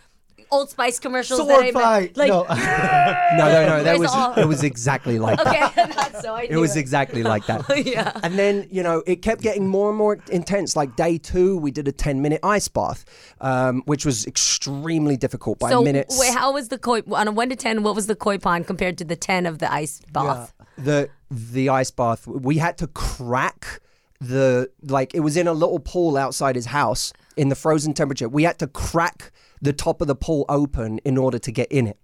Old 0.55 0.71
Spice 0.71 0.99
commercials? 0.99 1.39
that 1.41 1.47
Sword 1.47 1.61
I 1.63 1.71
met? 1.71 1.75
fight. 1.75 2.17
Like, 2.17 2.29
no. 2.29 2.45
No, 3.37 3.49
no, 3.49 3.67
no. 3.67 3.83
That 3.85 3.99
was 3.99 4.11
all- 4.13 4.35
it. 4.35 4.47
Was 4.47 4.63
exactly 4.63 5.19
like 5.19 5.43
that. 5.43 5.71
okay, 5.77 5.93
that's 5.97 6.23
so 6.23 6.35
I 6.35 6.43
It 6.43 6.51
knew 6.53 6.61
was 6.61 6.77
exactly 6.77 7.23
like 7.23 7.47
that. 7.47 7.65
Yeah. 7.85 8.13
And 8.23 8.39
then, 8.39 8.67
you 8.71 8.83
know, 8.83 9.03
it 9.07 9.23
kept 9.23 9.41
getting 9.43 9.67
more 9.67 9.89
and 9.89 9.99
more 9.99 10.19
intense. 10.31 10.77
Like 10.77 10.95
day 10.97 11.19
two, 11.19 11.57
we 11.59 11.71
did 11.71 11.89
a 11.89 11.93
10 11.93 12.23
minute 12.23 12.41
ice 12.43 12.69
bath, 12.69 13.05
um, 13.41 13.83
which 13.87 14.05
was 14.07 14.27
extremely 14.27 15.17
difficult 15.17 15.59
by 15.59 15.71
so 15.71 15.83
minutes. 15.83 16.19
wait, 16.19 16.33
how 16.35 16.53
was 16.53 16.69
the 16.69 16.79
koi 16.79 17.03
on 17.13 17.29
a 17.29 17.33
one 17.33 17.49
to 17.49 17.57
ten? 17.57 17.83
What 17.83 17.95
was 17.95 18.07
the 18.07 18.17
koi 18.17 18.39
pond 18.39 18.67
compared 18.67 18.97
to 18.99 19.05
the 19.05 19.17
ten 19.17 19.47
of 19.47 19.59
the 19.59 19.73
ice 19.73 20.01
bath? 20.13 20.53
the 20.79 21.09
the 21.31 21.69
ice 21.69 21.91
bath, 21.91 22.27
we 22.27 22.59
had 22.59 22.79
to 22.79 22.87
crack 22.89 23.81
the, 24.21 24.71
like, 24.83 25.15
it 25.15 25.21
was 25.21 25.37
in 25.37 25.47
a 25.49 25.53
little 25.53 25.81
pool 25.81 26.17
outside 26.17 26.55
his 26.57 26.67
house 26.67 27.13
in 27.37 27.49
the 27.49 27.55
frozen 27.57 27.93
temperature. 27.93 28.29
We 28.29 28.45
had 28.45 28.59
to 28.61 28.67
crack 28.69 29.33
the 29.65 29.73
top 29.73 30.01
of 30.01 30.07
the 30.07 30.15
pool 30.15 30.45
open 30.49 30.99
in 30.99 31.19
order 31.19 31.39
to 31.39 31.51
get 31.51 31.71
in 31.73 31.87
it. 31.87 31.99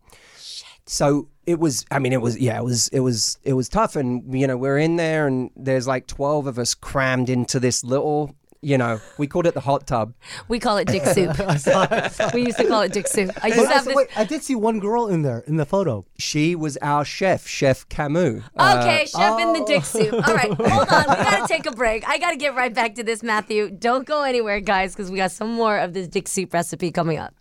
So 0.87 1.29
it 1.47 1.61
was. 1.61 1.85
I 1.91 1.99
mean, 1.99 2.13
it 2.13 2.21
was. 2.21 2.39
Yeah, 2.39 2.59
it 2.59 2.65
was. 2.65 2.89
It 2.89 3.01
was. 3.01 3.39
It 3.45 3.53
was 3.53 3.69
tough, 3.69 3.97
and 3.97 4.35
you 4.35 4.47
know, 4.47 4.57
we're 4.57 4.79
in 4.79 4.97
there, 4.97 5.27
and 5.27 5.51
there's 5.55 5.87
like 5.87 6.07
twelve 6.07 6.47
of 6.47 6.59
us 6.59 6.75
crammed 6.75 7.31
into 7.31 7.61
this 7.61 7.85
little. 7.85 8.35
You 8.63 8.77
know, 8.77 9.01
we 9.17 9.27
called 9.27 9.47
it 9.47 9.55
the 9.55 9.61
hot 9.61 9.87
tub. 9.87 10.13
We 10.49 10.59
call 10.59 10.77
it 10.77 10.87
dick 10.87 11.03
soup. 11.07 11.31
we 12.35 12.43
used 12.45 12.59
to 12.59 12.67
call 12.69 12.83
it 12.83 12.93
dick 12.93 13.07
soup. 13.09 13.31
I 13.43 13.47
used 13.47 13.59
But 13.59 13.69
to 13.69 13.73
have 13.73 13.85
this. 13.87 13.95
wait, 13.97 14.09
I 14.19 14.25
did 14.25 14.43
see 14.43 14.55
one 14.55 14.81
girl 14.81 15.07
in 15.09 15.23
there 15.23 15.39
in 15.47 15.57
the 15.57 15.65
photo. 15.65 16.05
She 16.19 16.55
was 16.55 16.77
our 16.83 17.03
chef, 17.03 17.47
Chef 17.47 17.89
Camus. 17.89 18.43
Uh, 18.55 18.79
Okay, 18.83 19.07
chef 19.07 19.41
in 19.41 19.55
the 19.55 19.65
dick 19.65 19.85
soup. 19.87 20.13
All 20.13 20.35
right, 20.35 20.53
hold 20.53 20.89
on. 20.89 21.05
We 21.09 21.25
gotta 21.25 21.49
take 21.49 21.65
a 21.65 21.71
break. 21.73 22.07
I 22.07 22.19
gotta 22.19 22.37
get 22.37 22.55
right 22.55 22.75
back 22.75 22.97
to 22.97 23.03
this, 23.03 23.23
Matthew. 23.23 23.71
Don't 23.71 24.07
go 24.07 24.25
anywhere, 24.25 24.61
guys, 24.61 24.95
because 24.95 25.11
we 25.11 25.17
got 25.17 25.31
some 25.33 25.51
more 25.55 25.79
of 25.79 25.95
this 25.95 26.07
dick 26.07 26.29
soup 26.29 26.53
recipe 26.53 26.91
coming 26.91 27.17
up. 27.17 27.35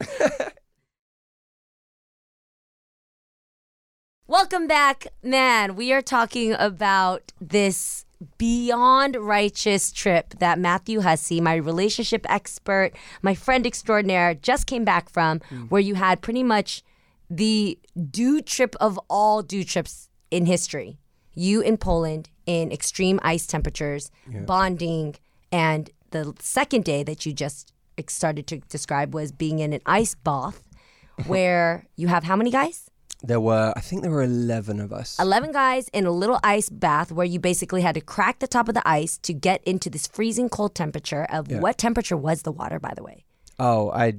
Welcome 4.27 4.67
back, 4.67 5.07
man. 5.23 5.75
We 5.75 5.91
are 5.91 6.01
talking 6.01 6.53
about 6.53 7.33
this 7.41 8.05
beyond 8.37 9.15
righteous 9.15 9.91
trip 9.91 10.33
that 10.39 10.59
Matthew 10.59 11.01
Hussey, 11.01 11.39
my 11.39 11.55
relationship 11.55 12.25
expert, 12.29 12.91
my 13.21 13.33
friend 13.33 13.65
extraordinaire, 13.65 14.33
just 14.33 14.67
came 14.67 14.83
back 14.83 15.09
from, 15.09 15.39
mm. 15.39 15.69
where 15.69 15.81
you 15.81 15.95
had 15.95 16.21
pretty 16.21 16.43
much 16.43 16.83
the 17.29 17.79
do 18.09 18.41
trip 18.41 18.75
of 18.81 18.99
all 19.09 19.41
do 19.41 19.63
trips 19.63 20.09
in 20.31 20.45
history. 20.45 20.97
You 21.33 21.61
in 21.61 21.77
Poland 21.77 22.29
in 22.45 22.71
extreme 22.71 23.19
ice 23.23 23.45
temperatures, 23.47 24.11
bonding, 24.45 25.15
and 25.51 25.89
the 26.11 26.33
second 26.39 26.83
day 26.83 27.03
that 27.03 27.25
you 27.25 27.33
just 27.33 27.71
started 28.07 28.47
to 28.47 28.57
describe 28.69 29.13
was 29.13 29.31
being 29.31 29.59
in 29.59 29.73
an 29.73 29.81
ice 29.85 30.15
bath 30.15 30.67
where 31.27 31.85
you 31.95 32.07
have 32.07 32.23
how 32.23 32.35
many 32.35 32.51
guys? 32.51 32.88
There 33.21 33.39
were, 33.41 33.73
I 33.75 33.81
think 33.81 34.01
there 34.01 34.11
were 34.11 34.23
11 34.23 34.79
of 34.79 34.93
us. 34.93 35.19
11 35.19 35.51
guys 35.51 35.89
in 35.89 36.05
a 36.05 36.11
little 36.11 36.39
ice 36.41 36.69
bath 36.69 37.11
where 37.11 37.25
you 37.25 37.37
basically 37.39 37.81
had 37.81 37.95
to 37.95 38.01
crack 38.01 38.39
the 38.39 38.47
top 38.47 38.69
of 38.69 38.75
the 38.75 38.87
ice 38.87 39.17
to 39.19 39.33
get 39.33 39.61
into 39.65 39.89
this 39.89 40.07
freezing 40.07 40.47
cold 40.47 40.73
temperature 40.73 41.25
of 41.29 41.51
what 41.51 41.77
temperature 41.77 42.15
was 42.15 42.43
the 42.43 42.51
water 42.51 42.79
by 42.79 42.93
the 42.95 43.03
way 43.03 43.25
Oh, 43.59 43.91
I, 43.91 44.13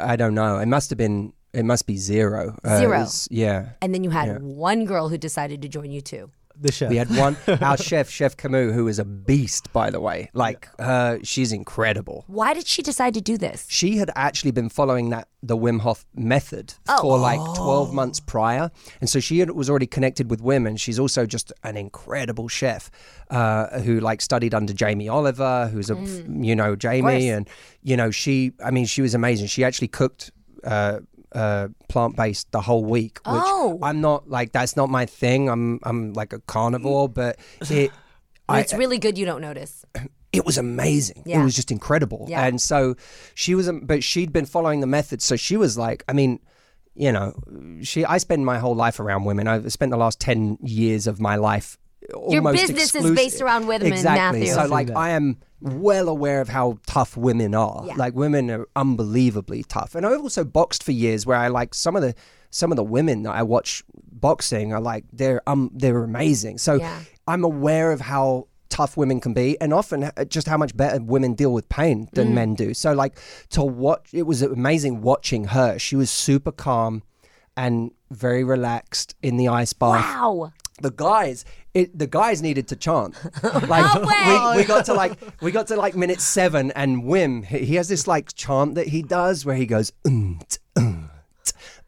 I 0.00 0.14
don't 0.14 0.34
know. 0.34 0.58
It 0.58 0.66
must 0.66 0.88
have 0.90 0.96
been, 0.98 1.32
it 1.52 1.64
must 1.64 1.84
be 1.88 1.96
zero. 1.96 2.56
Uh, 2.62 2.78
Zero. 2.78 2.96
it's- 2.98 3.26
yeah. 3.28 3.70
and 3.82 3.92
then 3.92 4.04
you 4.04 4.10
had 4.10 4.40
one 4.40 4.84
girl 4.84 5.08
who 5.08 5.18
decided 5.18 5.60
to 5.62 5.68
join 5.68 5.90
you 5.90 6.00
too 6.00 6.30
The 6.60 6.70
chef. 6.72 6.88
We 6.90 6.96
had 6.96 7.10
one, 7.16 7.36
our 7.60 7.76
chef, 7.76 8.08
Chef 8.08 8.36
Camus, 8.36 8.72
who 8.74 8.86
is 8.88 8.98
a 8.98 9.04
beast, 9.04 9.72
by 9.72 9.90
the 9.90 10.00
way. 10.00 10.30
Like, 10.34 10.68
uh, 10.78 11.18
she's 11.22 11.52
incredible. 11.52 12.24
why 12.26 12.54
did 12.54 12.66
she 12.66 12.80
decide 12.82 13.14
to 13.14 13.20
do 13.20 13.36
this 13.36 13.66
She 13.68 13.96
had 13.98 14.10
actually 14.14 14.52
been 14.52 14.68
following 14.68 15.10
that 15.10 15.28
the 15.42 15.56
Wim 15.56 15.80
Hof 15.80 16.06
method 16.14 16.74
Oh. 16.88 17.00
for 17.02 17.18
like 17.18 17.38
12 17.56 17.92
months 17.92 18.20
prior. 18.20 18.70
And 19.00 19.10
so 19.10 19.20
she 19.20 19.40
had, 19.40 19.50
was 19.50 19.68
already 19.68 19.86
connected 19.86 20.30
with 20.30 20.40
women. 20.40 20.76
She's 20.76 20.98
also 20.98 21.26
just 21.26 21.52
an 21.64 21.76
incredible 21.76 22.48
chef 22.48 22.90
uh, 23.30 23.80
who 23.80 24.00
like 24.00 24.20
studied 24.22 24.54
under 24.54 24.72
Jamie 24.72 25.08
Oliver, 25.08 25.68
who's 25.72 25.90
a, 25.90 25.96
you 26.28 26.54
know, 26.56 26.76
Jamie. 26.76 27.02
Mm. 27.02 27.10
course. 27.10 27.24
And, 27.36 27.48
you 27.82 27.96
know, 27.96 28.10
she, 28.10 28.52
I 28.64 28.70
mean, 28.70 28.86
she 28.86 29.02
was 29.02 29.14
amazing. 29.14 29.48
She 29.48 29.64
actually 29.64 29.88
cooked. 29.88 30.30
Uh, 30.62 31.00
uh, 31.34 31.68
plant-based 31.88 32.52
the 32.52 32.60
whole 32.60 32.84
week, 32.84 33.18
which 33.26 33.42
Oh. 33.44 33.78
I'm 33.82 34.00
not 34.00 34.28
like 34.28 34.52
that's 34.52 34.76
not 34.76 34.88
my 34.88 35.06
thing. 35.06 35.48
I'm 35.48 35.80
I'm 35.82 36.12
like 36.12 36.32
a 36.32 36.40
carnivore, 36.40 37.08
but 37.08 37.38
it 37.70 37.90
I, 38.48 38.60
it's 38.60 38.74
really 38.74 38.98
good 38.98 39.16
you 39.18 39.24
don't 39.24 39.40
notice 39.40 39.84
it 40.34 40.44
was 40.44 40.58
amazing. 40.58 41.22
Yeah. 41.24 41.40
It 41.40 41.44
was 41.44 41.54
just 41.54 41.70
incredible. 41.70 42.26
Yeah. 42.28 42.44
And 42.44 42.60
so 42.60 42.96
she 43.34 43.54
was, 43.54 43.68
um, 43.68 43.80
but 43.80 44.02
she'd 44.02 44.32
been 44.32 44.46
following 44.46 44.80
the 44.80 44.86
method. 44.86 45.22
So 45.22 45.36
she 45.36 45.56
was 45.56 45.78
like, 45.78 46.02
I 46.08 46.12
mean, 46.12 46.40
you 46.96 47.12
know, 47.12 47.34
she. 47.82 48.04
I 48.04 48.18
spend 48.18 48.44
my 48.44 48.58
whole 48.58 48.74
life 48.74 49.00
around 49.00 49.24
women. 49.24 49.48
I've 49.48 49.72
spent 49.72 49.90
the 49.90 49.96
last 49.96 50.20
ten 50.20 50.58
years 50.60 51.06
of 51.06 51.20
my 51.20 51.36
life. 51.36 51.76
Your 52.10 52.36
almost 52.36 52.68
business 52.68 52.94
is 52.94 53.10
based 53.12 53.40
around 53.40 53.66
women, 53.66 53.92
exactly. 53.92 54.40
Matthew. 54.40 54.54
So 54.54 54.66
like. 54.66 54.90
I 54.90 55.10
am 55.10 55.38
well 55.64 56.08
aware 56.08 56.40
of 56.40 56.48
how 56.48 56.78
tough 56.86 57.16
women 57.16 57.54
are. 57.54 57.82
Yeah. 57.86 57.94
Like 57.96 58.14
women 58.14 58.50
are 58.50 58.66
unbelievably 58.76 59.64
tough. 59.64 59.94
And 59.94 60.04
I've 60.06 60.20
also 60.20 60.44
boxed 60.44 60.82
for 60.84 60.92
years, 60.92 61.24
where 61.26 61.36
I 61.38 61.48
like 61.48 61.74
some 61.74 61.96
of 61.96 62.02
the 62.02 62.14
some 62.50 62.70
of 62.70 62.76
the 62.76 62.84
women 62.84 63.22
that 63.24 63.32
I 63.34 63.42
watch 63.42 63.82
boxing 64.12 64.72
are 64.72 64.80
like 64.80 65.04
they're 65.12 65.42
um 65.48 65.70
they're 65.74 66.04
amazing. 66.04 66.58
So 66.58 66.74
Yeah. 66.74 67.00
I'm 67.26 67.42
aware 67.44 67.90
of 67.92 68.00
how 68.02 68.48
tough 68.68 68.96
women 68.96 69.20
can 69.20 69.32
be 69.34 69.58
and 69.60 69.72
often 69.72 70.04
uh, 70.04 70.24
just 70.24 70.46
how 70.48 70.56
much 70.56 70.76
better 70.76 71.00
women 71.02 71.34
deal 71.34 71.52
with 71.52 71.68
pain 71.68 72.08
than 72.12 72.28
Mm. 72.28 72.34
men 72.34 72.54
do. 72.54 72.74
So 72.74 72.92
like 72.92 73.18
to 73.50 73.62
watch 73.64 74.10
it 74.12 74.24
was 74.24 74.42
amazing 74.42 75.00
watching 75.02 75.44
her. 75.56 75.78
She 75.78 75.96
was 75.96 76.10
super 76.10 76.52
calm 76.52 77.02
and 77.56 77.90
very 78.10 78.42
relaxed 78.44 79.14
in 79.22 79.36
the 79.36 79.48
ice 79.48 79.72
bath. 79.72 80.04
wow 80.04 80.52
The 80.80 80.90
guys 80.90 81.44
it, 81.72 81.96
the 81.96 82.06
guys 82.06 82.42
needed 82.42 82.68
to 82.68 82.76
chant. 82.76 83.14
Like 83.68 83.94
we, 84.54 84.62
we 84.62 84.64
got 84.64 84.84
to 84.86 84.94
like 84.94 85.18
we 85.40 85.50
got 85.52 85.66
to 85.68 85.76
like 85.76 85.94
minute 85.96 86.20
7 86.20 86.70
and 86.72 87.04
Wim 87.04 87.44
he, 87.44 87.58
he 87.64 87.74
has 87.76 87.88
this 87.88 88.06
like 88.06 88.34
chant 88.34 88.74
that 88.74 88.88
he 88.88 89.02
does 89.02 89.44
where 89.44 89.56
he 89.56 89.66
goes 89.66 89.92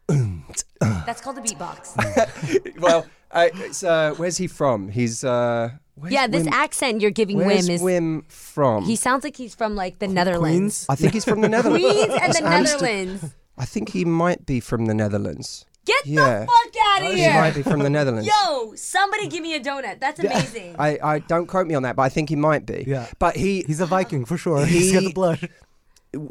that's 0.07 1.21
called 1.21 1.37
a 1.37 1.41
beatbox 1.41 2.79
well 2.79 3.05
uh, 3.31 3.49
it's, 3.55 3.83
uh, 3.83 4.13
where's 4.15 4.37
he 4.37 4.47
from? 4.47 4.87
He's 4.87 5.23
uh 5.25 5.71
where's 5.95 6.13
yeah 6.13 6.27
this 6.27 6.47
Wim- 6.47 6.51
accent 6.51 7.01
you're 7.01 7.11
giving 7.11 7.37
Where's 7.37 7.67
Wim 7.67 7.73
is 7.73 7.81
Wim 7.81 8.31
from? 8.31 8.85
he 8.85 8.95
sounds 8.95 9.23
like 9.25 9.35
he's 9.35 9.53
from 9.53 9.75
like 9.75 9.99
the 9.99 10.07
Netherlands 10.07 10.85
Queens. 10.85 10.89
I 10.89 10.95
think 10.95 11.13
he's 11.13 11.25
from 11.25 11.41
the 11.41 11.49
Netherlands. 11.55 11.83
Queens 11.85 12.19
and 12.21 12.33
the 12.33 12.41
Netherlands 12.41 13.35
I 13.57 13.65
think 13.65 13.89
he 13.89 14.05
might 14.05 14.45
be 14.45 14.59
from 14.59 14.85
the 14.85 14.93
Netherlands. 14.93 15.65
Get 15.87 16.05
Yeah. 16.05 16.39
the 16.41 16.45
fuck 16.45 16.83
out 16.85 17.01
of 17.03 17.11
She 17.13 17.17
here. 17.21 17.33
might 17.33 17.55
be 17.55 17.63
from 17.63 17.79
the 17.79 17.89
Netherlands. 17.89 18.27
Yo, 18.27 18.73
somebody 18.75 19.27
give 19.27 19.41
me 19.41 19.55
a 19.55 19.59
donut. 19.59 19.99
That's 19.99 20.19
amazing. 20.19 20.75
I, 20.77 20.99
I 21.01 21.19
don't 21.19 21.47
quote 21.47 21.65
me 21.65 21.73
on 21.75 21.81
that, 21.83 21.95
but 21.95 22.03
I 22.03 22.09
think 22.09 22.29
he 22.29 22.35
might 22.35 22.65
be. 22.65 22.83
Yeah. 22.85 23.07
But 23.17 23.35
he 23.35 23.63
He's 23.65 23.79
a 23.81 23.85
Viking 23.87 24.25
for 24.25 24.37
sure. 24.37 24.65
He's 24.65 24.91
got 24.93 25.03
the 25.03 25.13
blood. 25.13 25.49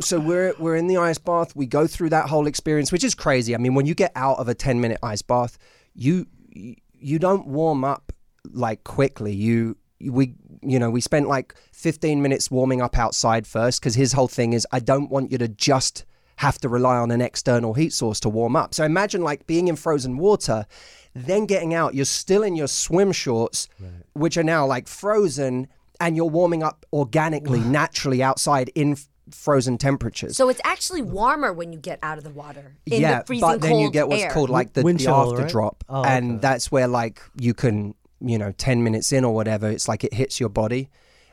so 0.00 0.20
we're 0.20 0.54
we're 0.58 0.76
in 0.76 0.86
the 0.86 0.98
ice 0.98 1.18
bath. 1.18 1.56
We 1.56 1.66
go 1.66 1.86
through 1.86 2.10
that 2.10 2.28
whole 2.28 2.46
experience, 2.46 2.92
which 2.92 3.04
is 3.04 3.14
crazy. 3.14 3.54
I 3.54 3.58
mean, 3.58 3.74
when 3.74 3.86
you 3.86 3.94
get 3.94 4.12
out 4.14 4.38
of 4.38 4.48
a 4.48 4.54
ten 4.54 4.80
minute 4.80 4.98
ice 5.02 5.22
bath, 5.22 5.58
you 5.94 6.26
you 6.52 7.18
don't 7.18 7.46
warm 7.46 7.84
up 7.84 8.12
like 8.52 8.84
quickly. 8.84 9.34
You 9.34 9.76
we 10.00 10.34
you 10.62 10.78
know 10.78 10.90
we 10.90 11.00
spent 11.00 11.28
like 11.28 11.54
fifteen 11.72 12.22
minutes 12.22 12.50
warming 12.50 12.80
up 12.82 12.98
outside 12.98 13.46
first 13.46 13.80
because 13.80 13.94
his 13.94 14.12
whole 14.12 14.28
thing 14.28 14.52
is 14.52 14.66
I 14.72 14.80
don't 14.80 15.10
want 15.10 15.30
you 15.32 15.38
to 15.38 15.48
just 15.48 16.04
have 16.36 16.58
to 16.58 16.68
rely 16.68 16.96
on 16.96 17.10
an 17.10 17.20
external 17.20 17.74
heat 17.74 17.92
source 17.92 18.20
to 18.20 18.28
warm 18.28 18.56
up. 18.56 18.74
So 18.74 18.84
imagine 18.84 19.22
like 19.22 19.46
being 19.46 19.68
in 19.68 19.76
frozen 19.76 20.18
water, 20.18 20.66
then 21.14 21.46
getting 21.46 21.72
out. 21.74 21.94
You're 21.94 22.04
still 22.04 22.42
in 22.42 22.56
your 22.56 22.68
swim 22.68 23.12
shorts, 23.12 23.68
which 24.12 24.36
are 24.36 24.42
now 24.44 24.66
like 24.66 24.86
frozen, 24.86 25.66
and 26.00 26.14
you're 26.16 26.26
warming 26.26 26.62
up 26.62 26.84
organically, 26.92 27.60
naturally 27.60 28.22
outside 28.22 28.70
in 28.74 28.92
f- 28.92 29.08
frozen 29.30 29.78
temperatures. 29.78 30.36
so 30.36 30.48
it's 30.50 30.60
actually 30.62 31.02
warmer 31.02 31.52
when 31.52 31.72
you 31.72 31.78
get 31.78 31.98
out 32.02 32.18
of 32.18 32.24
the 32.24 32.30
water. 32.30 32.76
In 32.86 33.00
yeah, 33.00 33.20
the 33.20 33.26
freezing 33.26 33.48
but 33.48 33.60
then 33.62 33.78
you 33.78 33.90
get 33.90 34.06
what's 34.08 34.22
air. 34.22 34.30
called 34.30 34.50
like 34.50 34.74
the, 34.74 34.82
Wind 34.82 35.00
the 35.00 35.04
chill, 35.04 35.14
after 35.14 35.42
right? 35.42 35.50
drop, 35.50 35.84
Oh, 35.88 36.04
and 36.04 36.32
okay. 36.32 36.40
that's 36.42 36.70
where 36.70 36.86
like 36.86 37.20
you 37.40 37.54
can 37.54 37.94
you 38.20 38.36
know 38.38 38.52
ten 38.52 38.84
minutes 38.84 39.10
in 39.10 39.24
or 39.24 39.34
whatever, 39.34 39.68
it's 39.70 39.88
like 39.88 40.04
it 40.04 40.12
hits 40.12 40.38
your 40.38 40.48
body, 40.50 40.90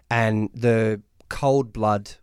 and 0.10 0.50
the 0.54 1.02
cold 1.30 1.74
blood, 1.74 2.08
you- 2.08 2.13
you- 2.16 2.23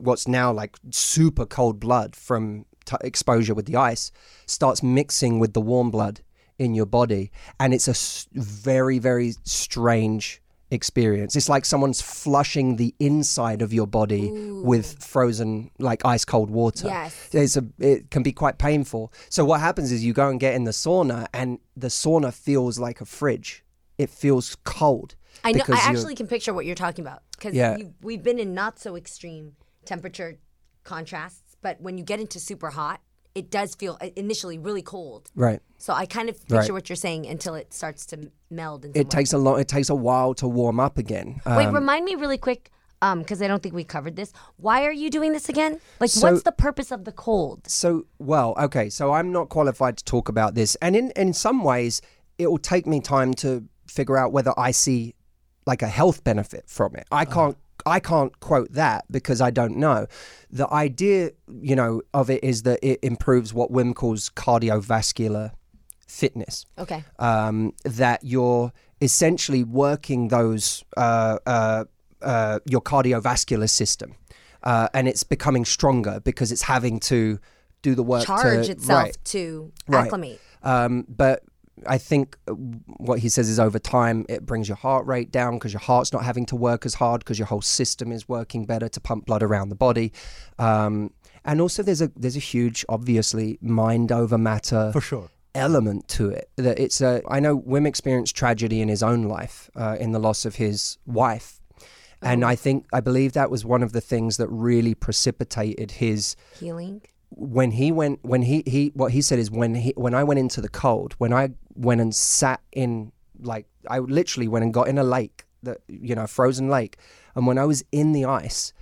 what's 0.00 0.26
now 0.28 0.52
like 0.52 0.76
super 0.90 1.46
cold 1.46 1.78
blood 1.80 2.14
from 2.16 2.64
t- 2.84 2.96
exposure 3.02 3.54
with 3.54 3.66
the 3.66 3.76
ice, 3.76 4.12
starts 4.46 4.82
mixing 4.82 5.38
with 5.38 5.52
the 5.52 5.60
warm 5.60 5.90
blood 5.90 6.20
in 6.58 6.74
your 6.74 6.86
body, 6.86 7.30
and 7.58 7.72
it's 7.74 7.88
a 7.88 7.92
s- 7.92 8.26
very 8.32 8.98
very 8.98 9.34
strange 9.44 10.40
experience. 10.70 11.36
It's 11.36 11.48
like 11.50 11.66
someone's 11.66 12.00
flushing 12.00 12.76
the 12.76 12.94
inside 12.98 13.60
of 13.60 13.74
your 13.74 13.86
body 13.86 14.30
with 14.62 15.02
frozen 15.04 15.70
like 15.78 16.02
ice 16.04 16.24
cold 16.24 16.48
water 16.50 16.88
Yes. 16.88 17.28
it's 17.32 17.56
a 17.58 17.64
it 17.78 18.10
can 18.10 18.22
be 18.22 18.32
quite 18.32 18.56
painful. 18.58 19.12
So 19.28 19.44
what 19.44 19.60
happens 19.60 19.92
is 19.92 20.02
you 20.04 20.12
go 20.14 20.28
and 20.30 20.40
get 20.40 20.54
in 20.54 20.64
the 20.64 20.70
sauna, 20.72 21.26
and 21.34 21.58
the 21.76 21.88
sauna 21.88 22.32
feels 22.32 22.78
like 22.78 23.00
a 23.00 23.04
fridge. 23.04 23.64
It 23.98 24.08
feels 24.10 24.56
cold. 24.64 25.14
I 25.44 25.52
know. 25.52 25.64
I 25.68 25.78
actually 25.82 26.14
can 26.14 26.26
picture 26.26 26.52
what 26.54 26.66
you're 26.66 26.74
talking 26.74 27.04
about 27.04 27.22
because 27.32 27.54
Yeah. 27.54 27.76
we've 28.02 28.22
been 28.22 28.38
in 28.38 28.54
not 28.54 28.78
so 28.78 28.96
extreme 28.96 29.56
temperature 29.84 30.38
contrasts, 30.84 31.56
but 31.62 31.80
when 31.80 31.98
you 31.98 32.04
get 32.04 32.20
into 32.20 32.38
super 32.40 32.70
hot, 32.70 33.00
it 33.34 33.50
does 33.50 33.74
feel 33.74 33.96
initially 34.16 34.58
really 34.58 34.82
cold. 34.82 35.30
right. 35.34 35.60
So 35.78 35.92
I 35.94 36.06
kind 36.06 36.28
of 36.28 36.36
picture 36.40 36.56
Right. 36.56 36.70
what 36.72 36.88
you're 36.88 36.96
saying 36.96 37.26
until 37.26 37.54
it 37.56 37.72
starts 37.74 38.06
to 38.06 38.30
meld. 38.50 38.84
It 38.84 38.94
way. 38.94 39.02
takes 39.04 39.32
a 39.32 39.38
long. 39.38 39.58
It 39.58 39.66
takes 39.66 39.88
a 39.88 39.94
while 39.96 40.32
to 40.34 40.46
warm 40.46 40.78
up 40.78 40.96
again. 40.98 41.40
Wait, 41.46 41.66
Um, 41.66 41.74
remind 41.74 42.04
me 42.04 42.14
really 42.14 42.38
quick, 42.38 42.70
because 43.00 43.42
I 43.42 43.48
don't 43.48 43.60
think 43.62 43.74
we 43.74 43.82
covered 43.82 44.14
this. 44.14 44.32
Why 44.58 44.84
are 44.84 44.92
you 44.92 45.10
doing 45.10 45.32
this 45.32 45.48
again? 45.48 45.80
Like, 45.98 46.10
So- 46.10 46.30
what's 46.30 46.44
the 46.44 46.52
purpose 46.52 46.92
of 46.92 47.04
the 47.04 47.10
cold? 47.10 47.66
so 47.66 48.04
well, 48.20 48.54
okay. 48.60 48.88
So 48.90 49.12
I'm 49.12 49.32
not 49.32 49.48
qualified 49.48 49.96
to 49.96 50.04
talk 50.04 50.28
about 50.28 50.54
this, 50.54 50.76
and 50.82 50.94
in 50.94 51.10
in 51.16 51.32
some 51.32 51.64
ways, 51.64 52.00
it 52.38 52.46
will 52.48 52.58
take 52.58 52.86
me 52.86 53.00
time 53.00 53.34
to 53.34 53.64
figure 53.88 54.16
out 54.18 54.30
whether 54.32 54.52
I 54.56 54.70
see 54.70 55.14
like 55.66 55.82
a 55.82 55.88
health 55.88 56.24
benefit 56.24 56.64
from 56.66 56.94
it. 56.96 57.06
I 57.12 57.24
can't. 57.24 57.56
I 57.84 57.98
can't 57.98 58.38
quote 58.38 58.72
that 58.74 59.06
because 59.10 59.40
I 59.40 59.50
don't 59.50 59.76
know. 59.76 60.06
The 60.50 60.72
idea, 60.72 61.32
you 61.60 61.74
know, 61.74 62.02
of 62.14 62.30
it 62.30 62.44
is 62.44 62.62
that 62.62 62.78
it 62.80 63.00
improves 63.02 63.52
what 63.52 63.72
Wim 63.72 63.92
calls 63.92 64.30
cardiovascular 64.30 65.50
fitness. 66.06 66.64
Okay. 66.78 67.02
um, 67.18 67.72
that 67.84 68.20
you're 68.22 68.72
essentially 69.00 69.64
working 69.64 70.28
those 70.28 70.84
uh, 70.96 71.38
uh, 71.46 71.84
uh, 72.20 72.60
your 72.66 72.80
cardiovascular 72.82 73.68
system, 73.68 74.14
uh, 74.62 74.88
and 74.94 75.08
it's 75.08 75.24
becoming 75.24 75.64
stronger 75.64 76.20
because 76.20 76.52
it's 76.52 76.62
having 76.62 77.00
to 77.00 77.40
do 77.82 77.94
the 77.96 78.02
work 78.04 78.24
Charge 78.24 78.66
to, 78.66 78.72
itself 78.72 79.02
right. 79.02 79.16
to 79.24 79.72
Right. 79.88 80.04
acclimate. 80.04 80.40
Um, 80.62 81.04
but 81.08 81.42
I 81.86 81.98
think 81.98 82.36
uh, 82.48 82.52
what 82.52 83.18
he 83.20 83.28
says 83.28 83.48
is 83.48 83.58
over 83.58 83.78
time 83.78 84.26
it 84.28 84.44
brings 84.46 84.68
your 84.68 84.76
heart 84.76 85.06
rate 85.06 85.30
down 85.32 85.54
because 85.54 85.72
your 85.72 85.80
heart's 85.80 86.12
not 86.12 86.24
having 86.24 86.46
to 86.46 86.56
work 86.56 86.84
as 86.86 86.94
hard 86.94 87.20
because 87.20 87.38
your 87.38 87.46
whole 87.46 87.62
system 87.62 88.12
is 88.12 88.28
working 88.28 88.64
better 88.66 88.88
to 88.88 89.00
pump 89.00 89.26
blood 89.26 89.42
around 89.42 89.68
the 89.70 89.74
body. 89.74 90.12
Um, 90.58 91.12
and 91.44 91.60
also, 91.60 91.82
there's 91.82 92.00
a 92.02 92.10
there's 92.14 92.36
a 92.36 92.40
huge, 92.40 92.84
obviously, 92.88 93.58
mind 93.60 94.12
over 94.12 94.38
matter 94.38 94.90
For 94.92 95.00
sure. 95.00 95.28
element 95.54 96.06
to 96.08 96.30
it. 96.30 96.48
That 96.56 96.78
it's 96.78 97.00
a. 97.00 97.20
I 97.28 97.40
know 97.40 97.58
Wim 97.58 97.86
experienced 97.86 98.36
tragedy 98.36 98.80
in 98.80 98.88
his 98.88 99.02
own 99.02 99.24
life 99.24 99.68
uh, 99.74 99.96
in 99.98 100.12
the 100.12 100.20
loss 100.20 100.44
of 100.44 100.54
his 100.56 100.98
wife, 101.04 101.60
and 102.20 102.44
I 102.44 102.54
think 102.54 102.86
I 102.92 103.00
believe 103.00 103.32
that 103.32 103.50
was 103.50 103.64
one 103.64 103.82
of 103.82 103.92
the 103.92 104.00
things 104.00 104.36
that 104.36 104.46
really 104.48 104.94
precipitated 104.94 105.90
his 105.92 106.36
Healing. 106.60 107.02
when 107.30 107.72
he 107.72 107.90
went 107.90 108.20
when 108.22 108.42
he 108.42 108.62
he 108.66 108.92
what 108.94 109.10
he 109.10 109.20
said 109.20 109.40
is 109.40 109.50
when 109.50 109.74
he 109.74 109.92
when 109.96 110.14
I 110.14 110.22
went 110.22 110.38
into 110.38 110.60
the 110.60 110.68
cold 110.68 111.14
when 111.18 111.32
I 111.32 111.50
went 111.74 112.00
and 112.00 112.14
sat 112.14 112.60
in 112.72 113.12
like 113.40 113.66
I 113.88 113.98
literally 113.98 114.48
went 114.48 114.64
and 114.64 114.72
got 114.72 114.88
in 114.88 114.98
a 114.98 115.04
lake 115.04 115.44
that 115.62 115.78
you 115.88 116.14
know 116.14 116.24
a 116.24 116.28
frozen 116.28 116.68
lake. 116.68 116.98
And 117.34 117.46
when 117.46 117.58
I 117.58 117.64
was 117.64 117.84
in 117.92 118.12
the 118.12 118.24
ice 118.24 118.72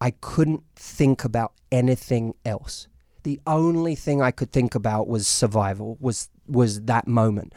I 0.00 0.12
couldn't 0.12 0.62
think 0.76 1.24
about 1.24 1.52
anything 1.72 2.34
else. 2.44 2.86
The 3.24 3.40
only 3.46 3.94
thing 3.94 4.22
I 4.22 4.30
could 4.30 4.52
think 4.52 4.74
about 4.74 5.08
was 5.08 5.26
survival 5.26 5.96
was 6.00 6.28
was 6.46 6.82
that 6.82 7.06
moment. 7.06 7.54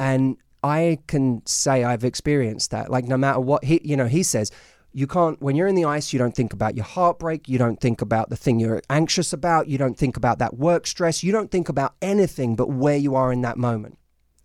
And 0.00 0.38
I 0.62 0.98
can 1.06 1.42
say 1.46 1.84
I've 1.84 2.04
experienced 2.04 2.70
that. 2.70 2.90
Like 2.90 3.04
no 3.04 3.16
matter 3.16 3.40
what 3.40 3.64
he 3.64 3.80
you 3.84 3.96
know 3.96 4.06
he 4.06 4.22
says 4.22 4.50
you 4.96 5.06
can't 5.06 5.40
when 5.42 5.56
you're 5.56 5.66
in 5.66 5.74
the 5.74 5.84
ice 5.84 6.12
you 6.12 6.18
don't 6.18 6.34
think 6.34 6.52
about 6.52 6.76
your 6.76 6.84
heartbreak 6.84 7.48
you 7.48 7.58
don't 7.58 7.80
think 7.80 8.00
about 8.00 8.30
the 8.30 8.36
thing 8.36 8.60
you're 8.60 8.80
anxious 8.88 9.32
about 9.32 9.66
you 9.66 9.76
don't 9.76 9.98
think 9.98 10.16
about 10.16 10.38
that 10.38 10.56
work 10.56 10.86
stress 10.86 11.24
you 11.24 11.32
don't 11.32 11.50
think 11.50 11.68
about 11.68 11.94
anything 12.00 12.54
but 12.54 12.70
where 12.70 12.96
you 12.96 13.16
are 13.16 13.32
in 13.32 13.40
that 13.40 13.58
moment 13.58 13.98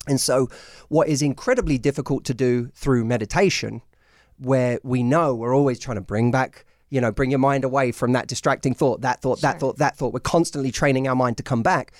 and 0.09 0.19
so 0.19 0.49
what 0.89 1.07
is 1.07 1.21
incredibly 1.21 1.77
difficult 1.77 2.25
to 2.25 2.33
do 2.33 2.69
through 2.73 3.05
meditation 3.05 3.81
where 4.37 4.79
we 4.83 5.03
know 5.03 5.35
we're 5.35 5.55
always 5.55 5.79
trying 5.79 5.95
to 5.95 6.01
bring 6.01 6.31
back 6.31 6.65
you 6.89 6.99
know 7.01 7.11
bring 7.11 7.29
your 7.29 7.39
mind 7.39 7.63
away 7.63 7.91
from 7.91 8.11
that 8.13 8.27
distracting 8.27 8.73
thought 8.73 9.01
that 9.01 9.21
thought 9.21 9.39
that 9.41 9.59
thought 9.59 9.77
that 9.77 9.95
thought 9.97 10.13
we're 10.13 10.19
constantly 10.37 10.71
training 10.71 11.07
our 11.07 11.15
mind 11.15 11.37
to 11.37 11.43
come 11.43 11.61
back 11.63 11.93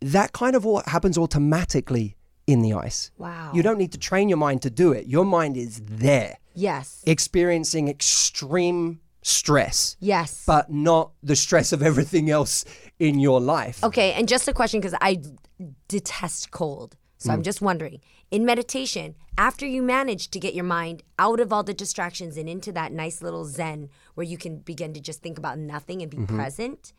that 0.00 0.32
kind 0.32 0.54
of 0.56 0.64
what 0.64 0.86
happens 0.88 1.16
automatically 1.16 2.16
in 2.46 2.60
the 2.62 2.72
ice 2.72 3.10
Wow. 3.18 3.52
you 3.54 3.62
don't 3.62 3.78
need 3.78 3.92
to 3.92 3.98
train 3.98 4.28
your 4.28 4.38
mind 4.38 4.62
to 4.62 4.70
do 4.70 4.92
it 4.92 5.06
your 5.06 5.24
mind 5.24 5.56
is 5.56 5.80
there 5.84 6.38
Yes. 6.54 7.02
experiencing 7.06 7.88
extreme 7.88 9.00
stress, 9.22 9.96
Yes. 10.00 10.42
but 10.46 10.70
not 10.70 11.12
the 11.22 11.36
stress 11.36 11.72
of 11.72 11.80
everything 11.82 12.28
else 12.28 12.64
in 12.98 13.18
your 13.20 13.40
life. 13.40 13.82
Okay, 13.84 14.12
and 14.14 14.26
just 14.28 14.48
a 14.48 14.52
question 14.52 14.80
because 14.80 14.94
I 15.00 15.22
detest 15.88 16.50
cold. 16.50 16.96
So 17.22 17.30
Mm. 17.30 17.34
I'm 17.34 17.42
just 17.42 17.60
wondering 17.62 18.00
in 18.30 18.44
meditation, 18.44 19.14
after 19.38 19.66
you 19.66 19.82
manage 19.82 20.30
to 20.30 20.38
get 20.40 20.54
your 20.54 20.64
mind 20.64 21.02
out 21.18 21.38
of 21.38 21.52
all 21.52 21.62
the 21.62 21.74
distractions 21.74 22.36
and 22.36 22.48
into 22.48 22.72
that 22.72 22.90
nice 22.92 23.22
little 23.22 23.44
zen 23.44 23.88
where 24.14 24.24
you 24.32 24.38
can 24.38 24.56
begin 24.58 24.92
to 24.94 25.00
just 25.00 25.20
think 25.22 25.38
about 25.38 25.58
nothing 25.58 26.00
and 26.02 26.10
be 26.10 26.16
Mm-hmm. 26.16 26.36
present, 26.36 26.92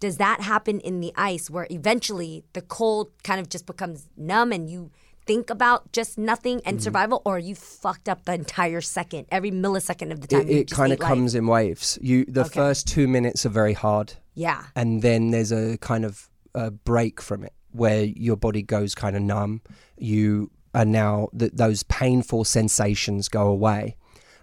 does 0.00 0.16
that 0.18 0.40
happen 0.42 0.78
in 0.80 1.00
the 1.00 1.12
ice 1.16 1.50
where 1.50 1.66
eventually 1.70 2.44
the 2.52 2.62
cold 2.62 3.10
kind 3.24 3.40
of 3.40 3.48
just 3.48 3.66
becomes 3.66 4.08
numb 4.16 4.52
and 4.52 4.70
you 4.70 4.90
think 5.26 5.50
about 5.50 5.90
just 5.92 6.16
nothing 6.16 6.58
Mm-hmm. 6.58 6.68
and 6.68 6.82
survival, 6.82 7.20
or 7.26 7.36
are 7.36 7.38
you 7.50 7.54
fucked 7.56 8.08
up 8.08 8.24
the 8.24 8.32
entire 8.34 8.80
second, 8.80 9.26
every 9.30 9.50
millisecond 9.50 10.12
of 10.12 10.20
the 10.22 10.28
time? 10.28 10.48
It, 10.48 10.50
it 10.50 10.70
kind 10.70 10.92
of 10.92 10.98
ate 10.98 11.02
life? 11.02 11.08
comes 11.08 11.34
in 11.34 11.46
waves. 11.46 11.98
You 12.00 12.24
the 12.26 12.44
first 12.44 12.86
two 12.88 13.06
minutes 13.08 13.44
are 13.44 13.50
very 13.62 13.72
hard, 13.74 14.14
Yeah. 14.34 14.62
and 14.76 15.02
then 15.02 15.30
there's 15.32 15.52
a 15.52 15.76
kind 15.78 16.04
of 16.04 16.30
a 16.54 16.70
break 16.70 17.20
from 17.20 17.42
it 17.44 17.52
where 17.76 18.04
your 18.04 18.36
body 18.36 18.62
goes 18.62 18.94
kind 18.94 19.16
of 19.16 19.22
numb. 19.22 19.60
You 19.98 20.50
are 20.74 20.84
now 20.84 21.28
th- 21.38 21.52
those 21.54 21.82
painful 21.84 22.44
sensations 22.44 23.28
go 23.28 23.48
away, 23.48 23.96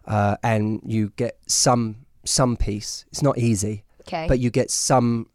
uh, 0.06 0.38
and 0.44 0.82
you 0.86 1.12
get 1.16 1.38
some 1.48 1.98
some 2.26 2.56
peace. 2.58 3.06
It's 3.10 3.22
not 3.22 3.38
easy, 3.38 3.84
Okay. 4.02 4.26
but 4.28 4.40
you 4.40 4.50
get 4.50 4.72
some 4.72 5.28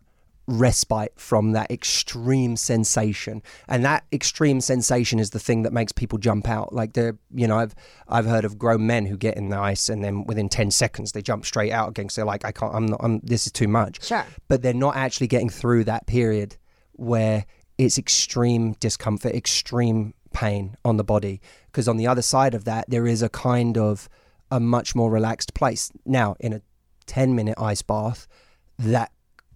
respite 0.47 1.13
from 1.17 1.53
that 1.53 1.71
extreme 1.71 2.57
sensation 2.57 3.43
and 3.69 3.85
that 3.85 4.03
extreme 4.11 4.63
sensation 4.63 5.19
is 5.19 5.29
the 5.29 5.39
thing 5.39 5.63
that 5.63 5.75
makes 5.75 5.93
people 5.93 6.17
jump 6.17 6.49
out 6.49 6.73
like 6.73 6.95
they're 6.95 7.19
you 7.35 7.47
know 7.47 7.59
i've 7.59 7.75
i've 8.09 8.25
heard 8.25 8.47
of 8.47 8.57
grown 8.57 8.87
men 8.87 9.05
who 9.05 9.15
get 9.19 9.37
in 9.37 9.51
the 9.51 9.59
ice 9.59 9.91
and 9.91 10.03
then 10.03 10.25
within 10.25 10.49
10 10.49 10.71
seconds 10.71 11.13
they 11.13 11.21
jump 11.21 11.45
straight 11.45 11.71
out 11.71 11.91
again 11.91 12.09
so 12.09 12.23
they're 12.23 12.27
like 12.27 12.47
i 12.47 12.51
can't 12.51 12.75
i'm 12.75 12.87
not 12.87 12.99
i'm 13.05 13.21
this 13.23 13.45
is 13.45 13.53
too 13.53 13.69
much 13.69 14.03
Sure. 14.03 14.25
but 14.49 14.63
they're 14.63 14.73
not 14.73 14.97
actually 14.97 15.27
getting 15.27 15.51
through 15.51 15.85
that 15.85 16.07
period 16.07 16.57
where 16.95 17.45
it's 17.79 17.97
extreme 17.97 18.73
discomfort 18.81 19.35
extreme 19.35 20.12
pain 20.33 20.77
on 20.85 20.97
the 20.97 21.05
body 21.05 21.41
because 21.67 21.88
on 21.88 21.97
the 21.97 22.07
other 22.07 22.23
side 22.23 22.55
of 22.55 22.64
that 22.64 22.85
there 22.88 23.07
is 23.07 23.23
a 23.23 23.29
kind 23.29 23.79
of 23.79 24.09
a 24.51 24.61
much 24.61 24.95
more 24.95 25.11
relaxed 25.11 25.55
place 25.55 25.91
now 26.05 26.37
in 26.41 26.53
a 26.53 26.61
10 27.07 27.35
minute 27.35 27.55
ice 27.59 27.83
bath 27.83 28.27
that 28.79 29.11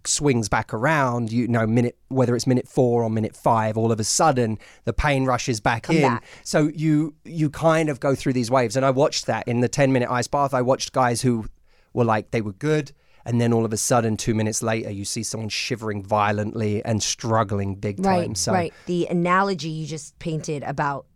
swings 0.04 0.48
back 0.48 0.74
around, 0.74 1.30
you 1.30 1.46
know, 1.46 1.66
minute 1.66 1.96
whether 2.08 2.34
it's 2.34 2.46
minute 2.46 2.66
four 2.66 3.04
or 3.04 3.10
minute 3.10 3.36
five, 3.36 3.76
all 3.76 3.92
of 3.92 4.00
a 4.00 4.04
sudden 4.04 4.58
the 4.84 4.92
pain 4.92 5.24
rushes 5.24 5.60
back 5.60 5.84
Come 5.84 5.96
in. 5.96 6.02
back. 6.02 6.24
So 6.42 6.70
you 6.74 7.14
you 7.24 7.50
kind 7.50 7.88
of 7.88 8.00
go 8.00 8.14
through 8.14 8.32
these 8.32 8.50
waves, 8.50 8.76
and 8.76 8.84
I 8.84 8.90
watched 8.90 9.26
that 9.26 9.46
in 9.46 9.60
the 9.60 9.68
ten 9.68 9.92
minute 9.92 10.10
ice 10.10 10.26
bath. 10.26 10.54
I 10.54 10.62
watched 10.62 10.92
guys 10.92 11.22
who 11.22 11.46
were 11.92 12.04
like 12.04 12.30
they 12.32 12.40
were 12.40 12.52
good, 12.52 12.92
and 13.24 13.40
then 13.40 13.52
all 13.52 13.64
of 13.64 13.72
a 13.72 13.76
sudden, 13.76 14.16
two 14.16 14.34
minutes 14.34 14.62
later, 14.62 14.90
you 14.90 15.04
see 15.04 15.22
someone 15.22 15.48
shivering 15.48 16.02
violently 16.02 16.84
and 16.84 17.02
struggling 17.02 17.76
big 17.76 18.02
time. 18.02 18.28
Right, 18.28 18.36
So 18.36 18.52
right. 18.52 18.74
The 18.86 19.06
analogy 19.06 19.68
you 19.68 19.86
just 19.86 20.18
painted 20.18 20.62
about 20.64 21.06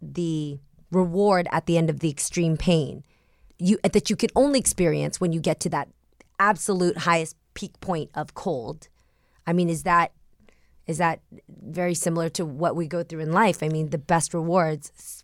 the 0.00 0.58
reward 0.90 1.46
at 1.52 1.66
the 1.66 1.76
end 1.76 1.90
of 1.90 2.00
the 2.00 2.10
extreme 2.10 2.56
pain, 2.56 3.04
you 3.58 3.78
that 3.82 4.08
you 4.08 4.16
can 4.16 4.30
only 4.34 4.58
experience 4.58 5.20
when 5.20 5.32
you 5.32 5.40
get 5.40 5.60
to 5.60 5.68
that 5.70 5.88
absolute 6.38 6.98
highest 6.98 7.36
peak 7.54 7.78
point 7.80 8.10
of 8.14 8.34
cold. 8.34 8.88
I 9.46 9.52
mean, 9.52 9.68
is 9.68 9.82
that 9.82 10.12
is 10.86 10.98
that 10.98 11.20
very 11.48 11.94
similar 11.94 12.28
to 12.30 12.44
what 12.44 12.74
we 12.74 12.88
go 12.88 13.02
through 13.02 13.20
in 13.20 13.32
life? 13.32 13.62
I 13.62 13.68
mean, 13.68 13.90
the 13.90 13.98
best 13.98 14.34
rewards, 14.34 15.22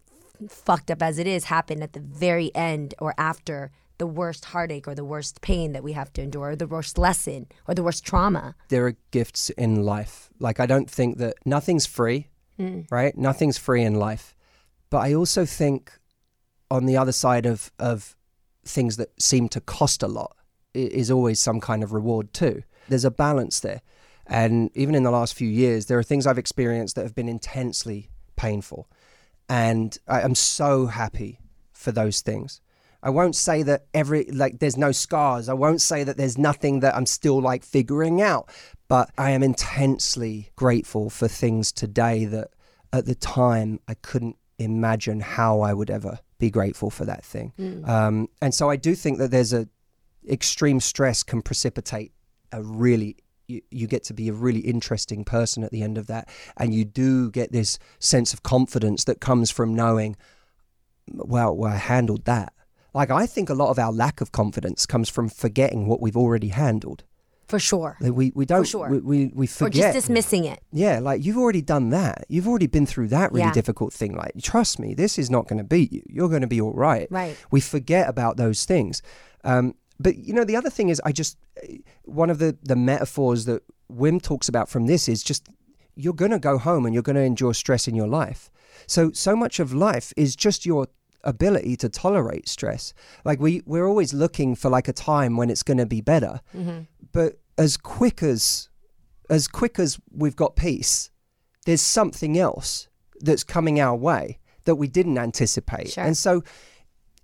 fucked 0.48 0.90
up 0.90 1.02
as 1.02 1.18
it 1.18 1.26
is, 1.26 1.44
happen 1.44 1.82
at 1.82 1.94
the 1.94 2.00
very 2.00 2.54
end 2.54 2.94
or 2.98 3.14
after 3.18 3.72
the 3.98 4.06
worst 4.06 4.46
heartache 4.46 4.86
or 4.86 4.94
the 4.94 5.04
worst 5.04 5.40
pain 5.40 5.72
that 5.72 5.82
we 5.82 5.92
have 5.92 6.12
to 6.14 6.22
endure, 6.22 6.50
or 6.50 6.56
the 6.56 6.66
worst 6.66 6.98
lesson 6.98 7.46
or 7.66 7.74
the 7.74 7.82
worst 7.82 8.04
trauma. 8.04 8.54
there 8.68 8.86
are 8.86 8.96
gifts 9.10 9.50
in 9.50 9.82
life. 9.82 10.30
Like 10.38 10.60
I 10.60 10.66
don't 10.66 10.90
think 10.90 11.18
that 11.18 11.36
nothing's 11.44 11.86
free, 11.86 12.28
mm. 12.58 12.86
right? 12.90 13.16
Nothing's 13.16 13.58
free 13.58 13.82
in 13.82 13.94
life. 13.94 14.34
But 14.90 14.98
I 14.98 15.14
also 15.14 15.44
think 15.44 15.92
on 16.70 16.86
the 16.86 16.96
other 16.96 17.12
side 17.12 17.46
of 17.46 17.72
of 17.78 18.16
things 18.64 18.96
that 18.96 19.10
seem 19.20 19.48
to 19.48 19.60
cost 19.60 20.02
a 20.02 20.08
lot 20.08 20.36
is 20.74 21.10
always 21.10 21.40
some 21.40 21.60
kind 21.60 21.82
of 21.82 21.92
reward 21.92 22.32
too. 22.32 22.62
There's 22.88 23.04
a 23.04 23.10
balance 23.10 23.60
there. 23.60 23.80
And 24.26 24.70
even 24.74 24.94
in 24.94 25.04
the 25.04 25.10
last 25.10 25.34
few 25.34 25.48
years, 25.48 25.86
there 25.86 25.98
are 25.98 26.02
things 26.02 26.26
I've 26.26 26.38
experienced 26.38 26.96
that 26.96 27.02
have 27.02 27.14
been 27.14 27.28
intensely 27.28 28.10
painful. 28.34 28.88
And 29.48 29.96
I 30.08 30.22
am 30.22 30.34
so 30.34 30.86
happy 30.86 31.38
for 31.72 31.92
those 31.92 32.20
things. 32.20 32.60
I 33.06 33.10
won't 33.10 33.36
say 33.36 33.62
that 33.62 33.86
every 33.94 34.24
like 34.24 34.58
there's 34.58 34.76
no 34.76 34.90
scars. 34.90 35.48
I 35.48 35.52
won't 35.52 35.80
say 35.80 36.02
that 36.02 36.16
there's 36.16 36.36
nothing 36.36 36.80
that 36.80 36.96
I'm 36.96 37.06
still 37.06 37.40
like 37.40 37.62
figuring 37.62 38.20
out, 38.20 38.50
but 38.88 39.12
I 39.16 39.30
am 39.30 39.44
intensely 39.44 40.50
grateful 40.56 41.08
for 41.08 41.28
things 41.28 41.70
today 41.70 42.24
that 42.24 42.48
at 42.92 43.06
the 43.06 43.14
time 43.14 43.78
I 43.86 43.94
couldn't 43.94 44.36
imagine 44.58 45.20
how 45.20 45.60
I 45.60 45.72
would 45.72 45.88
ever 45.88 46.18
be 46.40 46.50
grateful 46.50 46.90
for 46.90 47.04
that 47.04 47.24
thing. 47.24 47.52
Um, 47.88 48.28
and 48.42 48.52
so 48.52 48.70
I 48.70 48.74
do 48.74 48.96
think 48.96 49.18
that 49.18 49.30
there's 49.30 49.52
a 49.52 49.68
extreme 50.28 50.80
stress 50.80 51.22
can 51.22 51.42
precipitate 51.42 52.10
a 52.50 52.60
really 52.60 53.18
you, 53.46 53.62
you 53.70 53.86
get 53.86 54.02
to 54.02 54.14
be 54.14 54.28
a 54.28 54.32
really 54.32 54.62
interesting 54.62 55.24
person 55.24 55.62
at 55.62 55.70
the 55.70 55.82
end 55.82 55.96
of 55.96 56.08
that 56.08 56.28
and 56.56 56.74
you 56.74 56.84
do 56.84 57.30
get 57.30 57.52
this 57.52 57.78
sense 58.00 58.34
of 58.34 58.42
confidence 58.42 59.04
that 59.04 59.20
comes 59.20 59.52
from 59.52 59.72
knowing 59.76 60.16
well, 61.12 61.54
well 61.56 61.72
I 61.72 61.76
handled 61.76 62.24
that 62.24 62.52
like 62.96 63.10
i 63.22 63.26
think 63.34 63.46
a 63.50 63.54
lot 63.62 63.70
of 63.70 63.78
our 63.84 63.92
lack 64.04 64.20
of 64.20 64.28
confidence 64.32 64.80
comes 64.92 65.08
from 65.08 65.28
forgetting 65.28 65.86
what 65.90 66.00
we've 66.02 66.16
already 66.24 66.48
handled 66.48 67.00
For 67.54 67.60
sure. 67.60 67.92
Like, 68.00 68.14
we, 68.20 68.26
we 68.40 68.44
don't 68.52 68.66
sure. 68.66 68.88
we, 68.92 68.98
we, 69.12 69.18
we 69.40 69.46
Or 69.46 69.48
forget 69.64 69.94
just 69.94 70.08
dismissing 70.08 70.44
it. 70.52 70.58
yeah, 70.72 70.96
like 71.08 71.18
you've 71.24 71.38
already 71.42 71.62
done 71.74 71.86
that. 71.90 72.16
You've 72.28 72.48
already 72.50 72.66
been 72.76 72.86
through 72.92 73.08
that 73.16 73.28
really 73.30 73.46
Yeah. 73.46 73.60
difficult 73.60 73.92
thing. 74.00 74.12
Like, 74.22 74.32
trust 74.52 74.74
me, 74.82 74.88
this 75.02 75.14
is 75.22 75.28
not 75.30 75.44
going 75.48 75.60
to 75.64 75.68
beat 75.76 75.90
you. 75.96 76.02
You're 76.16 76.32
going 76.34 76.46
to 76.48 76.52
be 76.56 76.60
all 76.66 76.74
right. 76.88 77.06
Right. 77.20 77.36
We 77.54 77.60
forget 77.60 78.04
about 78.14 78.36
those 78.36 78.60
things. 78.72 78.94
Um, 79.44 79.64
but 80.04 80.14
you 80.26 80.32
know, 80.36 80.44
the 80.50 80.56
other 80.60 80.70
thing 80.76 80.88
is, 80.94 80.98
I 81.08 81.12
just 81.12 81.34
one 82.22 82.30
of 82.34 82.38
the 82.42 82.50
the 82.72 82.76
metaphors 82.92 83.44
that 83.44 83.60
Wim 84.00 84.20
talks 84.30 84.48
about 84.52 84.68
from 84.68 84.86
this 84.92 85.08
is 85.08 85.22
just 85.30 85.42
you're 86.02 86.18
going 86.22 86.34
to 86.38 86.42
go 86.50 86.58
home 86.58 86.82
and 86.86 86.92
you're 86.94 87.08
going 87.10 87.20
to 87.22 87.28
endure 87.32 87.54
stress 87.54 87.86
in 87.90 87.94
your 87.94 88.08
life. 88.22 88.50
So 88.88 89.00
so 89.12 89.32
much 89.44 89.60
of 89.60 89.68
life 89.72 90.08
is 90.16 90.34
just 90.46 90.66
your 90.66 90.82
ability 91.26 91.76
to 91.76 91.88
tolerate 91.88 92.48
stress. 92.48 92.94
Like 93.24 93.40
we 93.40 93.62
we're 93.66 93.86
always 93.86 94.14
looking 94.14 94.54
for 94.54 94.70
like 94.70 94.88
a 94.88 94.92
time 94.92 95.36
when 95.36 95.50
it's 95.50 95.62
going 95.62 95.78
to 95.78 95.86
be 95.86 96.00
better. 96.00 96.40
Mm-hmm. 96.56 96.82
But 97.12 97.40
as 97.58 97.76
quick 97.76 98.22
as 98.22 98.68
as 99.28 99.48
quick 99.48 99.78
as 99.78 99.98
we've 100.10 100.36
got 100.36 100.56
peace, 100.56 101.10
there's 101.66 101.82
something 101.82 102.38
else 102.38 102.88
that's 103.20 103.44
coming 103.44 103.80
our 103.80 103.96
way 103.96 104.38
that 104.64 104.76
we 104.76 104.88
didn't 104.88 105.18
anticipate. 105.18 105.92
Sure. 105.92 106.04
And 106.04 106.16
so, 106.16 106.42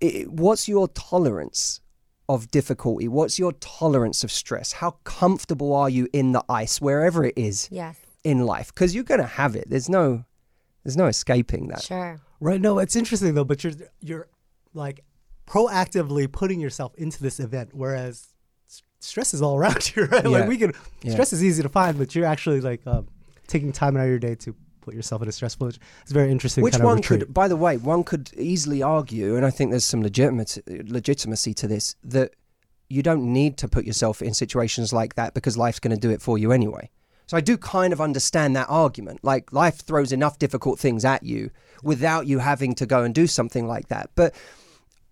i 0.02 0.24
what's 0.28 0.68
your 0.68 0.88
tolerance 0.88 1.80
of 2.28 2.50
difficulty? 2.50 3.08
What's 3.08 3.38
your 3.38 3.52
tolerance 3.52 4.24
of 4.24 4.30
stress? 4.32 4.72
How 4.72 4.92
comfortable 5.04 5.74
are 5.74 5.90
you 5.90 6.08
in 6.12 6.32
the 6.32 6.44
ice, 6.48 6.80
wherever 6.80 7.24
it 7.24 7.34
is 7.36 7.68
Yes. 7.70 7.96
in 8.24 8.46
life? 8.46 8.68
Because 8.74 8.94
you're 8.94 9.04
going 9.04 9.20
to 9.20 9.26
have 9.26 9.54
it. 9.56 9.68
There's 9.68 9.88
no, 9.88 10.24
there's 10.84 10.96
no 10.96 11.06
escaping 11.06 11.68
that. 11.68 11.82
Sure. 11.82 12.20
Right. 12.40 12.60
No, 12.60 12.78
it's 12.78 12.96
interesting 12.96 13.34
though, 13.34 13.44
but 13.44 13.62
you're 13.64 13.72
you're 14.00 14.28
like 14.74 15.04
proactively 15.46 16.30
putting 16.30 16.60
yourself 16.60 16.94
into 16.96 17.22
this 17.22 17.38
event, 17.40 17.70
whereas 17.72 18.28
stress 19.00 19.34
is 19.34 19.42
all 19.42 19.56
around 19.56 19.94
you, 19.96 20.04
right? 20.04 20.24
Yeah. 20.24 20.30
Like 20.30 20.48
we 20.48 20.56
can 20.56 20.72
Yeah. 21.02 21.12
stress 21.12 21.32
is 21.32 21.42
easy 21.44 21.62
to 21.62 21.68
find, 21.68 21.98
but 21.98 22.14
you're 22.14 22.26
actually 22.26 22.60
like 22.60 22.86
um, 22.86 23.08
taking 23.46 23.72
time 23.72 23.96
out 23.96 24.04
of 24.04 24.08
your 24.08 24.18
day 24.18 24.34
to 24.36 24.54
put 24.80 24.94
yourself 24.94 25.22
in 25.22 25.28
a 25.28 25.32
stressful. 25.32 25.68
It's 25.68 25.78
very 26.10 26.30
interesting. 26.30 26.62
Which 26.64 26.74
kind 26.74 26.84
one 26.84 26.96
retreat. 26.96 27.20
could, 27.20 27.34
by 27.34 27.48
the 27.48 27.56
way, 27.56 27.76
one 27.76 28.02
could 28.04 28.30
easily 28.36 28.82
argue, 28.82 29.36
and 29.36 29.44
I 29.46 29.50
think 29.50 29.70
there's 29.70 29.84
some 29.84 30.02
legitimacy, 30.02 30.62
legitimacy 30.66 31.54
to 31.54 31.68
this, 31.68 31.94
that 32.04 32.34
you 32.88 33.02
don't 33.02 33.32
need 33.32 33.56
to 33.58 33.68
put 33.68 33.84
yourself 33.84 34.20
in 34.20 34.34
situations 34.34 34.92
like 34.92 35.14
that 35.14 35.34
because 35.34 35.56
life's 35.56 35.78
going 35.78 35.94
to 35.94 36.00
do 36.00 36.10
it 36.10 36.20
for 36.20 36.36
you 36.38 36.52
anyway. 36.52 36.90
So 37.26 37.36
I 37.36 37.40
do 37.40 37.56
kind 37.56 37.92
of 37.92 38.00
understand 38.00 38.54
that 38.56 38.66
argument. 38.68 39.20
Like 39.22 39.52
life 39.52 39.80
throws 39.80 40.12
enough 40.12 40.38
difficult 40.38 40.78
things 40.78 41.04
at 41.04 41.22
you 41.22 41.50
without 41.82 42.26
you 42.26 42.38
having 42.40 42.74
to 42.76 42.86
go 42.86 43.02
and 43.02 43.14
do 43.14 43.26
something 43.26 43.66
like 43.66 43.88
that. 43.88 44.10
But 44.14 44.34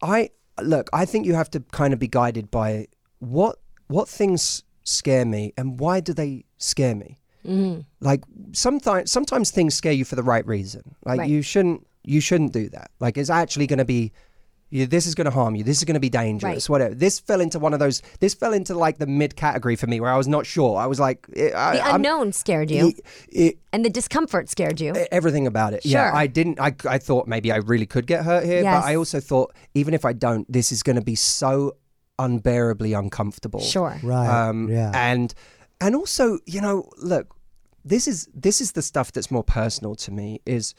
I 0.03 0.31
look, 0.63 0.89
I 0.93 1.05
think 1.05 1.27
you 1.27 1.35
have 1.35 1.51
to 1.53 1.61
kind 1.73 1.93
of 1.93 1.99
be 1.99 2.09
guided 2.09 2.51
by 2.51 2.87
what 3.19 3.57
what 3.89 4.09
things 4.09 4.63
scare 4.85 5.25
me 5.25 5.53
and 5.57 5.79
why 5.81 6.01
do 6.01 6.13
they 6.13 6.45
scare 6.59 6.95
me? 6.95 7.19
Mm-hmm. 7.47 7.81
Like 8.01 8.23
sometimes 8.53 9.11
sometimes 9.11 9.51
things 9.51 9.75
scare 9.75 9.93
you 9.93 10.05
for 10.05 10.17
the 10.17 10.23
right 10.23 10.47
reason. 10.47 10.95
Like 11.05 11.21
Right. 11.21 11.31
you 11.31 11.43
shouldn't 11.43 11.87
you 12.05 12.21
shouldn't 12.21 12.53
do 12.53 12.69
that. 12.71 12.91
Like 13.01 13.17
it's 13.17 13.31
actually 13.31 13.67
going 13.67 13.79
to 13.79 13.85
be 13.85 14.13
you, 14.71 14.87
this 14.87 15.07
is 15.07 15.15
going 15.15 15.25
to 15.27 15.31
harm 15.31 15.55
you. 15.57 15.65
This 15.65 15.79
is 15.79 15.85
going 15.85 15.95
to 15.95 16.01
be 16.01 16.09
dangerous. 16.09 16.69
Right. 16.69 16.73
Whatever. 16.73 16.95
This 16.95 17.19
fell 17.19 17.41
into 17.41 17.59
one 17.59 17.73
of 17.75 17.81
those. 17.81 18.03
This 18.21 18.35
fell 18.35 18.53
into 18.53 18.75
like 18.75 18.99
the 18.99 19.07
mid 19.07 19.35
category 19.37 19.77
for 19.77 19.87
me, 19.89 20.01
where 20.01 20.11
I 20.13 20.17
was 20.17 20.29
not 20.29 20.47
sure. 20.47 20.79
I 20.79 20.87
was 20.87 21.01
like, 21.01 21.27
eh, 21.37 21.51
I, 21.55 21.77
The 21.77 21.83
I'm- 21.85 21.95
unknown 21.97 22.33
scared 22.33 22.71
you, 22.71 22.89
it- 22.89 23.01
it- 23.29 23.59
and 23.73 23.85
the 23.85 23.91
discomfort 23.91 24.49
scared 24.49 24.81
you. 24.81 24.95
everything 25.13 25.47
about 25.47 25.75
it. 25.75 25.85
Yeah, 25.85 26.11
I 26.15 26.27
didn't. 26.27 26.59
I, 26.61 26.75
I 26.89 26.99
thought 26.99 27.27
maybe 27.29 27.53
I 27.53 27.57
really 27.57 27.87
could 27.87 28.07
get 28.07 28.25
hurt 28.25 28.45
here, 28.45 28.63
Yes. 28.63 28.83
but 28.83 28.89
I 28.89 28.97
also 28.97 29.21
thought 29.21 29.55
even 29.75 29.93
if 29.95 30.05
I 30.05 30.13
don't, 30.13 30.51
this 30.53 30.73
is 30.73 30.83
going 30.83 30.97
to 30.97 31.03
be 31.03 31.15
so 31.17 31.77
unbearably 32.19 32.93
uncomfortable. 32.93 33.61
Sure. 33.61 33.99
Right. 34.03 34.49
Um, 34.49 34.69
yeah. 34.69 34.91
And 34.95 35.33
and 35.81 35.95
also, 35.97 36.39
you 36.47 36.61
know, 36.61 36.89
look, 36.99 37.35
this 37.85 38.07
is 38.07 38.29
this 38.35 38.61
is 38.61 38.73
the 38.73 38.83
stuff 38.83 39.11
that's 39.13 39.31
more 39.31 39.43
personal 39.45 39.95
to 39.97 40.13
me. 40.13 40.41
Is 40.47 40.75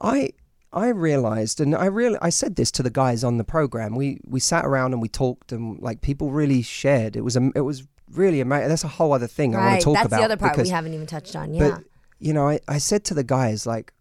I 0.00 0.30
I 0.72 0.88
realized, 0.88 1.60
and 1.60 1.74
I 1.74 1.86
really 1.86 2.18
I 2.20 2.28
said 2.28 2.56
this 2.56 2.70
to 2.72 2.82
the 2.82 2.90
guys 2.90 3.24
on 3.24 3.38
the 3.38 3.44
program. 3.44 3.94
We 3.94 4.20
we 4.26 4.40
sat 4.40 4.64
around 4.64 4.92
and 4.92 5.00
we 5.00 5.08
talked, 5.08 5.52
and 5.52 5.80
like 5.80 6.00
people 6.02 6.30
really 6.30 6.62
shared. 6.62 7.16
It 7.16 7.22
was 7.22 7.36
a 7.36 7.50
it 7.54 7.62
was 7.62 7.86
really 8.12 8.40
amazing. 8.40 8.68
That's 8.68 8.84
a 8.84 8.88
whole 8.88 9.12
other 9.12 9.26
thing 9.26 9.54
I 9.54 9.66
want 9.66 9.80
to 9.80 9.84
talk 9.84 9.94
That's 9.94 10.06
about. 10.06 10.18
the 10.18 10.24
other 10.24 10.36
part 10.36 10.52
because- 10.52 10.68
we 10.68 10.72
haven't 10.72 10.94
even 10.94 11.06
touched 11.06 11.36
on. 11.36 11.54
Yeah. 11.54 11.70
but 11.70 11.84
you 12.18 12.32
know, 12.32 12.48
I, 12.48 12.60
I 12.66 12.78
said 12.78 13.04
to 13.04 13.14
the 13.14 13.22
guys 13.22 13.64
like, 13.66 13.92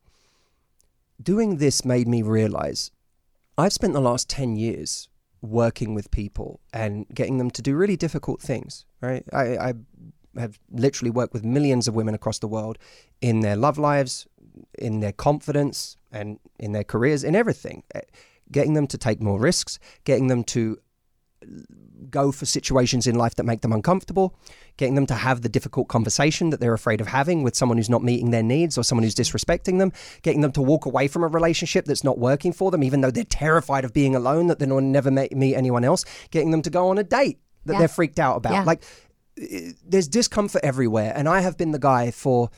doing 1.21 1.57
this 1.57 1.85
made 1.85 2.07
me 2.07 2.21
realize 2.21 2.91
I've 3.57 3.73
spent 3.73 3.93
the 3.93 4.01
last 4.01 4.29
ten 4.29 4.55
years 4.55 5.09
working 5.41 5.93
with 5.93 6.09
people 6.11 6.59
and 6.73 7.05
getting 7.13 7.37
them 7.37 7.51
to 7.51 7.61
do 7.61 7.75
really 7.75 7.95
difficult 7.95 8.41
things. 8.41 8.85
Right? 9.01 9.23
I, 9.31 9.57
I 9.57 9.73
have 10.37 10.59
literally 10.71 11.11
worked 11.11 11.33
with 11.33 11.43
millions 11.43 11.87
of 11.87 11.95
women 11.95 12.13
across 12.13 12.39
the 12.39 12.47
world 12.47 12.77
in 13.21 13.39
their 13.41 13.55
love 13.55 13.77
lives, 13.77 14.27
in 14.77 14.99
their 14.99 15.11
confidence, 15.11 15.96
and 16.11 16.39
in 16.59 16.71
their 16.71 16.83
careers, 16.83 17.23
in 17.23 17.35
everything. 17.35 17.83
Eh, 17.95 18.01
Getting 18.49 18.75
them 18.75 18.87
to 18.87 18.97
take 18.97 19.21
more 19.21 19.37
risks, 19.39 19.77
getting 20.05 20.27
them 20.27 20.41
to 20.45 20.77
go 22.09 22.31
for 22.31 22.45
situations 22.45 23.05
in 23.05 23.15
life 23.15 23.35
that 23.35 23.43
make 23.43 23.59
them 23.61 23.73
uncomfortable, 23.73 24.33
getting 24.77 24.95
them 24.95 25.05
to 25.05 25.13
have 25.15 25.41
the 25.41 25.49
difficult 25.49 25.89
conversation 25.89 26.49
that 26.51 26.59
they're 26.61 26.73
afraid 26.73 27.01
of 27.01 27.07
having 27.07 27.43
with 27.43 27.55
someone 27.55 27.77
who's 27.77 27.89
not 27.89 28.03
meeting 28.03 28.31
their 28.31 28.41
needs 28.43 28.77
or 28.77 28.83
someone 28.83 29.03
who's 29.03 29.13
disrespecting 29.15 29.79
them, 29.79 29.91
getting 30.21 30.39
them 30.41 30.51
to 30.53 30.61
walk 30.61 30.85
away 30.85 31.07
from 31.09 31.23
a 31.23 31.27
relationship 31.27 31.83
that's 31.85 32.03
not 32.05 32.17
working 32.17 32.53
for 32.53 32.71
them, 32.71 32.83
even 32.83 33.01
though 33.01 33.11
they're 33.11 33.23
terrified 33.25 33.83
of 33.83 33.93
being 33.93 34.15
alone, 34.15 34.47
that 34.47 34.59
they'll 34.59 34.79
never 34.79 35.11
meet 35.11 35.55
anyone 35.55 35.83
else, 35.83 36.05
getting 36.31 36.51
them 36.51 36.61
to 36.61 36.69
go 36.69 36.87
on 36.89 36.97
a 36.97 37.03
date 37.03 37.39
that 37.65 37.73
Yeah. 37.73 37.79
they're 37.79 37.87
freaked 37.89 38.19
out 38.19 38.37
about. 38.37 38.53
Yeah. 38.53 38.63
Like, 38.63 38.83
there's 39.85 40.07
discomfort 40.07 40.61
everywhere. 40.63 41.11
And 41.15 41.27
I 41.27 41.41
have 41.41 41.57
been 41.57 41.71
the 41.71 41.79
guy 41.79 42.11
for 42.11 42.49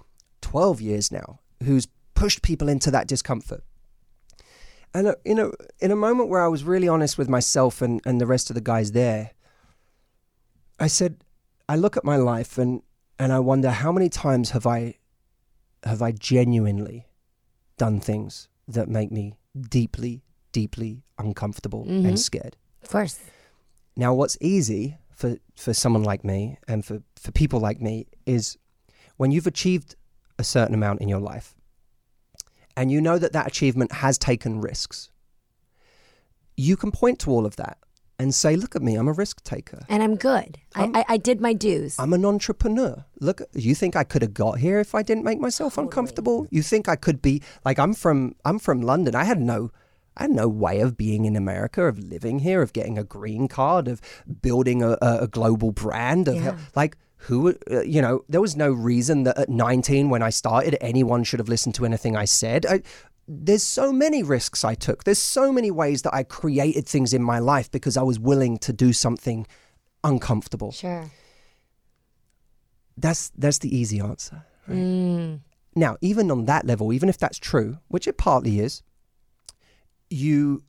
12 0.42 0.82
years 0.82 1.12
now 1.12 1.40
who's 1.64 1.88
pushed 2.20 2.42
people 2.42 2.68
into 2.70 2.92
that 2.92 3.08
discomfort. 3.08 3.64
And 4.94 5.08
uh, 5.08 5.16
you 5.24 5.36
know, 5.36 5.54
in 5.80 5.92
a 5.92 5.96
moment 5.96 6.30
where 6.30 6.44
I 6.44 6.48
was 6.48 6.64
really 6.64 6.88
honest 6.88 7.18
with 7.18 7.30
myself 7.30 7.82
and, 7.82 8.02
and 8.06 8.20
the 8.20 8.26
rest 8.26 8.50
of 8.50 8.56
the 8.56 8.62
guys 8.62 8.92
there, 8.92 9.32
I 10.80 10.88
said, 10.88 11.24
I 11.68 11.76
look 11.76 11.98
at 11.98 12.04
my 12.04 12.18
life 12.18 12.58
and 12.58 12.82
and 13.18 13.32
I 13.34 13.40
wonder 13.40 13.70
how 13.72 13.92
many 13.92 14.10
times 14.10 14.52
have 14.52 14.66
I 14.66 14.96
have 15.84 16.02
I 16.02 16.12
genuinely 16.12 17.08
done 17.78 18.00
things 18.00 18.50
that 18.68 18.88
make 18.90 19.12
me 19.12 19.36
deeply, 19.70 20.24
deeply 20.52 21.04
uncomfortable 21.18 21.86
Mhm. 21.86 22.08
and 22.08 22.20
scared. 22.20 22.56
Of 22.84 22.90
course. 22.90 23.20
Now, 23.96 24.14
what's 24.14 24.38
easy 24.42 24.98
for, 25.12 25.38
for 25.56 25.74
someone 25.74 26.04
like 26.04 26.24
me 26.24 26.58
and 26.68 26.86
for, 26.86 27.02
for 27.16 27.32
people 27.32 27.60
like 27.60 27.82
me 27.82 28.08
is 28.26 28.58
when 29.18 29.32
you've 29.32 29.48
achieved 29.48 29.96
a 30.38 30.44
certain 30.44 30.74
amount 30.76 31.02
in 31.02 31.10
your 31.10 31.20
life 31.20 31.56
and 32.80 32.92
you 32.92 33.00
know 33.02 33.18
that 33.20 33.34
that 33.34 33.48
achievement 33.48 33.92
has 34.04 34.18
taken 34.18 34.62
risks, 34.62 35.10
you 36.58 36.76
can 36.78 36.92
point 36.92 37.20
to 37.20 37.32
all 37.32 37.46
of 37.46 37.56
that 37.58 37.78
and 38.18 38.34
say, 38.36 38.56
Look 38.56 38.76
at 38.76 38.82
me, 38.82 38.96
I'm 38.96 39.08
a 39.08 39.14
risk 39.14 39.44
taker. 39.44 39.82
And 39.88 40.04
I'm 40.04 40.16
good. 40.16 40.58
I, 40.76 40.82
I'm- 40.82 40.96
I, 40.96 41.06
I 41.10 41.18
did 41.18 41.40
my 41.42 41.54
dues. 41.54 41.96
I'm 42.00 42.14
an 42.14 42.26
entrepreneur. 42.26 43.06
Look, 43.20 43.42
you 43.54 43.76
think 43.76 43.96
I 43.96 44.04
could 44.04 44.22
have 44.22 44.34
got 44.34 44.60
here 44.60 44.80
if 44.80 44.94
I 44.96 45.04
didn't 45.04 45.24
make 45.24 45.40
myself 45.40 45.78
uncomfortable? 45.78 46.48
You 46.52 46.62
think 46.62 46.88
I 46.90 46.96
could 46.96 47.22
be 47.22 47.42
like 47.66 47.80
I'm 47.80 47.94
from 47.94 48.36
I'm 48.46 48.60
from 48.60 48.82
London. 48.82 49.16
I 49.16 49.24
had 49.24 49.40
no 49.42 49.72
I 50.18 50.24
had 50.24 50.32
no 50.32 50.50
way 50.50 50.82
of 50.82 50.98
being 50.98 51.24
in 51.26 51.36
America, 51.38 51.86
of 51.86 51.98
living 51.98 52.40
here, 52.40 52.62
of 52.62 52.74
getting 52.74 52.98
a 52.98 53.06
green 53.06 53.48
card, 53.48 53.88
of 53.88 54.02
building 54.42 54.84
a, 54.84 54.98
a, 55.02 55.20
a 55.22 55.28
global 55.28 55.72
brand, 55.72 56.28
of 56.28 56.36
Yeah. 56.36 56.58
like 56.76 56.98
who 57.24 57.56
uh, 57.70 57.82
you 57.82 58.02
know. 58.02 58.24
There 58.30 58.42
was 58.42 58.56
no 58.56 58.72
reason 58.72 59.24
that 59.24 59.38
at 59.38 59.50
19 59.50 60.10
when 60.10 60.24
I 60.24 60.30
started, 60.30 60.78
anyone 60.82 61.24
should 61.24 61.40
have 61.40 61.50
listened 61.50 61.76
to 61.76 61.86
anything 61.86 62.16
I 62.16 62.26
said. 62.26 62.66
I, 62.66 62.82
there's 63.28 63.64
so 63.64 63.94
many 63.94 64.24
risks 64.24 64.64
I 64.64 64.74
took. 64.74 65.04
There's 65.04 65.20
so 65.20 65.52
many 65.52 65.70
ways 65.70 66.02
that 66.02 66.14
I 66.14 66.24
created 66.24 66.88
things 66.88 67.14
in 67.14 67.22
my 67.22 67.40
life 67.40 67.70
because 67.70 67.98
I 67.98 68.02
was 68.02 68.20
willing 68.20 68.58
to 68.60 68.74
do 68.74 68.92
something 68.94 69.46
uncomfortable. 70.04 70.72
sure. 70.72 71.12
That's 72.98 73.30
that's 73.38 73.60
the 73.60 73.76
easy 73.76 74.00
answer. 74.00 74.44
Mm. 74.68 75.42
Now, 75.76 75.98
even 76.02 76.32
on 76.32 76.46
that 76.46 76.66
level, 76.66 76.92
even 76.92 77.10
if 77.10 77.18
that's 77.18 77.38
true, 77.38 77.78
which 77.88 78.08
it 78.08 78.18
partly 78.18 78.60
is, 78.60 78.82
you 80.10 80.64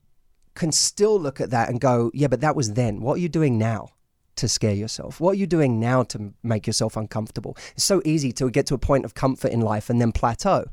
can 0.53 0.71
still 0.71 1.19
look 1.19 1.41
at 1.41 1.49
that 1.49 1.69
and 1.69 1.81
go, 1.81 2.11
yeah, 2.13 2.27
but 2.27 2.41
that 2.41 2.55
was 2.55 2.73
then. 2.73 3.01
What 3.01 3.15
are 3.15 3.21
you 3.21 3.29
doing 3.29 3.57
now 3.57 3.89
to 4.35 4.47
scare 4.47 4.73
yourself? 4.73 5.19
What 5.19 5.31
are 5.31 5.39
you 5.39 5.47
doing 5.47 5.79
now 5.79 6.03
to 6.03 6.33
make 6.43 6.67
yourself 6.67 6.97
uncomfortable? 6.97 7.57
It's 7.75 7.83
so 7.83 8.01
easy 8.05 8.31
to 8.33 8.49
get 8.49 8.65
to 8.67 8.73
a 8.73 8.79
point 8.79 9.05
of 9.05 9.13
comfort 9.13 9.51
in 9.51 9.61
life 9.61 9.89
and 9.89 9.99
then 9.99 10.11
plateau, 10.11 10.65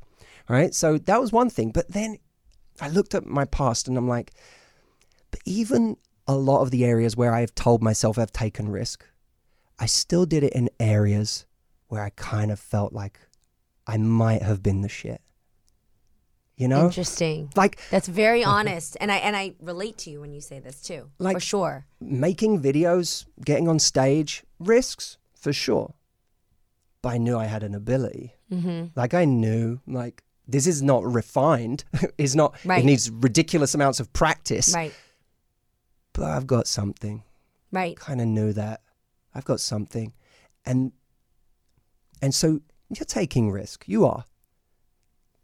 right? 0.49 0.75
So 0.75 0.99
that 0.99 1.21
was 1.21 1.33
one 1.33 1.51
thing. 1.51 1.71
But 1.71 1.93
then 1.93 2.19
I 2.81 2.89
looked 2.89 3.15
at 3.15 3.27
my 3.27 3.45
past 3.45 3.89
and 3.89 3.97
I'm 3.97 4.09
like, 4.09 4.33
but 5.31 5.41
even 5.45 5.97
a 6.27 6.35
lot 6.35 6.63
of 6.63 6.71
the 6.71 6.85
areas 6.85 7.17
where 7.17 7.35
I've 7.35 7.55
told 7.55 7.83
myself 7.83 8.19
I've 8.19 8.33
taken 8.33 8.69
risk, 8.71 9.05
I 9.79 9.87
still 9.87 10.27
did 10.27 10.43
it 10.43 10.53
in 10.53 10.71
areas 10.79 11.47
where 11.89 12.03
I 12.03 12.11
kind 12.11 12.51
of 12.51 12.59
felt 12.59 12.93
like 12.93 13.19
I 13.87 13.97
might 13.97 14.43
have 14.43 14.63
been 14.63 14.83
the 14.83 14.89
shit. 14.89 15.23
You 16.59 16.67
know? 16.67 16.87
Interesting. 16.87 17.51
Like 17.55 17.79
That's 17.89 18.09
very 18.09 18.43
honest, 18.43 18.97
and 19.01 19.13
I 19.13 19.19
and 19.19 19.37
I 19.37 19.55
relate 19.61 19.97
to 19.99 20.11
you 20.11 20.21
when 20.21 20.33
you 20.33 20.41
say 20.41 20.59
this 20.59 20.83
too, 20.83 21.09
like 21.21 21.37
for 21.37 21.41
sure. 21.41 21.87
making 22.01 22.61
videos, 22.61 23.27
getting 23.45 23.69
on 23.69 23.79
stage, 23.79 24.43
risks 24.59 25.19
for 25.37 25.53
sure. 25.53 25.95
But 27.01 27.11
I 27.11 27.19
knew 27.19 27.39
I 27.39 27.45
had 27.45 27.63
an 27.63 27.77
ability. 27.77 28.35
Mm-hmm. 28.53 28.87
Like 28.97 29.15
I 29.15 29.25
knew, 29.25 29.79
like 29.87 30.25
this 30.49 30.67
is 30.67 30.83
not 30.83 31.05
refined. 31.05 31.85
it's 32.19 32.35
not. 32.35 32.57
Right. 32.65 32.83
It 32.83 32.87
needs 32.87 33.09
ridiculous 33.09 33.77
amounts 33.77 34.01
of 34.01 34.13
practice. 34.13 34.75
Right. 34.75 34.93
But 36.13 36.25
I've 36.25 36.49
got 36.49 36.67
something. 36.67 37.23
Right. 37.71 37.97
Kind 37.97 38.21
of 38.21 38.27
knew 38.27 38.53
that. 38.55 38.81
I've 39.33 39.45
got 39.45 39.61
something, 39.61 40.13
and 40.67 40.91
and 42.21 42.35
so 42.35 42.59
you're 42.91 43.05
taking 43.05 43.53
risk. 43.53 43.85
You 43.87 44.07
are. 44.07 44.25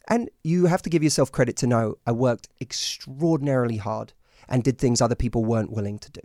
And 0.09 0.31
you 0.43 0.67
have 0.67 0.83
to 0.83 0.91
give 0.91 1.03
yourself 1.03 1.33
credit 1.33 1.57
to 1.59 1.67
know 1.67 1.97
I 2.07 2.13
worked 2.13 2.49
extraordinarily 2.61 3.79
hard 3.79 4.13
and 4.49 4.63
did 4.63 4.79
things 4.79 5.01
other 5.01 5.15
people 5.15 5.45
weren't 5.45 5.73
willing 5.73 5.99
to 6.01 6.11
do. 6.11 6.21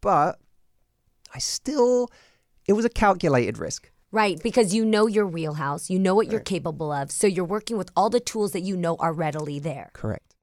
But 0.00 0.38
I 1.34 1.38
still, 1.38 2.10
it 2.66 2.72
was 2.72 2.84
a 2.84 2.88
calculated 2.88 3.58
risk. 3.58 3.90
Right, 4.10 4.40
because 4.42 4.72
you 4.72 4.84
know 4.84 5.06
your 5.08 5.26
wheelhouse, 5.26 5.90
you 5.90 5.98
know 5.98 6.14
what 6.14 6.30
you're 6.30 6.40
capable 6.40 6.92
of, 6.92 7.10
so 7.10 7.26
you're 7.26 7.44
working 7.44 7.76
with 7.76 7.90
all 7.96 8.10
the 8.10 8.20
tools 8.20 8.52
that 8.52 8.60
you 8.60 8.76
know 8.76 8.94
are 9.00 9.12
readily 9.12 9.58
there. 9.58 9.90
Correct. 9.92 10.34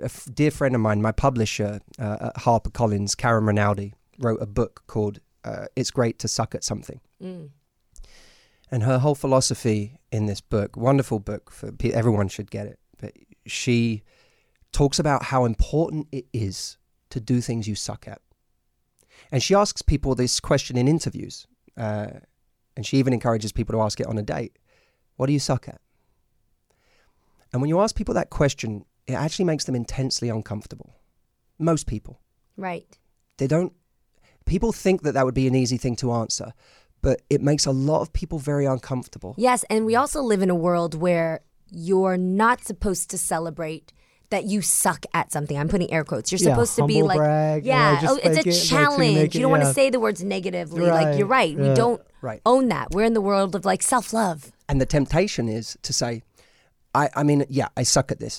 A 0.00 0.06
f- 0.06 0.26
dear 0.32 0.50
friend 0.50 0.74
of 0.74 0.80
mine, 0.80 1.02
my 1.02 1.12
publisher 1.12 1.80
uh, 1.98 2.16
at 2.20 2.36
HarperCollins, 2.36 3.14
Karen 3.16 3.44
Rinaldi, 3.44 3.92
wrote 4.18 4.40
a 4.40 4.46
book 4.46 4.82
called 4.86 5.20
uh, 5.44 5.66
It's 5.76 5.90
Great 5.90 6.18
to 6.20 6.28
Suck 6.28 6.54
at 6.54 6.64
Something. 6.64 7.00
Mm. 7.22 7.50
And 8.70 8.82
her 8.82 8.98
whole 8.98 9.14
philosophy 9.14 10.00
in 10.10 10.26
this 10.26 10.40
book, 10.40 10.76
wonderful 10.76 11.18
book 11.18 11.50
for 11.50 11.70
everyone 11.82 12.28
should 12.28 12.50
get 12.50 12.66
it. 12.66 12.78
But 12.98 13.12
she 13.46 14.02
talks 14.72 14.98
about 14.98 15.24
how 15.24 15.44
important 15.44 16.08
it 16.10 16.26
is 16.32 16.76
to 17.10 17.20
do 17.20 17.40
things 17.40 17.68
you 17.68 17.74
suck 17.74 18.08
at. 18.08 18.20
And 19.30 19.42
she 19.42 19.54
asks 19.54 19.82
people 19.82 20.14
this 20.14 20.40
question 20.40 20.76
in 20.76 20.88
interviews. 20.88 21.46
Uh, 21.76 22.06
and 22.76 22.84
she 22.84 22.96
even 22.98 23.12
encourages 23.12 23.52
people 23.52 23.72
to 23.74 23.82
ask 23.82 24.00
it 24.00 24.06
on 24.06 24.18
a 24.18 24.22
date. 24.22 24.58
What 25.16 25.26
do 25.26 25.32
you 25.32 25.38
suck 25.38 25.68
at? 25.68 25.80
And 27.52 27.60
when 27.60 27.68
you 27.68 27.80
ask 27.80 27.94
people 27.94 28.14
that 28.14 28.30
question, 28.30 28.84
it 29.06 29.12
actually 29.12 29.44
makes 29.44 29.64
them 29.64 29.76
intensely 29.76 30.28
uncomfortable. 30.28 30.96
Most 31.58 31.86
people 31.86 32.20
Right. 32.56 32.98
they 33.38 33.46
don't 33.46 33.72
people 34.44 34.72
think 34.72 35.02
that 35.02 35.12
that 35.12 35.24
would 35.24 35.34
be 35.34 35.46
an 35.46 35.54
easy 35.54 35.76
thing 35.76 35.96
to 35.96 36.12
answer 36.12 36.52
but 37.04 37.16
it 37.34 37.40
makes 37.50 37.64
a 37.66 37.70
lot 37.90 38.00
of 38.04 38.08
people 38.20 38.38
very 38.52 38.66
uncomfortable 38.74 39.32
Yes, 39.36 39.60
and 39.72 39.80
we 39.90 39.94
also 40.02 40.20
live 40.32 40.42
in 40.46 40.50
a 40.50 40.54
world 40.68 40.92
where 41.06 41.30
you're 41.88 42.16
not 42.16 42.64
supposed 42.70 43.10
to 43.12 43.18
celebrate 43.18 43.92
that 44.30 44.44
you 44.52 44.62
suck 44.62 45.02
at 45.12 45.30
something. 45.30 45.56
I'm 45.60 45.68
putting 45.68 45.90
air 45.92 46.02
quotes. 46.10 46.32
You're 46.32 46.40
Yeah, 46.40 46.54
supposed 46.54 46.74
to 46.76 46.86
be 46.86 47.02
like, 47.02 47.18
brag, 47.18 47.64
yeah, 47.64 48.00
yeah, 48.02 48.08
oh, 48.10 48.18
it's 48.26 48.38
a 48.46 48.48
it, 48.48 48.52
challenge. 48.72 49.14
make 49.14 49.34
you 49.34 49.40
don't 49.42 49.50
want 49.56 49.62
to 49.70 49.74
say 49.80 49.90
the 49.90 50.00
words 50.00 50.20
negatively. 50.36 50.86
Like 50.98 51.18
you're 51.18 51.32
right. 51.40 51.54
We 51.66 51.70
don't 51.82 52.00
right 52.28 52.40
own 52.46 52.68
that. 52.74 52.86
We're 52.92 53.04
in 53.10 53.14
the 53.14 53.20
world 53.30 53.54
of 53.54 53.62
like 53.72 53.82
self 53.82 54.06
love. 54.12 54.40
and 54.68 54.80
the 54.80 54.86
temptation 54.98 55.44
is 55.58 55.76
to 55.86 55.92
say 55.92 56.12
i 57.00 57.04
i 57.20 57.22
mean 57.28 57.40
yeah 57.60 57.68
i 57.80 57.82
suck 57.94 58.08
at 58.14 58.18
this 58.24 58.34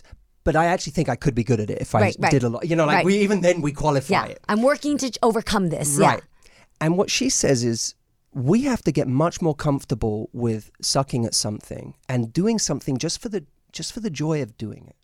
but 0.47 0.53
i 0.61 0.65
actually 0.73 0.93
think 0.97 1.07
i 1.15 1.17
could 1.23 1.35
be 1.41 1.43
good 1.49 1.59
at 1.65 1.69
it 1.73 1.79
if 1.85 1.91
i 1.97 1.99
Right, 2.05 2.15
right. 2.19 2.31
did 2.35 2.43
a 2.47 2.49
lot 2.53 2.61
you 2.69 2.75
know 2.79 2.85
like 2.91 2.97
Right. 2.99 3.05
we 3.09 3.15
even 3.25 3.37
then 3.47 3.57
we 3.67 3.71
qualify 3.83 4.13
Yeah, 4.15 4.25
it 4.33 4.39
I'm 4.51 4.61
working 4.71 4.95
to 5.03 5.07
overcome 5.29 5.65
this. 5.75 5.89
right 6.07 6.21
Yeah. 6.23 6.51
and 6.83 6.91
what 6.99 7.09
she 7.17 7.27
says 7.41 7.59
is 7.73 7.79
we 8.35 8.63
have 8.63 8.81
to 8.83 8.91
get 8.91 9.07
much 9.07 9.41
more 9.41 9.55
comfortable 9.55 10.29
with 10.33 10.69
sucking 10.81 11.25
at 11.25 11.33
something 11.33 11.95
and 12.07 12.33
doing 12.33 12.59
something 12.59 12.97
just 12.97 13.21
for 13.21 13.29
the 13.29 13.45
just 13.71 13.93
for 13.93 14.01
the 14.01 14.09
joy 14.09 14.41
of 14.41 14.57
doing 14.57 14.85
it 14.87 14.95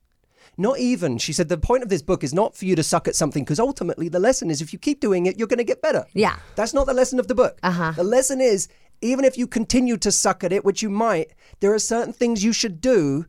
not 0.58 0.78
even 0.80 1.18
she 1.18 1.32
said 1.32 1.48
the 1.48 1.58
point 1.58 1.82
of 1.82 1.90
this 1.90 2.02
book 2.02 2.24
is 2.24 2.34
not 2.34 2.56
for 2.56 2.66
you 2.66 2.76
to 2.76 2.84
suck 2.84 3.08
at 3.08 3.16
something 3.16 3.44
because 3.44 3.60
ultimately 3.60 4.10
the 4.10 4.20
lesson 4.20 4.52
is 4.52 4.62
if 4.62 4.74
you 4.74 4.78
keep 4.78 5.00
doing 5.00 5.26
it 5.26 5.38
you're 5.40 5.48
going 5.48 5.58
to 5.58 5.64
get 5.64 5.82
better 5.82 6.06
Yeah. 6.14 6.36
That's 6.56 6.74
not 6.74 6.88
the 6.88 6.94
lesson 6.94 7.20
of 7.20 7.28
the 7.28 7.36
book. 7.36 7.58
Uh-huh. 7.64 7.94
The 7.96 8.04
lesson 8.04 8.42
is 8.42 8.68
even 9.02 9.26
if 9.26 9.38
you 9.38 9.48
continue 9.48 9.98
to 9.98 10.12
suck 10.12 10.44
at 10.44 10.54
it, 10.54 10.64
which 10.64 10.82
you 10.82 10.90
might, 10.90 11.32
there 11.60 11.74
are 11.74 11.80
certain 11.80 12.14
things 12.14 12.44
you 12.44 12.54
should 12.54 12.80
do 12.80 13.26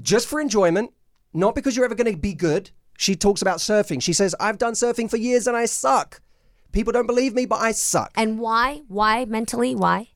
just 0.00 0.26
for 0.26 0.40
enjoyment, 0.40 0.92
not 1.32 1.54
because 1.54 1.76
you're 1.76 1.84
ever 1.84 1.94
going 1.94 2.10
to 2.10 2.18
be 2.18 2.34
good. 2.34 2.70
She 2.96 3.14
talks 3.14 3.42
about 3.42 3.58
surfing. 3.58 4.02
She 4.02 4.12
says, 4.12 4.34
I've 4.40 4.58
done 4.58 4.72
surfing 4.72 5.10
for 5.10 5.16
years 5.16 5.46
and 5.46 5.56
I 5.56 5.66
suck. 5.66 6.20
People 6.74 6.92
don't 6.92 7.06
believe 7.06 7.34
me, 7.34 7.46
but 7.46 7.60
I 7.60 7.70
suck. 7.70 8.10
And 8.16 8.40
why? 8.40 8.82
Why 8.88 9.24
mentally? 9.26 9.76
Why? 9.76 10.08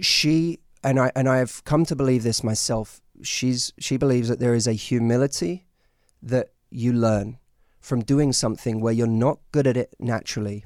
She 0.00 0.60
and 0.82 0.98
I 0.98 1.12
and 1.14 1.28
I 1.28 1.36
have 1.36 1.62
come 1.64 1.84
to 1.84 1.94
believe 1.94 2.22
this 2.22 2.42
myself. 2.42 3.02
She's 3.22 3.74
she 3.78 3.98
believes 3.98 4.28
that 4.28 4.40
there 4.40 4.54
is 4.54 4.66
a 4.66 4.72
humility 4.72 5.66
that 6.22 6.48
you 6.70 6.94
learn 6.94 7.38
from 7.80 8.00
doing 8.00 8.32
something 8.32 8.80
where 8.80 8.94
you're 8.94 9.06
not 9.06 9.40
good 9.52 9.66
at 9.66 9.76
it 9.76 9.94
naturally, 9.98 10.64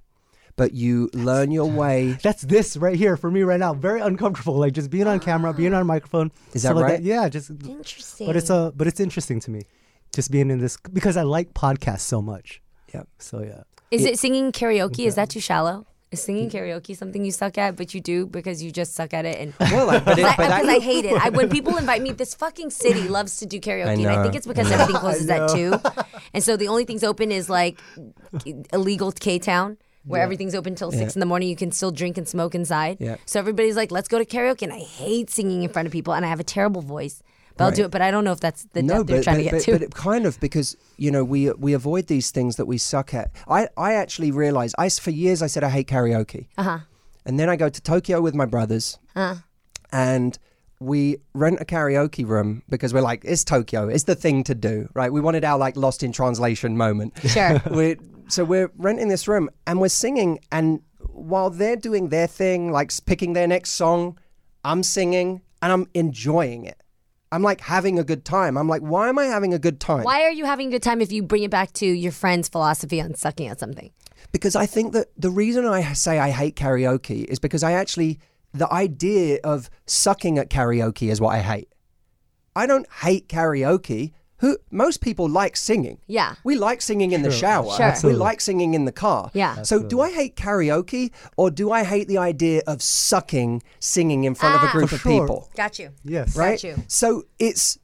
but 0.55 0.73
you 0.73 1.11
learn 1.15 1.51
your 1.51 1.69
way 1.69 2.13
That's 2.23 2.43
this 2.43 2.77
right 2.77 2.97
here 2.97 3.17
for 3.17 3.29
me 3.29 3.43
right 3.43 3.59
now. 3.59 3.75
Very 3.75 4.01
uncomfortable. 4.01 4.55
Like 4.55 4.73
just 4.73 4.89
being 4.89 5.09
on 5.09 5.19
camera, 5.19 5.53
being 5.53 5.75
on 5.75 5.83
a 5.83 5.85
microphone. 5.85 6.31
Is 6.53 6.63
stuff 6.63 6.77
that 6.77 6.81
like 6.81 6.91
right? 6.93 7.03
Yeah, 7.03 7.29
just 7.29 7.51
Interesting. 7.51 8.29
but 8.29 8.37
it's 8.37 8.51
a 8.51 8.73
but 8.77 8.87
it's 8.87 9.01
interesting 9.01 9.41
to 9.41 9.51
me. 9.51 9.63
Just 10.15 10.31
being 10.31 10.53
in 10.53 10.61
this 10.61 10.77
because 10.93 11.17
I 11.17 11.23
like 11.23 11.55
podcasts 11.55 12.03
so 12.03 12.23
much. 12.23 12.63
Yeah. 12.95 13.03
So 13.19 13.43
yeah. 13.43 13.65
Is 13.91 14.05
it 14.05 14.19
singing 14.19 14.53
karaoke? 14.53 15.07
Is 15.07 15.15
that 15.15 15.31
too 15.31 15.41
shallow? 15.41 15.87
Is 16.11 16.23
singing 16.23 16.49
karaoke 16.49 16.97
something 16.97 17.25
you 17.25 17.33
suck 17.33 17.59
at, 17.59 17.75
but 17.77 17.93
you 17.93 18.01
do 18.01 18.27
because 18.27 18.63
you 18.63 18.71
just 18.71 18.95
suck 18.95 19.13
at 19.13 19.25
it? 19.25 19.39
And 19.41 19.55
Well, 19.73 19.87
like, 19.87 20.05
but, 20.05 20.19
it, 20.19 20.23
because 20.23 20.37
but 20.37 20.51
I, 20.51 20.79
hate 20.79 21.05
it. 21.05 21.21
I, 21.21 21.31
when 21.31 21.49
people 21.49 21.77
invite 21.77 22.03
me, 22.03 22.13
this 22.13 22.35
fucking 22.35 22.71
city 22.71 23.09
loves 23.19 23.39
to 23.39 23.47
do 23.47 23.59
karaoke, 23.61 23.87
I 23.87 23.93
and 23.93 24.07
I 24.07 24.17
know. 24.17 24.23
think 24.23 24.35
it's 24.37 24.47
because 24.47 24.71
everything 24.71 24.97
closes 24.97 25.29
at 25.29 25.49
two, 25.51 25.75
and 26.33 26.43
so 26.43 26.57
the 26.57 26.69
only 26.69 26.85
things 26.85 27.03
open 27.03 27.33
is 27.33 27.51
like 27.51 27.81
illegal 28.73 29.13
K 29.13 29.39
Town. 29.39 29.79
Where 30.07 30.21
everything's 30.21 30.55
open 30.55 30.75
till 30.75 30.93
six 30.93 31.17
in 31.17 31.21
the 31.21 31.25
morning, 31.27 31.49
you 31.49 31.57
can 31.57 31.73
still 31.73 31.91
drink 31.91 32.19
and 32.19 32.29
smoke 32.29 32.55
inside. 32.55 32.99
Yeah. 33.01 33.17
So 33.25 33.41
everybody's 33.41 33.75
like, 33.75 33.91
"Let's 33.91 34.07
go 34.07 34.19
to 34.19 34.27
karaoke," 34.27 34.61
and 34.61 34.71
I 34.71 34.81
hate 34.81 35.31
singing 35.31 35.63
in 35.63 35.71
front 35.71 35.87
of 35.87 35.93
people, 35.93 36.13
and 36.13 36.27
I 36.27 36.29
have 36.29 36.41
a 36.41 36.45
terrible 36.45 36.83
voice. 36.83 37.23
But 37.57 37.65
I'll 37.65 37.71
Right. 37.71 37.77
do 37.77 37.85
it. 37.85 37.91
But 37.91 38.03
I 38.03 38.11
don't 38.11 38.25
know 38.25 38.33
if 38.33 38.41
that's 38.41 38.65
the 38.73 38.83
no, 38.83 38.99
depth 38.99 39.07
they're 39.09 39.23
trying 39.23 39.37
but, 39.37 39.39
to 39.39 39.45
get 39.45 39.53
but, 39.53 39.63
to. 39.63 39.73
but 39.73 39.83
it 39.83 39.95
kind 39.95 40.27
of 40.27 40.41
because 40.41 40.77
you 40.97 41.11
know 41.11 41.23
we 41.25 41.51
we 41.53 41.73
avoid 41.73 42.07
these 42.09 42.31
things 42.31 42.57
that 42.57 42.67
we 42.67 42.79
suck 42.79 43.15
at. 43.15 43.31
I 43.49 43.69
I 43.77 43.95
actually 43.95 44.31
realized 44.31 44.75
I 44.79 44.89
for 44.89 45.11
years 45.11 45.43
I 45.43 45.47
said 45.47 45.63
I 45.65 45.71
hate 45.71 45.87
karaoke, 45.89 46.49
uh 46.59 46.63
huh. 46.63 46.79
and 47.25 47.39
then 47.39 47.49
I 47.49 47.57
go 47.57 47.69
to 47.69 47.81
Tokyo 47.81 48.21
with 48.21 48.35
my 48.35 48.45
brothers, 48.47 48.99
Uh. 49.15 49.37
and 49.93 50.39
we 50.81 51.19
rent 51.35 51.61
a 51.61 51.65
karaoke 51.65 52.27
room 52.27 52.63
because 52.69 52.93
we're 52.93 53.01
like 53.01 53.25
it's 53.25 53.45
Tokyo, 53.45 53.89
it's 53.89 54.05
the 54.05 54.15
thing 54.17 54.43
to 54.45 54.55
do, 54.55 54.89
right? 54.95 55.13
We 55.13 55.21
wanted 55.21 55.45
our 55.45 55.57
like 55.59 55.77
lost 55.77 56.03
in 56.03 56.13
translation 56.13 56.77
moment. 56.77 57.15
Sure. 57.27 57.63
we 57.71 57.97
so 58.29 58.45
we're 58.45 58.71
renting 58.77 59.09
this 59.09 59.29
room 59.29 59.49
and 59.67 59.81
we're 59.81 59.89
singing 59.89 60.41
and 60.51 60.81
while 60.99 61.51
they're 61.51 61.77
doing 61.77 62.09
their 62.09 62.27
thing 62.27 62.73
like 62.73 62.91
picking 63.07 63.35
their 63.35 63.47
next 63.47 63.71
song 63.73 64.19
i'm 64.65 64.83
singing 64.83 65.43
and 65.61 65.71
i'm 65.71 65.87
enjoying 65.93 66.65
it 66.65 66.81
i'm 67.35 67.43
like 67.43 67.61
having 67.61 67.99
a 67.99 68.05
good 68.05 68.25
time. 68.25 68.57
I'm 68.57 68.69
like 68.69 68.83
why 68.83 69.09
am 69.09 69.19
i 69.19 69.27
having 69.27 69.53
a 69.53 69.59
good 69.59 69.81
time? 69.81 70.05
Why 70.05 70.23
are 70.23 70.31
you 70.31 70.45
having 70.45 70.69
a 70.69 70.71
good 70.71 70.83
time 70.83 71.01
if 71.01 71.11
you 71.13 71.23
bring 71.23 71.43
it 71.43 71.51
back 71.51 71.73
to 71.75 71.87
your 71.87 72.13
friend's 72.13 72.49
philosophy 72.49 73.01
on 73.01 73.15
sucking 73.15 73.49
at 73.49 73.61
something? 73.61 73.91
because 74.33 74.57
i 74.57 74.67
think 74.67 74.95
that 74.95 75.09
the 75.19 75.31
reason 75.31 75.67
i 75.67 75.93
say 75.93 76.19
i 76.19 76.31
hate 76.31 76.57
karaoke 76.57 77.25
is 77.27 77.39
because 77.39 77.63
i 77.63 77.73
actually 77.73 78.19
the 78.55 78.73
idea 78.73 79.39
of 79.45 79.69
sucking 79.87 80.39
at 80.39 80.49
karaoke 80.49 81.11
is 81.11 81.21
what 81.21 81.35
i 81.35 81.41
hate. 81.41 81.69
I 82.57 82.67
don't 82.67 82.87
hate 83.03 83.29
karaoke 83.29 84.13
who 84.39 84.59
most 84.71 85.01
people 85.01 85.29
like 85.29 85.57
singing 85.57 85.99
Yeah. 86.07 86.35
we 86.45 86.57
like 86.57 86.83
singing 86.83 87.13
in 87.13 87.23
the 87.23 87.31
shower 87.31 87.71
Sure. 87.77 88.11
we 88.11 88.17
like 88.17 88.41
singing 88.41 88.75
in 88.75 88.85
the 88.85 88.93
car 88.93 89.31
Yeah. 89.33 89.63
so 89.63 89.83
do 89.83 90.01
i 90.01 90.11
hate 90.11 90.37
karaoke 90.37 91.13
or 91.37 91.51
do 91.51 91.71
i 91.71 91.85
hate 91.85 92.09
the 92.09 92.19
idea 92.19 92.63
of 92.67 92.83
sucking 92.83 93.63
singing 93.79 94.25
in 94.25 94.35
front 94.35 94.57
of 94.57 94.61
Ah. 94.63 94.69
a 94.69 94.73
group 94.73 94.93
of 94.93 95.01
sure. 95.01 95.13
people 95.23 95.51
Got 95.57 95.79
you. 95.79 95.91
Yes. 96.05 96.37
right 96.37 96.61
Got 96.61 96.65
you. 96.65 96.83
so 96.89 97.25
it's 97.39 97.79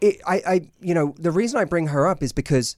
it 0.00 0.16
I, 0.26 0.36
I 0.46 0.60
you 0.80 0.94
know 0.94 1.14
the 1.18 1.30
reason 1.30 1.58
i 1.60 1.64
bring 1.64 1.88
her 1.88 2.06
up 2.06 2.22
is 2.22 2.32
because 2.32 2.76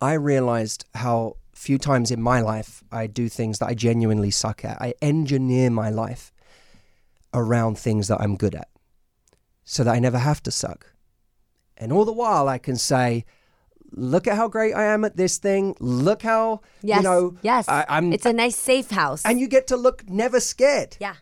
i 0.00 0.12
realized 0.14 0.84
how 0.94 1.36
few 1.52 1.78
times 1.78 2.10
in 2.10 2.20
my 2.20 2.40
life 2.40 2.82
i 2.92 3.06
do 3.06 3.28
things 3.28 3.58
that 3.58 3.66
i 3.66 3.74
genuinely 3.74 4.30
suck 4.30 4.64
at 4.64 4.80
i 4.82 4.94
engineer 5.02 5.70
my 5.70 5.90
life 5.90 6.32
around 7.32 7.78
things 7.78 8.08
that 8.08 8.20
i'm 8.20 8.36
good 8.36 8.54
at 8.54 8.68
so 9.64 9.82
that 9.84 9.94
i 9.94 9.98
never 9.98 10.18
have 10.18 10.42
to 10.42 10.50
suck 10.50 10.92
and 11.76 11.92
all 11.92 12.04
the 12.04 12.12
while 12.12 12.48
i 12.48 12.58
can 12.58 12.76
say 12.76 13.24
look 13.92 14.26
at 14.26 14.36
how 14.36 14.48
great 14.48 14.72
i 14.74 14.84
am 14.84 15.04
at 15.04 15.16
this 15.16 15.38
thing 15.38 15.76
look 15.80 16.22
how 16.22 16.60
Yes. 16.82 16.98
you 16.98 17.02
know 17.02 17.36
yes. 17.42 17.68
I, 17.68 17.84
i'm 17.88 18.12
it's 18.12 18.26
a 18.26 18.32
nice 18.32 18.56
safe 18.56 18.90
house. 18.90 19.24
and 19.24 19.38
you 19.40 19.46
get 19.48 19.66
to 19.68 19.76
look 19.76 20.08
never 20.08 20.40
scared 20.40 20.96
yeah. 21.00 21.14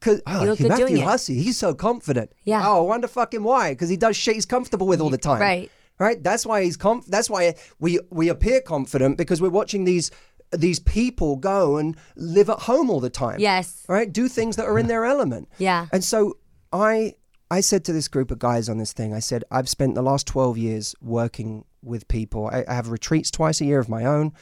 Cause 0.00 0.22
oh, 0.26 0.54
You 0.58 0.68
Matthew. 0.68 1.00
Hussey, 1.02 1.42
he's 1.42 1.58
so 1.58 1.74
confident. 1.74 2.32
Yeah. 2.44 2.62
Oh, 2.66 2.78
I 2.78 2.88
wonder 2.88 3.06
fucking 3.06 3.42
why? 3.42 3.72
Because 3.72 3.90
he 3.90 3.98
does 3.98 4.16
shit 4.16 4.34
he's 4.34 4.46
comfortable 4.46 4.86
with 4.86 4.98
all 4.98 5.10
the 5.10 5.18
time. 5.18 5.42
Right. 5.42 5.70
Right. 5.98 6.22
That's 6.24 6.46
why 6.46 6.62
he's 6.64 6.78
conf- 6.78 7.04
That's 7.04 7.28
why 7.28 7.54
we 7.80 7.98
we 8.08 8.30
appear 8.30 8.62
confident 8.62 9.18
because 9.18 9.42
we're 9.42 9.50
watching 9.50 9.84
these 9.84 10.10
these 10.52 10.78
people 10.78 11.36
go 11.36 11.76
and 11.76 11.98
live 12.16 12.48
at 12.48 12.60
home 12.60 12.88
all 12.88 13.00
the 13.00 13.10
time. 13.10 13.40
Yes. 13.40 13.84
Right. 13.90 14.10
Do 14.10 14.26
things 14.26 14.56
that 14.56 14.64
are 14.64 14.78
in 14.78 14.86
their 14.86 15.04
element. 15.04 15.50
Yeah. 15.58 15.86
And 15.92 16.02
so 16.02 16.38
I 16.72 17.16
I 17.50 17.60
said 17.60 17.84
to 17.86 17.92
this 17.92 18.06
group 18.08 18.30
of 18.30 18.38
guys 18.38 18.68
on 18.68 18.78
this 18.78 18.92
thing, 18.92 19.12
I 19.12 19.18
said 19.18 19.42
I've 19.50 19.68
spent 19.68 19.94
the 19.94 20.02
last 20.02 20.26
twelve 20.26 20.56
years 20.56 20.94
working 21.00 21.64
with 21.82 22.06
people. 22.08 22.46
I, 22.46 22.64
I 22.68 22.74
have 22.74 22.88
retreats 22.90 23.30
twice 23.30 23.60
a 23.60 23.64
year 23.64 23.80
of 23.80 23.88
my 23.88 24.04
own. 24.04 24.32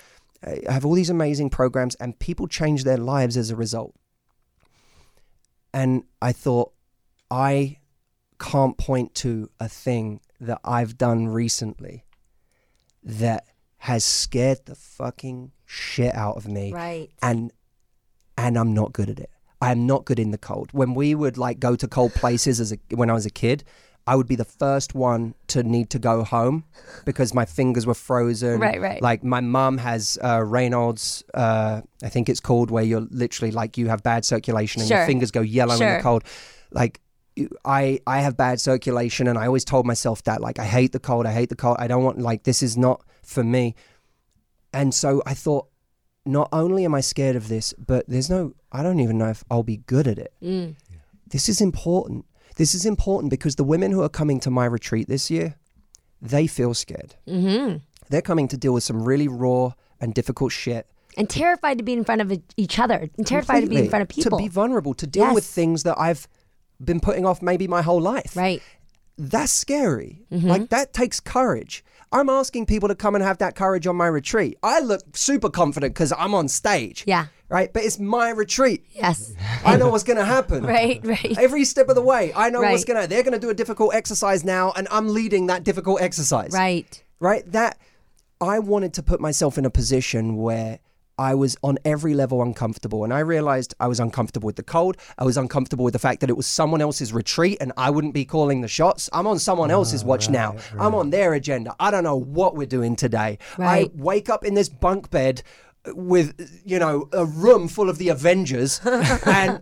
I 0.44 0.60
have 0.72 0.84
all 0.84 0.94
these 0.94 1.10
amazing 1.10 1.50
programs, 1.50 1.94
and 1.96 2.18
people 2.18 2.46
change 2.46 2.84
their 2.84 2.98
lives 2.98 3.36
as 3.36 3.50
a 3.50 3.56
result 3.56 3.94
and 5.72 6.04
I 6.22 6.32
thought 6.32 6.72
I 7.30 7.78
can't 8.40 8.78
point 8.78 9.14
to 9.16 9.50
a 9.60 9.68
thing 9.68 10.20
that 10.40 10.60
I've 10.64 10.96
done 10.96 11.28
recently 11.28 12.04
that 13.02 13.44
has 13.78 14.04
scared 14.04 14.60
the 14.64 14.74
fucking 14.74 15.52
shit 15.66 16.14
out 16.14 16.36
of 16.36 16.48
me 16.48 16.72
Right. 16.72 17.10
and 17.22 17.52
and 18.36 18.56
I'm 18.56 18.72
not 18.72 18.92
good 18.92 19.10
at 19.10 19.18
it. 19.18 19.30
I 19.60 19.72
am 19.72 19.86
not 19.86 20.04
good 20.04 20.18
in 20.18 20.30
the 20.30 20.38
cold. 20.38 20.70
When 20.72 20.94
we 20.94 21.14
would 21.14 21.36
like 21.36 21.58
go 21.58 21.76
to 21.76 21.88
cold 21.88 22.14
places 22.14 22.60
as 22.60 22.72
a, 22.72 22.78
when 22.94 23.10
I 23.10 23.12
was 23.12 23.26
a 23.26 23.30
kid, 23.30 23.64
I 24.06 24.16
would 24.16 24.26
be 24.26 24.36
the 24.36 24.44
first 24.44 24.94
one 24.94 25.34
to 25.48 25.62
need 25.62 25.90
to 25.90 25.98
go 25.98 26.24
home 26.24 26.64
because 27.04 27.34
my 27.34 27.44
fingers 27.44 27.86
were 27.86 27.92
frozen. 27.94 28.58
Right, 28.58 28.80
right. 28.80 29.02
Like 29.02 29.22
my 29.22 29.40
mum 29.40 29.76
has 29.78 30.18
uh, 30.22 30.38
Raynaud's, 30.38 31.24
uh, 31.34 31.82
I 32.02 32.08
think 32.08 32.30
it's 32.30 32.40
called, 32.40 32.70
where 32.70 32.84
you're 32.84 33.06
literally 33.10 33.50
like 33.50 33.76
you 33.76 33.88
have 33.88 34.02
bad 34.02 34.24
circulation 34.24 34.80
and 34.80 34.88
your 34.88 35.04
fingers 35.06 35.30
go 35.30 35.42
yellow 35.42 35.74
in 35.74 35.96
the 35.96 36.02
cold. 36.02 36.22
Like 36.70 37.00
I, 37.64 38.00
I 38.06 38.20
have 38.20 38.36
bad 38.36 38.60
circulation, 38.60 39.28
and 39.28 39.38
I 39.38 39.46
always 39.46 39.64
told 39.64 39.86
myself 39.86 40.22
that 40.24 40.40
like 40.40 40.58
I 40.58 40.64
hate 40.64 40.92
the 40.92 40.98
cold. 40.98 41.26
I 41.26 41.32
hate 41.32 41.50
the 41.50 41.56
cold. 41.56 41.76
I 41.78 41.86
don't 41.86 42.02
want 42.02 42.18
like 42.18 42.44
this 42.44 42.62
is 42.62 42.76
not 42.78 43.02
for 43.22 43.44
me. 43.44 43.74
And 44.72 44.94
so 44.94 45.22
I 45.26 45.34
thought, 45.34 45.68
not 46.26 46.48
only 46.52 46.84
am 46.84 46.94
I 46.94 47.00
scared 47.00 47.36
of 47.36 47.48
this, 47.48 47.72
but 47.74 48.04
there's 48.08 48.28
no, 48.28 48.54
I 48.72 48.82
don't 48.82 49.00
even 49.00 49.18
know 49.18 49.28
if 49.30 49.44
I'll 49.50 49.62
be 49.62 49.78
good 49.78 50.06
at 50.06 50.18
it. 50.18 50.32
Mm. 50.42 50.76
This 51.28 51.48
is 51.48 51.60
important. 51.60 52.24
This 52.56 52.74
is 52.74 52.84
important 52.84 53.30
because 53.30 53.56
the 53.56 53.64
women 53.64 53.92
who 53.92 54.02
are 54.02 54.08
coming 54.08 54.40
to 54.40 54.50
my 54.50 54.64
retreat 54.66 55.08
this 55.08 55.30
year, 55.30 55.54
they 56.20 56.46
feel 56.46 56.74
scared. 56.74 57.14
Mm-hmm. 57.26 57.76
They're 58.10 58.22
coming 58.22 58.48
to 58.48 58.56
deal 58.56 58.72
with 58.74 58.82
some 58.84 59.02
really 59.02 59.28
raw 59.28 59.72
and 60.00 60.12
difficult 60.14 60.52
shit. 60.52 60.86
And 61.16 61.28
terrified 61.28 61.78
to 61.78 61.84
be 61.84 61.92
in 61.92 62.04
front 62.04 62.20
of 62.20 62.32
each 62.56 62.78
other. 62.78 63.08
And 63.16 63.26
terrified 63.26 63.60
to 63.60 63.66
be 63.68 63.76
in 63.76 63.88
front 63.88 64.02
of 64.02 64.08
people. 64.08 64.38
To 64.38 64.42
be 64.42 64.48
vulnerable, 64.48 64.94
to 64.94 65.06
deal 65.06 65.24
Yes. 65.24 65.34
with 65.34 65.44
things 65.44 65.82
that 65.82 65.98
I've 65.98 66.28
been 66.82 67.00
putting 67.00 67.26
off 67.26 67.42
maybe 67.42 67.66
my 67.66 67.82
whole 67.82 68.00
life. 68.00 68.36
right. 68.36 68.62
That's 69.18 69.52
scary. 69.52 70.22
Mm-hmm. 70.32 70.48
Like 70.48 70.68
that 70.70 70.92
takes 70.92 71.20
courage. 71.20 71.84
I'm 72.10 72.30
asking 72.30 72.66
people 72.66 72.88
to 72.88 72.94
come 72.94 73.14
and 73.14 73.22
have 73.22 73.38
that 73.38 73.54
courage 73.54 73.86
on 73.86 73.96
my 73.96 74.06
retreat. 74.06 74.56
I 74.62 74.80
look 74.80 75.16
super 75.16 75.50
confident 75.50 75.92
because 75.92 76.12
I'm 76.16 76.34
on 76.34 76.48
stage. 76.48 77.04
Yeah. 77.06 77.26
Right? 77.50 77.70
But 77.72 77.84
it's 77.84 77.98
my 77.98 78.30
retreat. 78.30 78.84
Yes. 78.92 79.34
I 79.64 79.76
know 79.76 79.88
what's 79.90 80.04
going 80.04 80.18
to 80.18 80.24
happen. 80.24 80.64
right. 80.66 81.00
Right. 81.04 81.36
Every 81.38 81.64
step 81.64 81.88
of 81.88 81.96
the 81.96 82.02
way, 82.02 82.32
I 82.34 82.50
know 82.50 82.60
what's 82.60 82.84
going 82.84 83.00
to, 83.00 83.08
they're 83.08 83.22
going 83.22 83.34
to 83.34 83.38
do 83.38 83.50
a 83.50 83.54
difficult 83.54 83.94
exercise 83.94 84.44
now, 84.44 84.72
and 84.76 84.86
I'm 84.90 85.08
leading 85.08 85.48
that 85.48 85.64
difficult 85.64 86.00
exercise. 86.00 86.52
Right. 86.52 87.02
Right? 87.20 87.50
That, 87.52 87.78
I 88.40 88.58
wanted 88.58 88.94
to 88.94 89.02
put 89.02 89.20
myself 89.20 89.58
in 89.58 89.64
a 89.64 89.70
position 89.70 90.36
where 90.36 90.78
I 91.18 91.34
was 91.34 91.56
on 91.62 91.78
every 91.84 92.14
level 92.14 92.42
uncomfortable. 92.42 93.04
And 93.04 93.12
I 93.12 93.20
realized 93.20 93.74
I 93.80 93.88
was 93.88 94.00
uncomfortable 94.00 94.46
with 94.46 94.56
the 94.56 94.62
cold. 94.62 94.96
I 95.18 95.24
was 95.24 95.36
uncomfortable 95.36 95.84
with 95.84 95.92
the 95.92 95.98
fact 95.98 96.20
that 96.20 96.30
it 96.30 96.36
was 96.36 96.46
someone 96.46 96.80
else's 96.80 97.12
retreat 97.12 97.58
and 97.60 97.72
I 97.76 97.90
wouldn't 97.90 98.14
be 98.14 98.24
calling 98.24 98.60
the 98.60 98.68
shots. 98.68 99.10
I'm 99.12 99.26
on 99.26 99.38
someone 99.38 99.70
ah, 99.70 99.74
else's 99.74 100.04
watch 100.04 100.30
now. 100.30 100.56
I'm 100.78 100.94
on 100.94 101.10
their 101.10 101.34
agenda. 101.34 101.74
I 101.80 101.90
don't 101.90 102.04
know 102.04 102.16
what 102.16 102.54
we're 102.54 102.66
doing 102.66 102.96
today. 102.96 103.38
Right. 103.56 103.86
I 103.86 103.90
wake 103.94 104.30
up 104.30 104.44
in 104.44 104.54
this 104.54 104.68
bunk 104.68 105.10
bed 105.10 105.42
with, 105.94 106.62
you 106.64 106.78
know, 106.78 107.08
a 107.12 107.24
room 107.24 107.68
full 107.68 107.88
of 107.88 107.98
the 107.98 108.08
Avengers. 108.08 108.80
and 108.84 109.60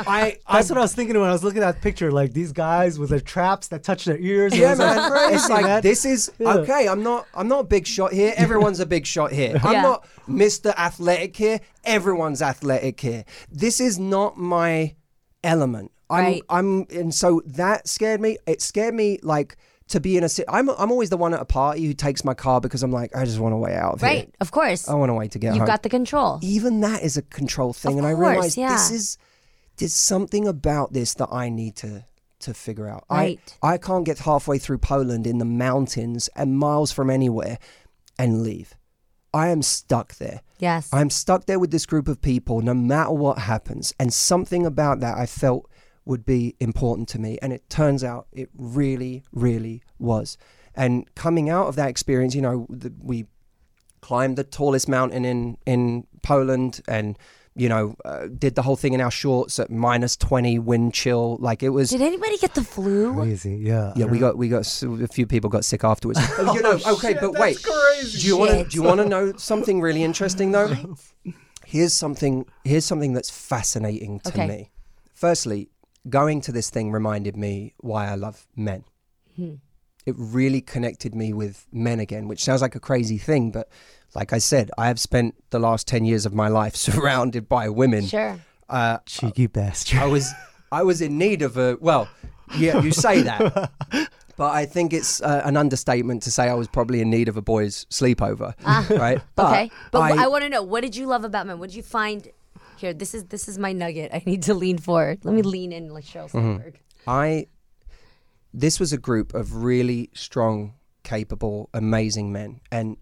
I, 0.00 0.38
I 0.46 0.56
That's 0.56 0.70
what 0.70 0.78
I 0.78 0.82
was 0.82 0.94
thinking 0.94 1.18
when 1.18 1.28
I 1.28 1.32
was 1.32 1.42
looking 1.44 1.62
at 1.62 1.74
that 1.74 1.82
picture. 1.82 2.10
Like 2.10 2.32
these 2.32 2.52
guys 2.52 2.98
with 2.98 3.10
their 3.10 3.20
traps 3.20 3.68
that 3.68 3.82
touch 3.82 4.04
their 4.04 4.18
ears. 4.18 4.56
Yeah, 4.56 4.70
was 4.70 4.78
man. 4.78 5.10
crazy, 5.10 5.34
it's 5.34 5.48
like 5.48 5.64
man. 5.64 5.82
this 5.82 6.04
is 6.04 6.30
Yeah. 6.38 6.54
okay. 6.56 6.88
I'm 6.88 7.02
not. 7.02 7.26
I'm 7.34 7.48
not 7.48 7.60
a 7.60 7.64
big 7.64 7.86
shot 7.86 8.12
here. 8.12 8.34
Everyone's 8.36 8.80
a 8.80 8.86
big 8.86 9.06
shot 9.06 9.32
here. 9.32 9.60
I'm 9.62 9.72
Yeah. 9.72 9.82
not 9.82 10.06
Mr. 10.28 10.74
Athletic 10.76 11.36
here. 11.36 11.60
Everyone's 11.84 12.42
athletic 12.42 13.00
here. 13.00 13.24
This 13.50 13.80
is 13.80 13.98
not 13.98 14.36
my 14.36 14.94
element. 15.44 15.92
I'm. 16.10 16.24
Right. 16.24 16.42
I'm. 16.48 16.86
And 16.90 17.14
so 17.14 17.42
that 17.46 17.88
scared 17.88 18.20
me. 18.20 18.38
It 18.46 18.62
scared 18.62 18.94
me 18.94 19.18
like 19.22 19.56
to 19.88 20.00
be 20.00 20.16
in 20.16 20.24
a. 20.24 20.28
I'm. 20.48 20.68
I'm 20.70 20.90
always 20.90 21.10
the 21.10 21.16
one 21.16 21.34
at 21.34 21.40
a 21.40 21.44
party 21.44 21.84
who 21.86 21.94
takes 21.94 22.24
my 22.24 22.34
car 22.34 22.60
because 22.60 22.82
I'm 22.82 22.92
like 22.92 23.14
I 23.16 23.24
just 23.24 23.38
want 23.38 23.52
to 23.52 23.56
way 23.56 23.74
out 23.74 23.94
of 23.94 24.00
here. 24.00 24.08
Right. 24.08 24.34
Of 24.40 24.50
course. 24.50 24.88
I 24.88 24.94
want 24.94 25.10
to 25.10 25.14
wait 25.14 25.32
to 25.32 25.38
get 25.38 25.48
You've 25.54 25.58
home. 25.58 25.66
got 25.66 25.82
the 25.82 25.88
control. 25.88 26.38
Even 26.42 26.80
that 26.80 27.02
is 27.02 27.16
a 27.16 27.22
control 27.22 27.72
thing, 27.72 27.92
Of 27.92 27.98
and 27.98 28.06
I 28.06 28.14
course, 28.14 28.28
realized 28.28 28.56
yeah. 28.58 28.72
this 28.72 28.90
is. 28.90 29.18
There's 29.76 29.94
something 29.94 30.48
about 30.48 30.92
this 30.92 31.14
that 31.14 31.28
I 31.32 31.48
need 31.48 31.76
to 31.76 32.04
to 32.40 32.54
figure 32.54 32.88
out. 32.88 33.04
Right. 33.10 33.40
I 33.62 33.74
I 33.74 33.78
can't 33.78 34.04
get 34.04 34.18
halfway 34.18 34.58
through 34.58 34.78
Poland 34.78 35.26
in 35.26 35.38
the 35.38 35.44
mountains 35.44 36.28
and 36.36 36.58
miles 36.58 36.92
from 36.92 37.10
anywhere 37.10 37.58
and 38.18 38.42
leave. 38.42 38.74
I 39.34 39.48
am 39.48 39.62
stuck 39.62 40.14
there. 40.16 40.40
Yes. 40.58 40.88
I'm 40.92 41.10
stuck 41.10 41.46
there 41.46 41.58
with 41.58 41.70
this 41.70 41.86
group 41.86 42.08
of 42.08 42.20
people 42.20 42.60
no 42.60 42.74
matter 42.74 43.12
what 43.12 43.38
happens. 43.38 43.92
And 44.00 44.12
something 44.12 44.64
about 44.66 45.00
that 45.00 45.16
I 45.18 45.26
felt 45.26 45.70
would 46.08 46.24
be 46.24 46.56
important 46.58 47.06
to 47.10 47.20
me. 47.20 47.38
And 47.42 47.52
it 47.52 47.68
turns 47.68 48.02
out 48.02 48.26
it 48.32 48.48
really, 48.56 49.22
really 49.30 49.82
was. 49.98 50.38
And 50.74 51.12
coming 51.14 51.50
out 51.50 51.66
of 51.66 51.76
that 51.76 51.88
experience, 51.90 52.34
you 52.34 52.40
know, 52.42 52.66
the, 52.70 52.92
we 53.00 53.26
climbed 54.00 54.36
the 54.36 54.44
tallest 54.44 54.88
mountain 54.88 55.24
in, 55.24 55.58
in 55.66 56.06
Poland 56.22 56.80
and, 56.88 57.18
you 57.54 57.68
know, 57.68 57.94
uh, 58.06 58.26
did 58.28 58.54
the 58.54 58.62
whole 58.62 58.76
thing 58.76 58.94
in 58.94 59.00
our 59.02 59.10
shorts 59.10 59.58
at 59.58 59.70
minus 59.70 60.16
20 60.16 60.58
wind 60.60 60.94
chill. 60.94 61.36
Like 61.40 61.62
it 61.62 61.70
was. 61.70 61.90
Did 61.90 62.00
anybody 62.00 62.38
get 62.38 62.54
the 62.54 62.64
flu? 62.64 63.12
crazy. 63.14 63.56
Yeah. 63.56 63.92
Yeah, 63.96 64.06
we 64.06 64.18
got 64.18 64.38
we 64.38 64.48
got 64.48 64.64
a 64.82 65.08
few 65.08 65.26
people 65.26 65.50
got 65.50 65.64
sick 65.64 65.84
afterwards. 65.84 66.20
you 66.38 66.62
know, 66.62 66.78
okay, 66.86 67.14
but 67.20 67.32
wait. 67.32 67.62
crazy. 67.62 68.20
Do 68.20 68.26
you 68.28 68.36
want 68.38 68.50
to 68.52 68.64
do 68.64 68.76
you 68.76 68.82
want 68.82 69.00
to 69.00 69.06
know 69.06 69.32
something 69.36 69.80
really 69.80 70.04
interesting 70.04 70.52
though? 70.52 70.96
Here's 71.66 71.92
something 71.92 72.46
here's 72.64 72.86
something 72.86 73.12
that's 73.12 73.28
fascinating 73.28 74.20
to 74.20 74.28
Okay. 74.30 74.46
me. 74.46 74.70
Firstly, 75.12 75.68
going 76.10 76.40
to 76.42 76.52
this 76.52 76.70
thing 76.70 76.92
reminded 76.92 77.36
me 77.36 77.74
why 77.78 78.08
I 78.08 78.14
love 78.14 78.46
men. 78.56 78.84
It 80.06 80.14
really 80.16 80.60
connected 80.60 81.14
me 81.14 81.32
with 81.32 81.66
men 81.70 82.00
again, 82.00 82.28
which 82.28 82.42
sounds 82.42 82.60
like 82.60 82.74
a 82.74 82.80
crazy 82.80 83.18
thing, 83.18 83.50
but 83.52 83.68
like 84.14 84.32
I 84.32 84.38
said, 84.38 84.70
I 84.76 84.86
have 84.88 84.98
spent 84.98 85.34
the 85.50 85.58
last 85.58 85.86
10 85.86 86.04
years 86.04 86.26
of 86.26 86.34
my 86.34 86.48
life 86.48 86.74
surrounded 86.88 87.48
by 87.48 87.68
women. 87.68 88.06
Sure. 88.06 88.40
Uh, 88.68 88.98
Cheeky 89.06 89.46
bastard. 89.46 89.98
I 89.98 90.06
was 90.06 90.32
I 90.70 90.82
was 90.82 91.00
in 91.00 91.16
need 91.16 91.42
of 91.42 91.56
a 91.56 91.78
well, 91.80 92.08
yeah, 92.56 92.82
you 92.82 92.92
say 92.92 93.22
that. 93.22 93.70
But 94.38 94.52
I 94.52 94.66
think 94.66 94.92
it's 94.92 95.20
uh, 95.20 95.42
an 95.44 95.56
understatement 95.56 96.22
to 96.22 96.30
say 96.30 96.48
I 96.48 96.54
was 96.54 96.68
probably 96.68 97.00
in 97.00 97.10
need 97.10 97.28
of 97.28 97.36
a 97.36 97.42
boys' 97.42 97.86
sleepover, 97.90 98.54
right? 98.96 99.20
But 99.34 99.42
Ah, 99.44 99.50
okay. 99.50 99.70
But 99.90 99.98
I, 99.98 100.24
I, 100.24 100.26
want 100.28 100.44
to 100.44 100.48
know 100.48 100.62
what 100.62 100.82
did 100.82 100.94
you 100.94 101.06
love 101.06 101.24
about 101.24 101.48
men? 101.48 101.58
What 101.58 101.70
did 101.70 101.76
you 101.76 101.82
find? 101.82 102.28
Here, 102.78 102.94
this 102.94 103.14
is 103.14 103.24
this 103.24 103.48
is 103.48 103.58
my 103.58 103.72
nugget. 103.72 104.10
I 104.12 104.22
need 104.24 104.44
to 104.44 104.54
lean 104.54 104.78
forward. 104.78 105.24
Let 105.24 105.34
me 105.34 105.42
lean 105.42 105.72
in 105.72 105.92
like 105.92 106.04
Sheryl 106.04 106.30
Mm-hmm. 106.30 106.68
I 107.06 107.46
this 108.52 108.80
was 108.80 108.92
a 108.92 108.98
group 108.98 109.34
of 109.34 109.56
really 109.56 110.10
strong, 110.14 110.74
capable, 111.02 111.68
amazing 111.74 112.32
men. 112.32 112.60
And 112.70 112.96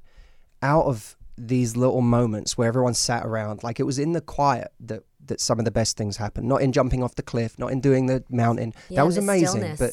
out 0.62 0.84
of 0.86 1.16
these 1.38 1.76
little 1.76 2.00
moments 2.00 2.56
where 2.56 2.68
everyone 2.68 2.94
sat 2.94 3.24
around, 3.24 3.62
like 3.62 3.78
it 3.78 3.84
was 3.84 3.98
in 3.98 4.12
the 4.12 4.20
quiet 4.20 4.72
that 4.80 5.02
that 5.26 5.40
some 5.40 5.58
of 5.58 5.64
the 5.64 5.70
best 5.70 5.96
things 5.96 6.16
happened. 6.16 6.48
Not 6.48 6.62
in 6.62 6.72
jumping 6.72 7.02
off 7.02 7.14
the 7.14 7.22
cliff, 7.22 7.58
not 7.58 7.72
in 7.72 7.80
doing 7.80 8.06
the 8.06 8.24
mountain. 8.30 8.74
Yeah, 8.88 9.00
that 9.00 9.06
was 9.06 9.16
amazing. 9.16 9.48
stillness. 9.48 9.78
But 9.78 9.90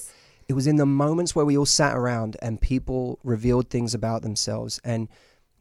it 0.47 0.53
was 0.53 0.67
in 0.67 0.75
the 0.75 0.85
moments 0.85 1.35
where 1.35 1.45
we 1.45 1.57
all 1.57 1.65
sat 1.65 1.95
around 1.95 2.37
and 2.41 2.59
people 2.59 3.19
revealed 3.23 3.69
things 3.69 3.93
about 3.93 4.21
themselves 4.21 4.79
and 4.83 5.07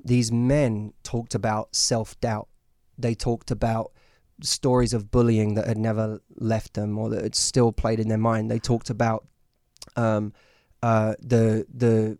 these 0.04 0.32
men 0.32 0.92
talked 1.04 1.34
about 1.34 1.74
self-doubt. 1.74 2.48
They 2.98 3.14
talked 3.14 3.50
about 3.50 3.92
stories 4.40 4.92
of 4.92 5.10
bullying 5.10 5.54
that 5.54 5.66
had 5.66 5.78
never 5.78 6.20
left 6.36 6.74
them 6.74 6.98
or 6.98 7.10
that 7.10 7.22
had 7.22 7.34
still 7.34 7.72
played 7.72 8.00
in 8.00 8.08
their 8.08 8.18
mind. 8.18 8.50
They 8.50 8.58
talked 8.58 8.90
about 8.90 9.26
um, 9.96 10.32
uh, 10.82 11.14
the 11.20 11.66
the 11.72 12.18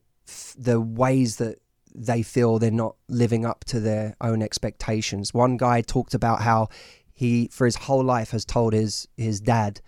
the 0.57 0.81
ways 0.81 1.37
that 1.37 1.59
they 1.95 2.23
feel 2.23 2.59
they're 2.59 2.71
not 2.71 2.97
living 3.09 3.45
up 3.45 3.65
to 3.65 3.81
their 3.81 4.17
own 4.21 4.43
expectations. 4.43 5.35
One 5.35 5.57
guy 5.57 5.83
talked 5.83 6.15
about 6.15 6.41
how 6.41 6.69
he, 7.13 7.49
for 7.53 7.67
his 7.67 7.77
whole 7.77 8.03
life, 8.03 8.31
has 8.31 8.45
told 8.45 8.73
his 8.73 9.09
his 9.17 9.41
dad. 9.41 9.81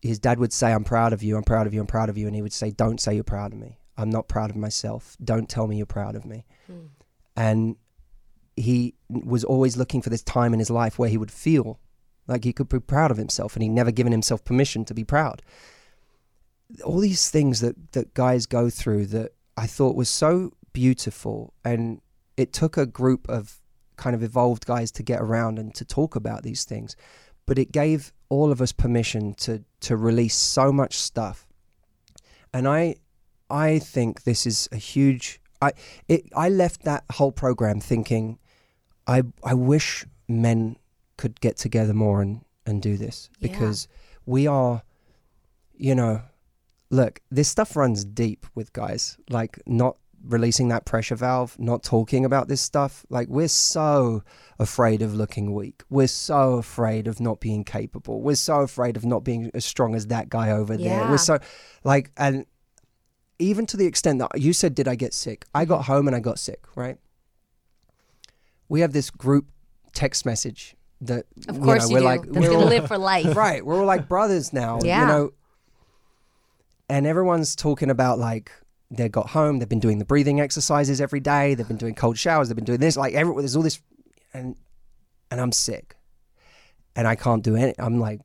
His 0.00 0.18
dad 0.18 0.38
would 0.38 0.52
say, 0.52 0.72
"I'm 0.72 0.84
proud 0.84 1.12
of 1.12 1.22
you. 1.22 1.36
I'm 1.36 1.44
proud 1.44 1.66
of 1.66 1.74
you. 1.74 1.80
I'm 1.80 1.86
proud 1.86 2.08
of 2.08 2.18
you," 2.18 2.26
and 2.26 2.34
he 2.34 2.42
would 2.42 2.52
say, 2.52 2.70
"Don't 2.70 3.00
say 3.00 3.14
you're 3.14 3.24
proud 3.24 3.52
of 3.52 3.58
me. 3.58 3.78
I'm 3.96 4.10
not 4.10 4.28
proud 4.28 4.50
of 4.50 4.56
myself. 4.56 5.16
Don't 5.22 5.48
tell 5.48 5.66
me 5.66 5.76
you're 5.76 5.86
proud 5.86 6.16
of 6.16 6.24
me." 6.24 6.44
And 7.36 7.76
he 8.56 8.94
was 9.08 9.44
always 9.44 9.76
looking 9.76 10.02
for 10.02 10.10
this 10.10 10.22
time 10.22 10.52
in 10.52 10.58
his 10.58 10.70
life 10.70 10.98
where 10.98 11.08
he 11.08 11.18
would 11.18 11.30
feel 11.30 11.80
like 12.26 12.44
he 12.44 12.52
could 12.52 12.68
be 12.68 12.80
proud 12.80 13.10
of 13.10 13.16
himself, 13.16 13.54
and 13.54 13.62
he'd 13.62 13.70
never 13.70 13.90
given 13.90 14.12
himself 14.12 14.44
permission 14.44 14.84
to 14.84 14.94
be 14.94 15.04
proud. 15.04 15.42
All 16.84 17.00
these 17.00 17.30
things 17.30 17.60
that 17.60 17.92
that 17.92 18.14
guys 18.14 18.46
go 18.46 18.70
through 18.70 19.06
that 19.06 19.32
I 19.56 19.66
thought 19.66 19.96
was 19.96 20.08
so 20.08 20.52
beautiful, 20.72 21.52
and 21.64 22.00
it 22.36 22.52
took 22.52 22.76
a 22.76 22.86
group 22.86 23.28
of 23.28 23.60
kind 23.96 24.16
of 24.16 24.22
evolved 24.22 24.66
guys 24.66 24.90
to 24.92 25.02
get 25.02 25.20
around 25.20 25.58
and 25.58 25.74
to 25.74 25.84
talk 25.84 26.16
about 26.16 26.42
these 26.42 26.64
things, 26.64 26.96
but 27.46 27.58
it 27.58 27.72
gave 27.72 28.12
all 28.28 28.50
of 28.50 28.60
us 28.60 28.72
permission 28.72 29.34
to 29.34 29.64
to 29.80 29.96
release 29.96 30.34
so 30.34 30.72
much 30.72 30.94
stuff, 30.96 31.46
and 32.52 32.66
I 32.68 32.96
I 33.50 33.78
think 33.78 34.22
this 34.22 34.46
is 34.46 34.68
a 34.72 34.76
huge. 34.76 35.40
I 35.60 35.72
it 36.08 36.24
I 36.34 36.48
left 36.48 36.84
that 36.84 37.04
whole 37.12 37.32
program 37.32 37.80
thinking, 37.80 38.38
I 39.06 39.22
I 39.42 39.54
wish 39.54 40.04
men 40.28 40.76
could 41.16 41.40
get 41.40 41.56
together 41.56 41.94
more 41.94 42.22
and 42.22 42.44
and 42.66 42.80
do 42.80 42.96
this 42.96 43.28
Yeah. 43.38 43.48
because 43.48 43.88
we 44.24 44.46
are, 44.46 44.82
you 45.74 45.94
know, 45.94 46.22
look, 46.90 47.20
this 47.30 47.48
stuff 47.48 47.76
runs 47.76 48.04
deep 48.04 48.46
with 48.54 48.72
guys. 48.72 49.18
Like 49.28 49.60
not 49.66 49.96
releasing 50.24 50.68
that 50.68 50.84
pressure 50.84 51.16
valve, 51.16 51.58
not 51.58 51.82
talking 51.82 52.24
about 52.24 52.48
this 52.48 52.60
stuff. 52.60 53.04
Like 53.10 53.28
we're 53.28 53.48
so 53.48 54.22
afraid 54.58 55.02
of 55.02 55.14
looking 55.14 55.52
weak. 55.52 55.82
We're 55.90 56.06
so 56.06 56.54
afraid 56.54 57.08
of 57.08 57.20
not 57.20 57.40
being 57.40 57.64
capable. 57.64 58.20
We're 58.22 58.36
so 58.36 58.60
afraid 58.60 58.96
of 58.96 59.04
not 59.04 59.24
being 59.24 59.50
as 59.54 59.64
strong 59.64 59.94
as 59.94 60.06
that 60.08 60.28
guy 60.28 60.50
over 60.50 60.76
there. 60.76 61.00
Yeah. 61.00 61.10
We're 61.10 61.18
so 61.18 61.38
like 61.84 62.10
and 62.16 62.46
even 63.38 63.66
to 63.66 63.76
the 63.76 63.86
extent 63.86 64.20
that 64.20 64.40
you 64.40 64.52
said 64.52 64.74
did 64.74 64.86
I 64.86 64.94
get 64.94 65.12
sick? 65.12 65.44
I 65.54 65.62
mm-hmm. 65.62 65.70
got 65.70 65.84
home 65.86 66.06
and 66.06 66.14
I 66.16 66.20
got 66.20 66.38
sick, 66.38 66.64
right? 66.76 66.98
We 68.72 68.80
have 68.80 68.92
this 68.94 69.10
group 69.10 69.44
text 69.92 70.24
message 70.24 70.74
that 71.02 71.26
Of 71.46 71.60
course 71.60 71.82
you, 71.82 71.88
know, 71.88 71.92
we're 71.94 71.98
do. 72.00 72.04
like 72.06 72.22
That's 72.22 72.38
we're 72.38 72.50
gonna 72.52 72.58
all- 72.64 72.68
live 72.70 72.88
for 72.88 72.96
life. 72.96 73.36
right 73.46 73.64
we're 73.66 73.78
all 73.78 73.84
like 73.84 74.08
brothers 74.08 74.52
now 74.52 74.78
Yeah. 74.82 75.00
you 75.02 75.06
know 75.08 75.32
and 76.88 77.06
everyone's 77.06 77.54
talking 77.54 77.90
about 77.90 78.18
like 78.18 78.50
they 78.90 79.08
got 79.08 79.30
home 79.30 79.58
they've 79.58 79.68
been 79.68 79.80
doing 79.80 79.98
the 79.98 80.04
breathing 80.04 80.40
exercises 80.40 81.00
every 81.00 81.20
day 81.20 81.54
they've 81.54 81.68
been 81.68 81.76
doing 81.76 81.94
cold 81.94 82.16
showers 82.18 82.48
they've 82.48 82.56
been 82.56 82.64
doing 82.64 82.80
this 82.80 82.96
like 82.96 83.14
every, 83.14 83.34
there's 83.36 83.56
all 83.56 83.62
this 83.62 83.80
and 84.32 84.56
and 85.30 85.40
i'm 85.40 85.52
sick 85.52 85.96
and 86.96 87.06
i 87.06 87.14
can't 87.14 87.42
do 87.42 87.56
any 87.56 87.74
i'm 87.78 87.98
like 88.00 88.20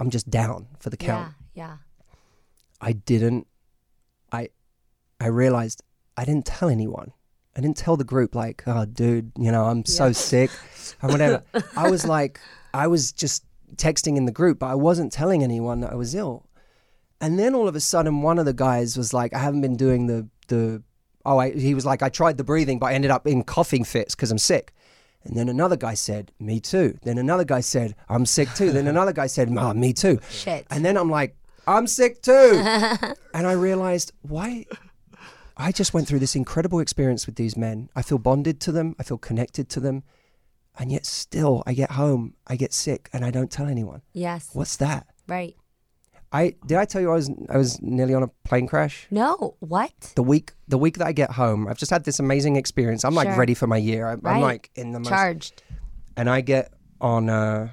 i'm 0.00 0.10
just 0.10 0.28
down 0.30 0.66
for 0.80 0.90
the 0.90 0.96
count 0.96 1.32
Yeah, 1.54 1.66
yeah. 1.66 1.76
i 2.80 2.92
didn't 2.92 3.46
i 4.32 4.48
i 5.20 5.26
realized 5.26 5.82
i 6.16 6.24
didn't 6.24 6.46
tell 6.46 6.68
anyone 6.68 7.12
i 7.56 7.60
didn't 7.60 7.76
tell 7.76 7.96
the 7.96 8.04
group 8.04 8.34
like 8.34 8.62
oh 8.66 8.84
dude 8.84 9.32
you 9.38 9.50
know 9.50 9.64
i'm 9.64 9.84
so 9.84 10.12
sick 10.12 10.50
or 11.02 11.10
whatever 11.10 11.42
i 11.76 11.90
was 11.90 12.06
like 12.06 12.40
i 12.74 12.86
was 12.86 13.12
just 13.12 13.44
texting 13.76 14.16
in 14.16 14.26
the 14.26 14.32
group 14.32 14.58
but 14.58 14.66
i 14.66 14.74
wasn't 14.74 15.12
telling 15.12 15.42
anyone 15.42 15.80
that 15.80 15.92
i 15.92 15.94
was 15.94 16.14
ill 16.14 16.46
and 17.20 17.38
then 17.38 17.54
all 17.54 17.68
of 17.68 17.76
a 17.76 17.80
sudden 17.80 18.22
one 18.22 18.38
of 18.38 18.44
the 18.44 18.52
guys 18.52 18.96
was 18.96 19.12
like 19.14 19.34
i 19.34 19.38
haven't 19.38 19.60
been 19.60 19.76
doing 19.76 20.06
the 20.06 20.28
the 20.48 20.82
oh 21.24 21.38
I, 21.38 21.52
he 21.52 21.74
was 21.74 21.86
like 21.86 22.02
i 22.02 22.08
tried 22.08 22.36
the 22.36 22.44
breathing 22.44 22.78
but 22.78 22.86
i 22.86 22.94
ended 22.94 23.10
up 23.10 23.26
in 23.26 23.44
coughing 23.44 23.84
fits 23.84 24.14
because 24.14 24.30
i'm 24.30 24.38
sick 24.38 24.72
and 25.24 25.36
then 25.36 25.48
another 25.48 25.76
guy 25.76 25.94
said 25.94 26.32
me 26.40 26.60
too 26.60 26.98
then 27.02 27.16
another 27.16 27.44
guy 27.44 27.60
said 27.60 27.94
i'm 28.08 28.26
sick 28.26 28.52
too 28.54 28.72
then 28.72 28.86
another 28.86 29.12
guy 29.12 29.26
said 29.26 29.48
oh, 29.56 29.72
me 29.72 29.92
too 29.92 30.18
Shit. 30.30 30.66
and 30.70 30.84
then 30.84 30.96
I'm 30.96 31.10
like, 31.10 31.36
I'm 31.66 31.86
sick 31.86 32.22
too. 32.22 32.52
and 33.34 33.46
I 33.46 33.52
realized, 33.52 34.12
why? 34.22 34.66
I 35.56 35.72
just 35.72 35.92
went 35.94 36.08
through 36.08 36.18
this 36.20 36.34
incredible 36.36 36.80
experience 36.80 37.26
with 37.26 37.36
these 37.36 37.56
men. 37.56 37.88
I 37.94 38.02
feel 38.02 38.18
bonded 38.18 38.60
to 38.60 38.72
them, 38.72 38.94
I 38.98 39.02
feel 39.02 39.18
connected 39.18 39.68
to 39.70 39.80
them. 39.80 40.02
And 40.78 40.90
yet, 40.90 41.04
still, 41.04 41.62
I 41.66 41.74
get 41.74 41.90
home, 41.92 42.34
I 42.46 42.56
get 42.56 42.72
sick, 42.72 43.10
and 43.12 43.24
I 43.26 43.30
don't 43.30 43.50
tell 43.50 43.66
anyone. 43.66 44.00
yes. 44.14 44.48
What's 44.54 44.76
that? 44.78 45.06
Right. 45.28 45.54
I 46.34 46.54
did 46.66 46.78
I 46.78 46.86
tell 46.86 47.02
you 47.02 47.10
I 47.10 47.14
was 47.14 47.30
I 47.50 47.58
was 47.58 47.80
nearly 47.82 48.14
on 48.14 48.22
a 48.22 48.28
plane 48.48 48.66
crash 48.66 49.06
No. 49.10 49.54
What? 49.60 49.92
the 50.16 50.22
week 50.22 50.52
the 50.66 50.78
week 50.78 50.96
that 50.96 51.06
I 51.06 51.12
get 51.12 51.32
home. 51.32 51.68
I've 51.68 51.76
just 51.76 51.90
had 51.90 52.04
this 52.04 52.18
amazing 52.18 52.56
experience. 52.56 53.04
I'm 53.04 53.14
like 53.14 53.28
Sure. 53.28 53.36
ready 53.36 53.52
for 53.52 53.66
my 53.66 53.76
year. 53.76 54.08
I'm, 54.08 54.20
Right. 54.20 54.36
I'm 54.36 54.40
like 54.40 54.70
in 54.74 54.92
the 54.92 54.98
most 55.00 55.10
Charged. 55.10 55.62
and 56.16 56.30
I 56.30 56.40
get 56.40 56.72
on 57.02 57.28
a 57.28 57.70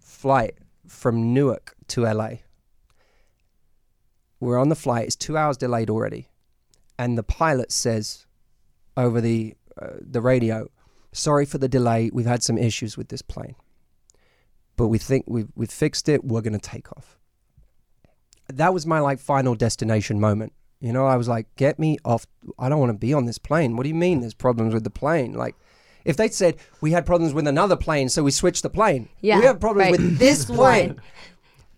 flight 0.00 0.56
from 0.88 1.32
Newark 1.32 1.76
to 1.88 2.02
LA. 2.02 2.30
We're 4.40 4.58
on 4.58 4.68
the 4.68 4.74
flight. 4.74 5.06
It's 5.06 5.14
two 5.16 5.36
hours 5.36 5.56
delayed 5.56 5.88
already, 5.88 6.26
and 7.02 7.18
the 7.18 7.24
pilot 7.24 7.72
says 7.72 8.26
over 8.96 9.20
the 9.20 9.54
uh, 9.80 9.96
the 10.00 10.20
radio, 10.20 10.68
"Sorry 11.10 11.44
for 11.44 11.58
the 11.58 11.68
delay. 11.68 12.10
We've 12.12 12.26
had 12.26 12.44
some 12.44 12.56
issues 12.56 12.96
with 12.96 13.08
this 13.08 13.22
plane, 13.22 13.56
but 14.76 14.86
we 14.86 14.98
think 14.98 15.24
we've 15.26 15.48
we've 15.56 15.70
fixed 15.70 16.08
it. 16.08 16.24
We're 16.24 16.42
going 16.42 16.52
to 16.52 16.70
take 16.70 16.92
off." 16.92 17.18
That 18.48 18.72
was 18.72 18.86
my 18.86 19.00
like 19.00 19.18
final 19.18 19.56
destination 19.56 20.20
moment. 20.20 20.52
You 20.80 20.92
know, 20.92 21.06
I 21.06 21.16
was 21.16 21.28
like, 21.28 21.46
"Get 21.56 21.80
me 21.80 21.98
off! 22.04 22.24
I 22.56 22.68
don't 22.68 22.78
want 22.78 22.90
to 22.90 22.98
be 22.98 23.12
on 23.12 23.26
this 23.26 23.38
plane." 23.38 23.76
What 23.76 23.82
do 23.82 23.88
you 23.88 23.96
mean? 23.96 24.20
There's 24.20 24.34
problems 24.34 24.72
with 24.72 24.84
the 24.84 24.90
plane? 24.90 25.32
Like, 25.32 25.56
if 26.04 26.16
they'd 26.16 26.32
said 26.32 26.56
we 26.80 26.92
had 26.92 27.04
problems 27.04 27.34
with 27.34 27.48
another 27.48 27.76
plane, 27.76 28.10
so 28.10 28.22
we 28.22 28.30
switched 28.30 28.62
the 28.62 28.70
plane. 28.70 29.08
Yeah. 29.20 29.40
we 29.40 29.46
have 29.46 29.58
problems 29.58 29.90
right. 29.90 30.00
with 30.00 30.18
this 30.18 30.44
plane. 30.58 31.00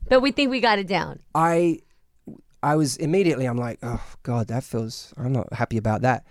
But 0.06 0.20
we 0.20 0.32
think 0.32 0.50
we 0.50 0.60
got 0.60 0.78
it 0.78 0.86
down. 0.86 1.20
I 1.34 1.80
I 2.64 2.76
was 2.76 2.96
immediately 2.96 3.44
I'm 3.44 3.58
like, 3.58 3.78
oh 3.82 4.02
god, 4.22 4.48
that 4.48 4.64
feels 4.64 5.12
I'm 5.18 5.32
not 5.32 5.52
happy 5.52 5.76
about 5.76 6.00
that. 6.00 6.26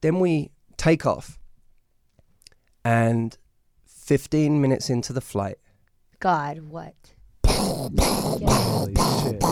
Then 0.00 0.18
we 0.18 0.50
take 0.76 1.06
off. 1.06 1.38
And 2.84 3.36
15 3.86 4.60
minutes 4.60 4.90
into 4.90 5.12
the 5.12 5.20
flight, 5.20 5.58
God, 6.18 6.58
what? 6.60 6.94
Holy 7.46 8.94
shit. 9.22 9.44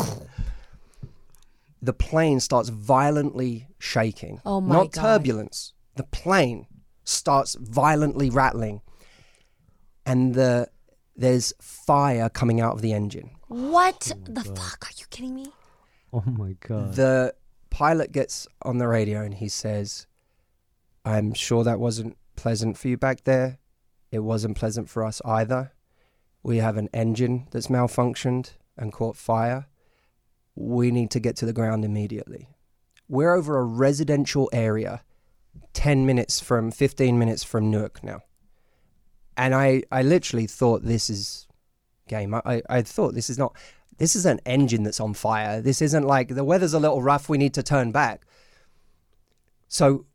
the 1.80 1.92
plane 1.92 2.40
starts 2.40 2.68
violently 2.68 3.68
shaking. 3.78 4.40
Oh 4.44 4.60
my 4.60 4.74
Not 4.74 4.92
God. 4.92 5.02
turbulence. 5.02 5.72
The 5.94 6.02
plane 6.04 6.66
starts 7.04 7.54
violently 7.60 8.28
rattling. 8.28 8.80
And 10.04 10.34
the 10.34 10.68
there's 11.14 11.52
fire 11.60 12.28
coming 12.28 12.60
out 12.60 12.74
of 12.74 12.82
the 12.82 12.92
engine. 12.92 13.30
What 13.46 14.10
oh 14.12 14.32
the 14.32 14.42
fuck? 14.42 14.86
Are 14.88 14.94
you 14.96 15.04
kidding 15.10 15.34
me? 15.36 15.52
Oh 16.12 16.24
my 16.26 16.54
god. 16.66 16.94
The 16.94 17.34
pilot 17.70 18.12
gets 18.12 18.46
on 18.62 18.78
the 18.78 18.88
radio 18.88 19.22
and 19.22 19.34
he 19.34 19.48
says, 19.48 20.06
I'm 21.04 21.34
sure 21.34 21.64
that 21.64 21.78
wasn't 21.78 22.16
pleasant 22.34 22.78
for 22.78 22.88
you 22.88 22.96
back 22.96 23.24
there. 23.24 23.58
It 24.10 24.20
wasn't 24.20 24.56
pleasant 24.56 24.88
for 24.88 25.04
us 25.04 25.20
either. 25.24 25.72
We 26.42 26.58
have 26.58 26.78
an 26.78 26.88
engine 26.94 27.46
that's 27.50 27.66
malfunctioned 27.66 28.52
and 28.76 28.92
caught 28.92 29.16
fire. 29.16 29.66
we 30.54 30.90
need 30.90 31.10
to 31.12 31.20
get 31.20 31.36
to 31.36 31.46
the 31.46 31.52
ground 31.52 31.84
immediately. 31.84 32.48
We're 33.08 33.34
over 33.34 33.58
a 33.58 33.64
residential 33.64 34.50
area, 34.52 35.02
10 35.72 36.04
minutes 36.04 36.40
from, 36.40 36.70
15 36.70 37.18
minutes 37.18 37.44
from 37.44 37.70
Newark 37.70 38.02
now. 38.02 38.22
And 39.36 39.54
I, 39.54 39.82
I 39.92 40.02
literally 40.02 40.46
thought 40.46 40.82
this 40.84 41.08
is 41.08 41.46
game. 42.08 42.34
I, 42.34 42.42
I, 42.44 42.62
I 42.68 42.82
thought 42.82 43.14
this 43.14 43.30
is 43.30 43.38
not, 43.38 43.54
this 43.98 44.16
is 44.16 44.24
an 44.26 44.40
engine 44.46 44.82
that's 44.84 45.00
on 45.00 45.14
fire. 45.14 45.60
This 45.60 45.82
isn't 45.82 46.04
like 46.06 46.28
the 46.34 46.44
weather's 46.44 46.74
a 46.74 46.78
little 46.78 47.02
rough, 47.02 47.28
we 47.28 47.38
need 47.38 47.54
to 47.54 47.62
turn 47.62 47.92
back. 47.92 48.24
So 49.68 50.06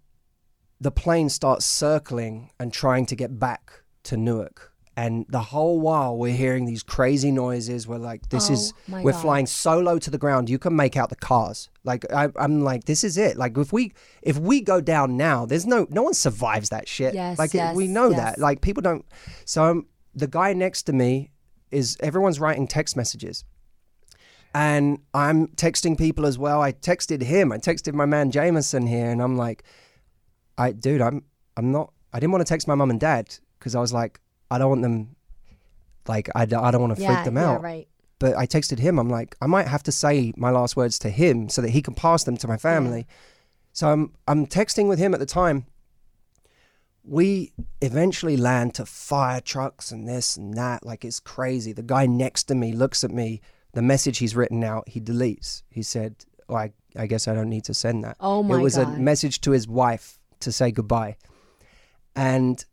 the 0.81 0.91
plane 0.91 1.29
starts 1.29 1.65
circling 1.65 2.51
and 2.59 2.73
trying 2.73 3.05
to 3.07 3.15
get 3.15 3.39
back 3.39 3.83
to 4.03 4.17
Newark. 4.17 4.71
And 4.95 5.25
the 5.27 5.41
whole 5.41 5.79
while 5.79 6.15
we're 6.15 6.35
hearing 6.35 6.65
these 6.65 6.83
crazy 6.83 7.31
noises. 7.31 7.87
We're 7.87 7.97
like, 7.97 8.29
this 8.29 8.51
Oh 8.51 8.53
is, 8.53 8.73
we're 8.87 9.11
God. 9.11 9.21
flying 9.21 9.45
so 9.47 9.79
low 9.79 9.97
to 9.97 10.11
the 10.11 10.19
ground, 10.19 10.51
you 10.51 10.59
can 10.59 10.75
make 10.75 10.95
out 10.95 11.09
the 11.09 11.15
cars. 11.15 11.69
Like, 11.83 12.05
I, 12.13 12.29
I'm 12.35 12.61
like, 12.61 12.83
this 12.83 13.03
is 13.03 13.17
it. 13.17 13.35
Like, 13.35 13.57
if 13.57 13.73
we, 13.73 13.93
if 14.21 14.37
we 14.37 14.61
go 14.61 14.81
down 14.81 15.17
now, 15.17 15.47
there's 15.47 15.65
no, 15.65 15.87
no 15.89 16.03
one 16.03 16.13
survives 16.13 16.69
that 16.69 16.87
shit. 16.87 17.15
Yes, 17.15 17.39
like, 17.39 17.55
it- 17.55 17.57
yes, 17.57 17.75
we 17.75 17.87
know 17.87 18.11
yes. 18.11 18.19
that. 18.19 18.39
Like, 18.39 18.61
people 18.61 18.81
don't. 18.81 19.03
So 19.45 19.63
um, 19.63 19.87
the 20.13 20.27
guy 20.27 20.53
next 20.53 20.83
to 20.83 20.93
me 20.93 21.31
is, 21.71 21.97
everyone's 22.01 22.39
writing 22.39 22.67
text 22.67 22.95
messages 22.95 23.45
and 24.53 24.99
I'm 25.13 25.47
texting 25.47 25.97
people 25.97 26.25
as 26.25 26.37
well. 26.37 26.61
I 26.61 26.71
texted 26.71 27.21
him. 27.21 27.51
I 27.51 27.57
texted 27.57 27.93
my 27.93 28.05
man 28.05 28.31
Jameson 28.31 28.87
here, 28.87 29.09
and 29.09 29.21
I'm 29.21 29.35
like, 29.37 29.63
I 30.57 30.71
dude, 30.71 31.01
I'm 31.01 31.23
I'm 31.57 31.71
not. 31.71 31.93
I 32.13 32.19
didn't 32.19 32.31
want 32.31 32.45
to 32.45 32.49
text 32.49 32.67
my 32.67 32.75
mum 32.75 32.89
and 32.89 32.99
dad 32.99 33.35
because 33.57 33.75
I 33.75 33.79
was 33.79 33.91
like, 33.93 34.19
I 34.51 34.59
don't 34.59 34.69
want 34.69 34.81
them, 34.83 35.15
like, 36.07 36.29
I, 36.35 36.41
I 36.43 36.45
don't 36.45 36.81
want 36.81 36.95
to 36.95 37.01
yeah, 37.01 37.15
freak 37.15 37.25
them 37.25 37.37
yeah, 37.37 37.51
out. 37.53 37.63
right. 37.63 37.87
But 38.19 38.37
I 38.37 38.45
texted 38.45 38.77
him. 38.77 38.99
I'm 38.99 39.09
like, 39.09 39.35
I 39.41 39.47
might 39.47 39.67
have 39.67 39.81
to 39.83 39.91
say 39.91 40.31
my 40.37 40.51
last 40.51 40.75
words 40.75 40.99
to 40.99 41.09
him 41.09 41.49
so 41.49 41.61
that 41.61 41.71
he 41.71 41.81
can 41.81 41.95
pass 41.95 42.23
them 42.23 42.37
to 42.37 42.47
my 42.47 42.57
family. 42.57 43.07
So 43.73 43.89
I'm 43.89 44.13
I'm 44.27 44.45
texting 44.45 44.87
with 44.87 44.99
him 44.99 45.13
at 45.13 45.19
the 45.19 45.25
time. 45.25 45.65
We 47.03 47.51
eventually 47.81 48.37
land 48.37 48.75
to 48.75 48.85
fire 48.85 49.41
trucks 49.41 49.91
and 49.91 50.07
this 50.07 50.37
and 50.37 50.53
that. 50.53 50.85
Like 50.85 51.03
it's 51.03 51.19
crazy. 51.19 51.73
The 51.73 51.81
guy 51.81 52.05
next 52.05 52.43
to 52.45 52.55
me 52.55 52.71
looks 52.71 53.03
at 53.03 53.11
me. 53.11 53.41
The 53.73 53.81
message 53.81 54.19
he's 54.19 54.35
written 54.35 54.63
out, 54.63 54.87
he 54.87 55.01
deletes. 55.01 55.63
He 55.69 55.81
said, 55.81 56.25
oh, 56.47 56.55
I, 56.55 56.73
I 56.95 57.07
guess 57.07 57.27
I 57.27 57.33
don't 57.33 57.49
need 57.49 57.63
to 57.65 57.73
send 57.73 58.03
that. 58.03 58.17
Oh 58.19 58.43
my 58.43 58.57
It 58.57 58.61
was 58.61 58.75
God. 58.75 58.95
a 58.95 58.99
message 58.99 59.41
to 59.41 59.51
his 59.51 59.67
wife 59.67 60.19
to 60.41 60.51
say 60.51 60.71
goodbye. 60.71 61.17
And 62.15 62.63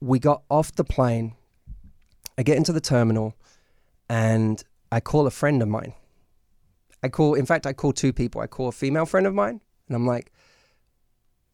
we 0.00 0.18
got 0.18 0.42
off 0.50 0.74
the 0.74 0.84
plane. 0.84 1.34
I 2.36 2.42
get 2.42 2.56
into 2.56 2.72
the 2.72 2.80
terminal 2.80 3.34
and 4.08 4.62
I 4.92 5.00
call 5.00 5.26
a 5.26 5.30
friend 5.30 5.62
of 5.62 5.68
mine. 5.68 5.94
I 7.02 7.08
call, 7.08 7.34
in 7.34 7.46
fact, 7.46 7.66
I 7.66 7.72
call 7.72 7.92
two 7.92 8.12
people. 8.12 8.40
I 8.40 8.46
call 8.46 8.68
a 8.68 8.72
female 8.72 9.06
friend 9.06 9.26
of 9.26 9.34
mine 9.34 9.60
and 9.88 9.96
I'm 9.96 10.06
like, 10.06 10.30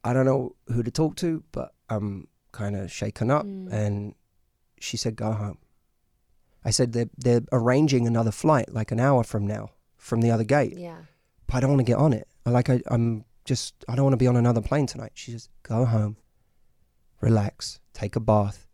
I 0.02 0.12
don't 0.12 0.24
know 0.26 0.56
who 0.68 0.82
to 0.82 0.90
talk 0.90 1.16
to, 1.16 1.44
but 1.52 1.74
I'm 1.88 2.26
kind 2.52 2.74
of 2.74 2.90
shaken 2.90 3.30
up. 3.30 3.44
Mm. 3.44 3.72
And 3.72 4.14
she 4.80 4.96
said, 4.96 5.14
go 5.14 5.32
home. 5.32 5.58
I 6.64 6.70
said, 6.70 6.92
they're, 6.92 7.08
they're 7.16 7.42
arranging 7.52 8.06
another 8.06 8.30
flight 8.30 8.72
like 8.72 8.90
an 8.92 9.00
hour 9.00 9.24
from 9.24 9.46
now 9.46 9.70
from 9.96 10.20
the 10.20 10.30
other 10.30 10.44
gate 10.44 10.76
Yeah. 10.76 10.96
but 11.46 11.56
I 11.56 11.60
don't 11.60 11.70
want 11.70 11.80
to 11.80 11.84
get 11.92 11.98
on 11.98 12.12
it. 12.12 12.26
Like 12.46 12.68
I, 12.70 12.80
I'm 12.88 13.24
just 13.44 13.74
I 13.88 13.94
don't 13.94 14.04
want 14.04 14.12
to 14.14 14.18
be 14.18 14.26
on 14.26 14.36
another 14.36 14.60
plane 14.60 14.86
tonight. 14.86 15.12
She 15.14 15.30
says, 15.32 15.48
go 15.62 15.84
home, 15.84 16.16
relax, 17.20 17.80
take 17.94 18.16
a 18.16 18.20
bath, 18.20 18.66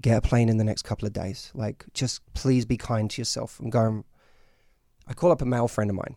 get 0.00 0.16
a 0.18 0.20
plane 0.20 0.48
in 0.48 0.56
the 0.58 0.64
next 0.64 0.82
couple 0.82 1.06
of 1.06 1.12
days. 1.12 1.50
Like 1.54 1.84
just 1.94 2.20
please 2.34 2.64
be 2.64 2.76
kind 2.76 3.10
to 3.10 3.20
yourself. 3.20 3.58
I'm 3.60 3.70
going. 3.70 4.04
I 5.08 5.14
call 5.14 5.30
up 5.32 5.40
a 5.42 5.46
male 5.46 5.68
friend 5.68 5.88
of 5.90 5.96
mine. 5.96 6.16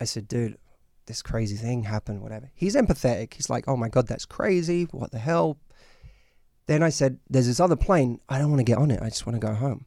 I 0.00 0.04
said, 0.04 0.28
dude, 0.28 0.58
this 1.06 1.22
crazy 1.22 1.56
thing 1.56 1.84
happened. 1.84 2.22
Whatever. 2.22 2.50
He's 2.54 2.76
empathetic. 2.76 3.34
He's 3.34 3.50
like, 3.50 3.66
oh 3.68 3.76
my 3.76 3.88
god, 3.88 4.06
that's 4.06 4.26
crazy. 4.26 4.84
What 4.90 5.10
the 5.10 5.18
hell? 5.18 5.58
Then 6.66 6.82
I 6.82 6.88
said, 6.88 7.18
there's 7.30 7.46
this 7.46 7.60
other 7.60 7.76
plane. 7.76 8.20
I 8.28 8.38
don't 8.38 8.50
want 8.50 8.60
to 8.60 8.64
get 8.64 8.78
on 8.78 8.90
it. 8.90 9.00
I 9.00 9.08
just 9.08 9.26
want 9.26 9.40
to 9.40 9.46
go 9.46 9.54
home. 9.54 9.86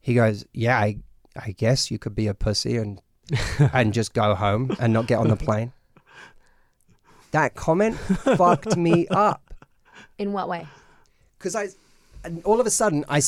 He 0.00 0.14
goes, 0.14 0.44
yeah, 0.52 0.78
I 0.78 0.98
I 1.36 1.50
guess 1.52 1.90
you 1.90 1.98
could 1.98 2.14
be 2.14 2.28
a 2.28 2.34
pussy 2.34 2.76
and 2.76 3.00
and 3.72 3.92
just 3.92 4.12
go 4.14 4.34
home 4.34 4.76
and 4.78 4.92
not 4.92 5.06
get 5.06 5.18
on 5.18 5.28
the 5.28 5.36
plane. 5.36 5.72
That 7.32 7.54
comment 7.54 7.96
fucked 8.36 8.76
me 8.76 9.08
up 9.08 9.54
In 10.18 10.32
what 10.32 10.48
way? 10.48 10.66
because 11.38 11.56
I, 11.56 11.68
and 12.22 12.42
all 12.44 12.60
of 12.60 12.66
a 12.66 12.70
sudden 12.70 13.04
I, 13.08 13.20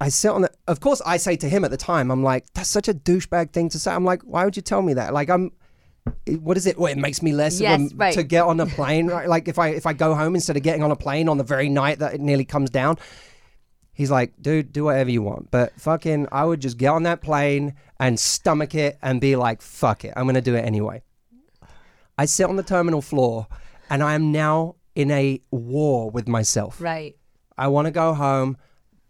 I 0.00 0.08
sit 0.08 0.30
on 0.30 0.42
the. 0.42 0.50
Of 0.68 0.80
course, 0.80 1.02
I 1.04 1.16
say 1.16 1.36
to 1.36 1.48
him 1.48 1.64
at 1.64 1.70
the 1.70 1.76
time, 1.76 2.10
I'm 2.10 2.22
like, 2.22 2.46
that's 2.54 2.70
such 2.70 2.88
a 2.88 2.94
douchebag 2.94 3.50
thing 3.52 3.68
to 3.70 3.78
say. 3.78 3.90
I'm 3.90 4.04
like, 4.04 4.22
why 4.22 4.44
would 4.44 4.54
you 4.56 4.62
tell 4.62 4.82
me 4.82 4.94
that? 4.94 5.12
Like, 5.12 5.28
I'm. 5.28 5.50
What 6.40 6.56
is 6.56 6.66
it? 6.66 6.78
Well, 6.78 6.90
it 6.92 6.98
makes 6.98 7.22
me 7.22 7.32
less 7.32 7.60
Yes, 7.60 7.80
of 7.80 7.92
a, 7.92 7.96
right. 7.96 8.14
to 8.14 8.22
get 8.22 8.44
on 8.44 8.60
a 8.60 8.66
plane. 8.66 9.06
Right? 9.08 9.28
Like 9.28 9.48
if 9.48 9.58
I 9.58 9.68
if 9.68 9.86
I 9.86 9.92
go 9.92 10.14
home 10.14 10.34
instead 10.34 10.56
of 10.56 10.62
getting 10.62 10.82
on 10.82 10.90
a 10.90 10.96
plane 10.96 11.28
on 11.28 11.38
the 11.38 11.44
very 11.44 11.68
night 11.68 11.98
that 12.00 12.14
it 12.14 12.20
nearly 12.20 12.44
comes 12.44 12.70
down. 12.70 12.98
He's 13.92 14.12
like, 14.12 14.32
dude, 14.40 14.72
do 14.72 14.84
whatever 14.84 15.10
you 15.10 15.22
want, 15.22 15.50
but 15.50 15.72
fucking, 15.80 16.28
I 16.30 16.44
would 16.44 16.60
just 16.60 16.78
get 16.78 16.90
on 16.90 17.02
that 17.02 17.20
plane 17.20 17.74
and 17.98 18.16
stomach 18.20 18.76
it 18.76 18.96
and 19.02 19.20
be 19.20 19.34
like, 19.34 19.60
fuck 19.60 20.04
it, 20.04 20.12
I'm 20.14 20.24
gonna 20.26 20.40
do 20.40 20.54
it 20.54 20.64
anyway. 20.64 21.02
I 22.16 22.26
sit 22.26 22.48
on 22.48 22.54
the 22.54 22.62
terminal 22.62 23.02
floor, 23.02 23.48
and 23.90 24.02
I 24.02 24.14
am 24.14 24.30
now 24.30 24.76
in 24.94 25.10
a 25.10 25.40
war 25.50 26.10
with 26.10 26.28
myself. 26.28 26.80
Right. 26.80 27.16
I 27.56 27.66
want 27.68 27.86
to 27.86 27.90
go 27.90 28.14
home, 28.14 28.56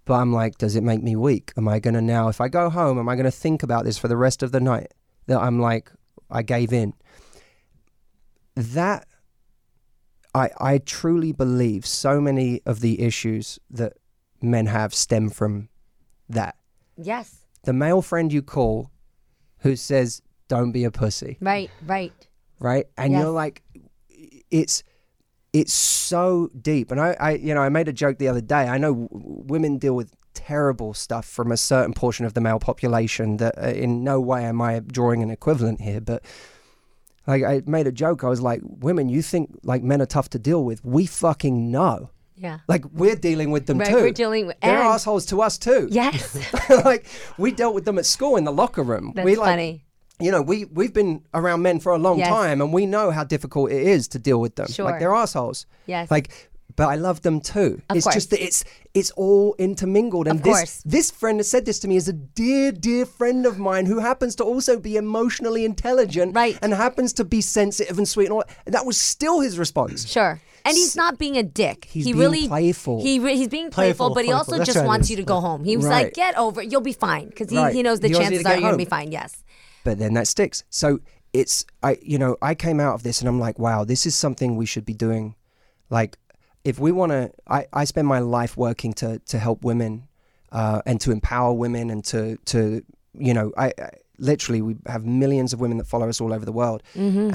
but 0.07 0.15
I'm 0.15 0.33
like, 0.33 0.57
does 0.57 0.75
it 0.75 0.83
make 0.83 1.03
me 1.03 1.17
weak? 1.17 1.53
Am 1.57 1.69
I 1.69 1.81
going 1.81 1.95
to 1.95 2.01
now, 2.03 2.29
if 2.29 2.41
I 2.41 2.49
go 2.49 2.71
home, 2.71 2.99
am 2.99 3.09
I 3.09 3.15
going 3.15 3.25
to 3.25 3.31
think 3.31 3.63
about 3.63 3.85
this 3.85 3.99
for 3.99 4.09
the 4.09 4.17
rest 4.17 4.43
of 4.43 4.53
the 4.53 4.61
night? 4.61 4.93
That 5.27 5.39
I'm 5.41 5.61
like, 5.61 5.91
I 6.31 6.43
gave 6.43 6.73
in. 6.73 6.95
That, 8.55 9.07
I, 10.35 10.51
I 10.59 10.79
truly 10.79 11.33
believe 11.33 11.87
so 11.87 12.21
many 12.21 12.61
of 12.67 12.81
the 12.81 13.01
issues 13.01 13.59
that 13.71 13.95
men 14.43 14.67
have 14.67 14.95
stem 14.95 15.31
from 15.31 15.69
that. 16.29 16.57
Yes. 16.97 17.47
The 17.65 17.73
male 17.73 18.03
friend 18.03 18.33
you 18.33 18.43
call 18.43 18.91
who 19.61 19.77
says, 19.77 20.23
don't 20.49 20.73
be 20.73 20.85
a 20.85 20.91
pussy 20.91 21.37
Right. 21.41 21.71
Right. 21.85 22.13
right? 22.59 22.87
And 22.97 23.13
Yes. 23.13 23.21
you're 23.23 23.31
like, 23.33 23.63
it's 24.51 24.83
it's 25.53 25.73
so 25.73 26.51
deep. 26.61 26.91
And 26.91 27.01
I, 27.01 27.17
I, 27.19 27.31
you 27.33 27.55
know, 27.55 27.63
I 27.63 27.69
made 27.71 27.89
a 27.89 27.93
joke 27.93 28.19
the 28.19 28.29
other 28.29 28.41
day. 28.43 28.69
I 28.69 28.77
know 28.79 28.95
w- 28.95 29.09
women 29.13 29.79
deal 29.79 29.95
with 29.95 30.13
terrible 30.47 30.95
stuff 30.95 31.27
from 31.27 31.51
a 31.53 31.57
certain 31.57 31.93
portion 31.95 32.25
of 32.27 32.33
the 32.35 32.41
male 32.41 32.59
population. 32.59 33.37
That 33.39 33.55
uh, 33.63 33.69
in 33.69 34.05
no 34.05 34.21
way 34.21 34.45
am 34.45 34.61
I 34.63 34.79
drawing 34.81 35.23
an 35.23 35.31
equivalent 35.31 35.81
here, 35.81 36.01
but. 36.01 36.23
Like 37.27 37.45
I 37.45 37.61
made 37.67 37.87
a 37.87 37.93
joke. 37.93 38.25
I 38.25 38.29
was 38.31 38.41
like, 38.41 38.63
"Women, 38.65 39.11
you 39.11 39.21
think 39.21 39.51
like 39.63 39.83
men 39.83 40.01
are 40.01 40.07
tough 40.07 40.31
to 40.31 40.39
deal 40.39 40.65
with? 40.65 40.83
We 40.83 41.05
fucking 41.05 41.71
know. 41.71 42.09
Yeah. 42.37 42.61
Like 42.69 42.87
we're 42.91 43.17
dealing 43.17 43.51
with 43.51 43.67
them 43.67 43.77
Right. 43.81 43.89
too. 43.91 43.97
We're 43.97 44.13
dealing 44.13 44.47
with. 44.47 44.57
They're 44.63 44.79
assholes 44.79 45.27
to 45.27 45.43
us 45.43 45.59
too. 45.59 45.89
Yes. 45.91 46.39
like 46.87 47.05
we 47.37 47.51
dealt 47.53 47.75
with 47.75 47.85
them 47.85 47.99
at 47.99 48.07
school 48.07 48.37
in 48.37 48.45
the 48.45 48.53
locker 48.53 48.83
room. 48.83 49.13
That's 49.15 49.27
we 49.27 49.37
like 49.37 49.51
funny. 49.51 49.85
you 50.19 50.31
know, 50.31 50.41
we 50.41 50.65
we've 50.67 50.95
been 50.95 51.23
around 51.35 51.61
men 51.61 51.81
for 51.81 51.93
a 51.93 51.99
long 51.99 52.19
Yes. 52.19 52.29
time, 52.31 52.63
and 52.63 52.73
we 52.73 52.87
know 52.87 53.11
how 53.11 53.25
difficult 53.25 53.73
it 53.73 53.83
is 53.87 54.09
to 54.09 54.19
deal 54.19 54.41
with 54.41 54.55
them. 54.57 54.69
Sure. 54.69 54.87
Like 54.87 54.99
they're 54.99 55.15
assholes. 55.15 55.67
Yes. 55.85 56.11
Like, 56.11 56.31
but 56.79 56.89
I 56.89 56.95
love 56.97 57.21
them 57.23 57.41
too. 57.41 57.83
Of 57.91 57.97
it's 57.99 58.07
just 58.07 58.31
that 58.31 58.43
it's 58.43 58.65
it's 58.95 59.11
all 59.13 59.55
intermingled. 59.59 60.27
And 60.29 60.39
Of 60.39 60.45
this 60.45 60.57
course. 60.57 60.83
this 60.87 61.11
friend 61.11 61.39
has 61.41 61.49
said 61.51 61.67
this 61.67 61.79
to 61.81 61.89
me 61.89 61.97
is 61.97 62.09
a 62.09 62.13
dear 62.15 62.73
dear 62.73 63.05
friend 63.05 63.45
of 63.45 63.59
mine 63.59 63.85
who 63.87 63.99
happens 63.99 64.35
to 64.37 64.45
also 64.45 64.79
be 64.81 64.97
emotionally 64.97 65.65
intelligent, 65.65 66.35
Right. 66.35 66.59
and 66.63 66.73
happens 66.73 67.13
to 67.15 67.25
be 67.25 67.41
sensitive 67.43 67.99
and 67.99 68.09
sweet 68.09 68.27
and 68.27 68.33
all. 68.33 68.45
And 68.65 68.75
that 68.75 68.87
was 68.87 68.99
still 68.99 69.41
his 69.41 69.59
response. 69.59 70.07
Sure. 70.09 70.41
And 70.65 70.77
he's 70.77 70.97
not 70.97 71.19
being 71.19 71.37
a 71.37 71.43
dick. 71.43 71.87
He's 71.91 72.05
he 72.07 72.13
being 72.13 72.21
really 72.25 72.49
playful. 72.49 73.01
He 73.03 73.19
re- 73.19 73.37
he's 73.37 73.49
being 73.49 73.71
playful, 73.71 74.09
Playful, 74.11 74.15
but 74.15 74.25
he 74.25 74.31
playful. 74.31 74.39
also 74.55 74.57
That's 74.59 74.67
just 74.67 74.79
right, 74.79 74.87
wants 74.87 75.07
is. 75.07 75.11
you 75.13 75.17
to 75.17 75.23
go 75.23 75.41
home. 75.41 75.65
He 75.65 75.77
was 75.77 75.87
Right. 75.87 76.05
like, 76.07 76.15
"Get 76.15 76.37
over 76.37 76.61
it. 76.63 76.71
You'll 76.71 76.81
be 76.81 76.93
fine," 76.93 77.29
because 77.29 77.49
he, 77.51 77.57
Right. 77.57 77.75
he 77.75 77.83
knows 77.83 78.01
the 78.01 78.09
He 78.09 78.15
wants 78.15 78.25
you 78.31 78.37
chances 78.37 78.47
are 78.47 78.51
get 78.51 78.61
you're 78.61 78.69
gonna 78.71 78.77
be 78.77 78.85
fine. 78.85 79.11
Yes. 79.13 79.43
but 79.85 79.99
then 79.99 80.15
that 80.15 80.27
sticks. 80.29 80.65
So 80.71 81.01
it's 81.33 81.65
I 81.83 81.99
you 82.03 82.19
know 82.19 82.37
I 82.43 82.55
came 82.55 82.81
out 82.81 82.95
of 82.95 83.03
this 83.03 83.21
and 83.21 83.29
I'm 83.29 83.39
like, 83.41 83.59
wow, 83.59 83.85
this 83.85 84.05
is 84.07 84.15
something 84.15 84.57
we 84.57 84.67
should 84.67 84.85
be 84.85 84.95
doing. 84.95 85.35
Like, 85.91 86.19
if 86.69 86.79
we 86.79 86.93
want 86.93 87.13
to, 87.13 87.31
I 87.47 87.67
I 87.73 87.85
spend 87.85 88.07
my 88.07 88.19
life 88.19 88.57
working 88.57 88.93
to 88.95 89.19
to 89.21 89.39
help 89.39 89.65
women, 89.65 90.07
uh, 90.53 90.83
and 90.85 91.01
to 91.01 91.11
empower 91.11 91.53
women 91.55 91.91
and 91.91 92.05
to 92.13 92.37
to 92.53 92.85
you 93.15 93.35
know 93.35 93.53
I. 93.57 93.67
I 93.67 93.91
Literally, 94.21 94.63
we 94.63 94.75
have 94.89 95.05
millions 95.07 95.53
of 95.53 95.61
women 95.61 95.79
that 95.79 95.87
follow 95.87 96.09
us 96.09 96.21
all 96.21 96.33
over 96.33 96.45
the 96.45 96.51
world, 96.51 96.83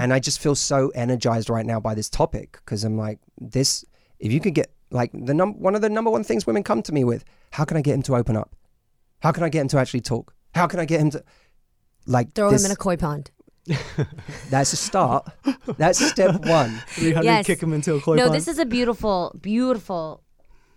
and 0.02 0.12
I 0.12 0.20
just 0.20 0.38
feel 0.42 0.54
so 0.54 0.90
energized 0.90 1.50
right 1.50 1.66
now 1.66 1.80
by 1.80 1.96
this 1.96 2.10
topic 2.10 2.60
because 2.60 2.84
I'm 2.84 2.98
like, 2.98 3.20
this. 3.40 3.86
If 4.20 4.34
you 4.34 4.42
could 4.42 4.54
get 4.54 4.70
like 4.92 5.10
the 5.14 5.34
num 5.34 5.62
one 5.62 5.76
of 5.76 5.82
the 5.82 5.90
number 5.90 6.12
one 6.12 6.26
things 6.26 6.46
women 6.46 6.62
come 6.62 6.82
to 6.84 6.92
me 6.92 7.06
with, 7.06 7.24
how 7.52 7.64
can 7.64 7.78
I 7.78 7.82
get 7.82 7.94
him 7.94 8.02
to 8.02 8.18
open 8.18 8.36
up? 8.36 8.54
How 9.22 9.32
can 9.32 9.44
I 9.44 9.50
get 9.50 9.62
him 9.62 9.70
to 9.70 9.78
actually 9.78 10.02
talk? 10.02 10.36
How 10.56 10.68
can 10.68 10.82
I 10.82 10.86
get 10.86 11.00
him 11.00 11.10
to 11.12 11.24
like 12.06 12.34
Throw 12.34 12.52
this, 12.52 12.62
him 12.62 12.66
in 12.66 12.72
a 12.74 12.76
koi 12.76 12.98
pond. 12.98 13.32
that's 14.50 14.74
a 14.74 14.76
start. 14.76 15.28
That's 15.78 16.06
step 16.06 16.46
one. 16.46 16.70
300 16.88 17.24
Yes. 17.26 17.46
kick 17.46 17.64
him 17.64 17.74
into 17.74 17.96
a 17.96 18.02
koi 18.02 18.16
no, 18.16 18.24
pond. 18.24 18.36
this 18.36 18.48
is 18.48 18.60
a 18.60 18.66
beautiful, 18.66 19.36
beautiful 19.42 20.22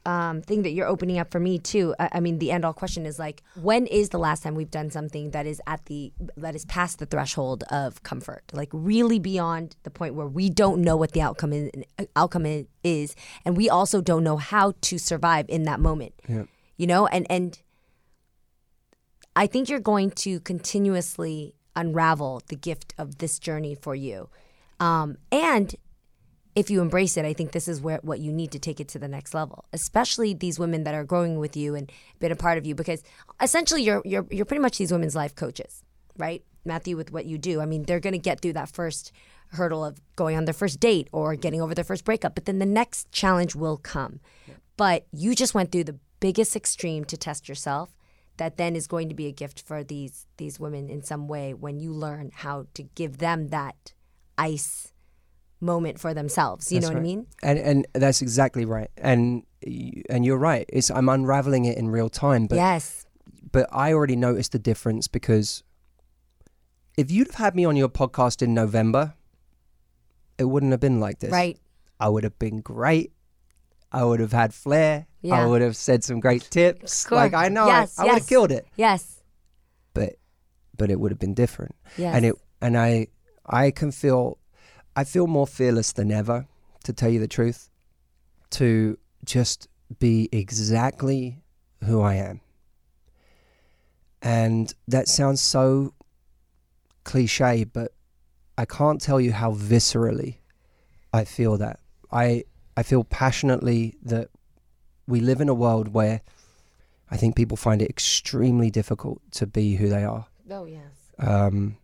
um, 0.06 0.40
thing 0.40 0.62
that 0.62 0.70
you're 0.70 0.86
opening 0.86 1.18
up 1.18 1.32
for 1.32 1.40
me 1.40 1.58
too. 1.58 1.94
I, 1.98 2.08
I 2.12 2.20
mean, 2.20 2.38
the 2.38 2.52
end 2.52 2.64
all 2.64 2.72
question 2.72 3.04
is 3.04 3.18
like, 3.18 3.42
when 3.60 3.86
is 3.88 4.10
the 4.10 4.18
last 4.18 4.44
time 4.44 4.54
we've 4.54 4.70
done 4.70 4.90
something 4.90 5.32
that 5.32 5.46
is 5.46 5.60
at 5.66 5.84
the 5.86 6.12
that 6.36 6.54
is 6.54 6.64
past 6.66 7.00
the 7.00 7.06
threshold 7.06 7.64
of 7.70 8.02
comfort, 8.04 8.44
like 8.52 8.68
really 8.72 9.18
beyond 9.18 9.74
the 9.82 9.90
point 9.90 10.14
where 10.14 10.28
we 10.28 10.48
don't 10.48 10.80
know 10.80 10.96
what 10.96 11.10
the 11.10 11.20
outcome 11.20 11.52
is, 11.52 11.70
outcome 12.14 12.66
is, 12.84 13.16
and 13.44 13.56
we 13.56 13.68
also 13.68 14.00
don't 14.00 14.22
know 14.22 14.36
how 14.36 14.74
to 14.82 14.96
survive 14.96 15.46
in 15.48 15.64
that 15.64 15.80
moment. 15.80 16.14
You 16.76 16.86
know, 16.86 17.08
and 17.08 17.26
and 17.28 17.60
I 19.34 19.48
think 19.48 19.68
you're 19.68 19.80
going 19.80 20.12
to 20.12 20.38
continuously 20.40 21.55
unravel 21.76 22.42
the 22.48 22.56
gift 22.56 22.94
of 22.98 23.18
this 23.18 23.38
journey 23.38 23.74
for 23.74 23.94
you. 23.94 24.28
Um, 24.80 25.18
and 25.30 25.74
if 26.56 26.70
you 26.70 26.80
embrace 26.80 27.16
it, 27.18 27.24
I 27.26 27.34
think 27.34 27.52
this 27.52 27.68
is 27.68 27.80
where 27.80 28.00
what 28.02 28.18
you 28.18 28.32
need 28.32 28.50
to 28.52 28.58
take 28.58 28.80
it 28.80 28.88
to 28.88 28.98
the 28.98 29.08
next 29.08 29.34
level. 29.34 29.66
Especially 29.72 30.32
these 30.32 30.58
women 30.58 30.84
that 30.84 30.94
are 30.94 31.04
growing 31.04 31.38
with 31.38 31.56
you 31.56 31.74
and 31.74 31.92
been 32.18 32.32
a 32.32 32.36
part 32.36 32.56
of 32.56 32.66
you, 32.66 32.74
because 32.74 33.02
essentially 33.42 33.82
you're 33.82 34.02
you're 34.04 34.26
you're 34.30 34.46
pretty 34.46 34.62
much 34.62 34.78
these 34.78 34.90
women's 34.90 35.14
life 35.14 35.34
coaches, 35.34 35.84
right, 36.16 36.42
Matthew? 36.64 36.96
With 36.96 37.12
what 37.12 37.26
you 37.26 37.36
do, 37.36 37.60
I 37.60 37.66
mean, 37.66 37.84
they're 37.84 38.00
going 38.00 38.14
to 38.14 38.18
get 38.18 38.40
through 38.40 38.54
that 38.54 38.70
first 38.70 39.12
hurdle 39.52 39.84
of 39.84 40.00
going 40.16 40.36
on 40.36 40.44
their 40.46 40.54
first 40.54 40.80
date 40.80 41.08
or 41.12 41.36
getting 41.36 41.60
over 41.60 41.74
their 41.74 41.84
first 41.84 42.04
breakup, 42.04 42.34
but 42.34 42.46
then 42.46 42.58
the 42.58 42.66
next 42.66 43.12
challenge 43.12 43.54
will 43.54 43.76
come. 43.76 44.20
But 44.76 45.06
you 45.12 45.34
just 45.34 45.54
went 45.54 45.70
through 45.72 45.84
the 45.84 45.98
biggest 46.20 46.56
extreme 46.56 47.04
to 47.04 47.16
test 47.16 47.48
yourself. 47.48 47.95
That 48.38 48.56
then 48.56 48.76
is 48.76 48.86
going 48.86 49.08
to 49.08 49.14
be 49.14 49.26
a 49.26 49.32
gift 49.32 49.60
for 49.60 49.82
these 49.82 50.26
these 50.36 50.60
women 50.60 50.88
in 50.90 51.02
some 51.02 51.28
way 51.28 51.54
when 51.54 51.80
you 51.80 51.92
learn 51.92 52.30
how 52.34 52.66
to 52.74 52.82
give 52.82 53.18
them 53.18 53.48
that 53.48 53.94
ice 54.36 54.92
moment 55.60 55.98
for 55.98 56.12
themselves. 56.12 56.70
You 56.70 56.80
know 56.80 56.88
what 56.88 56.96
I 56.96 57.00
mean? 57.00 57.26
And 57.42 57.58
and 57.58 57.86
that's 57.94 58.22
exactly 58.22 58.64
right. 58.64 58.90
And 58.96 59.42
and 60.10 60.24
you're 60.24 60.38
right. 60.38 60.66
It's 60.68 60.90
I'm 60.90 61.08
unraveling 61.08 61.64
it 61.64 61.78
in 61.78 61.88
real 61.88 62.08
time. 62.08 62.46
But 62.46 62.56
yes. 62.56 63.06
but 63.52 63.68
I 63.72 63.92
already 63.92 64.16
noticed 64.16 64.52
the 64.52 64.58
difference 64.58 65.08
because 65.08 65.62
if 66.96 67.10
you'd 67.10 67.28
have 67.28 67.36
had 67.36 67.54
me 67.54 67.64
on 67.64 67.76
your 67.76 67.88
podcast 67.88 68.42
in 68.42 68.54
November, 68.54 69.14
it 70.38 70.44
wouldn't 70.44 70.72
have 70.72 70.80
been 70.80 71.00
like 71.00 71.20
this. 71.20 71.30
Right. 71.30 71.58
I 71.98 72.08
would 72.08 72.24
have 72.24 72.38
been 72.38 72.60
great. 72.60 73.12
I 73.92 74.04
would 74.04 74.20
have 74.20 74.32
had 74.32 74.52
flair. 74.52 75.06
Yeah. 75.22 75.34
I 75.42 75.46
would 75.46 75.62
have 75.62 75.76
said 75.76 76.04
some 76.04 76.20
great 76.20 76.42
tips. 76.50 77.10
Like 77.10 77.34
I 77.34 77.48
know, 77.48 77.66
Yes, 77.66 77.98
I, 77.98 78.02
I 78.02 78.06
would 78.06 78.18
have 78.18 78.26
killed 78.28 78.52
it. 78.52 78.66
Yes. 78.76 79.22
But 79.94 80.16
but 80.76 80.90
it 80.90 81.00
would 81.00 81.10
have 81.10 81.18
been 81.18 81.34
different. 81.34 81.74
Yes. 81.96 82.14
And 82.14 82.24
it 82.24 82.34
and 82.60 82.76
I 82.76 83.08
I 83.46 83.70
can 83.70 83.92
feel 83.92 84.38
I 84.94 85.04
feel 85.04 85.26
more 85.26 85.46
fearless 85.46 85.92
than 85.92 86.10
ever, 86.10 86.46
to 86.84 86.92
tell 86.92 87.10
you 87.10 87.20
the 87.20 87.28
truth, 87.28 87.68
to 88.50 88.98
just 89.24 89.68
be 89.98 90.28
exactly 90.32 91.42
who 91.84 92.00
I 92.00 92.14
am. 92.14 92.40
And 94.22 94.72
that 94.88 95.08
sounds 95.08 95.42
so 95.42 95.92
cliche, 97.04 97.64
but 97.64 97.92
I 98.58 98.64
can't 98.64 99.00
tell 99.00 99.20
you 99.20 99.32
how 99.32 99.52
viscerally 99.52 100.38
I 101.12 101.24
feel 101.24 101.58
that. 101.58 101.78
I 102.10 102.44
I 102.76 102.82
feel 102.82 103.04
passionately 103.04 103.96
that 104.02 104.28
we 105.06 105.20
live 105.20 105.40
in 105.40 105.48
a 105.48 105.54
world 105.54 105.88
where 105.88 106.20
I 107.10 107.16
think 107.16 107.36
people 107.36 107.56
find 107.56 107.80
it 107.80 107.88
extremely 107.88 108.70
difficult 108.70 109.20
to 109.32 109.46
be 109.46 109.76
who 109.76 109.88
they 109.88 110.04
are. 110.04 110.26
oh 110.50 110.64
yes. 110.64 110.92
Um, 111.18 111.78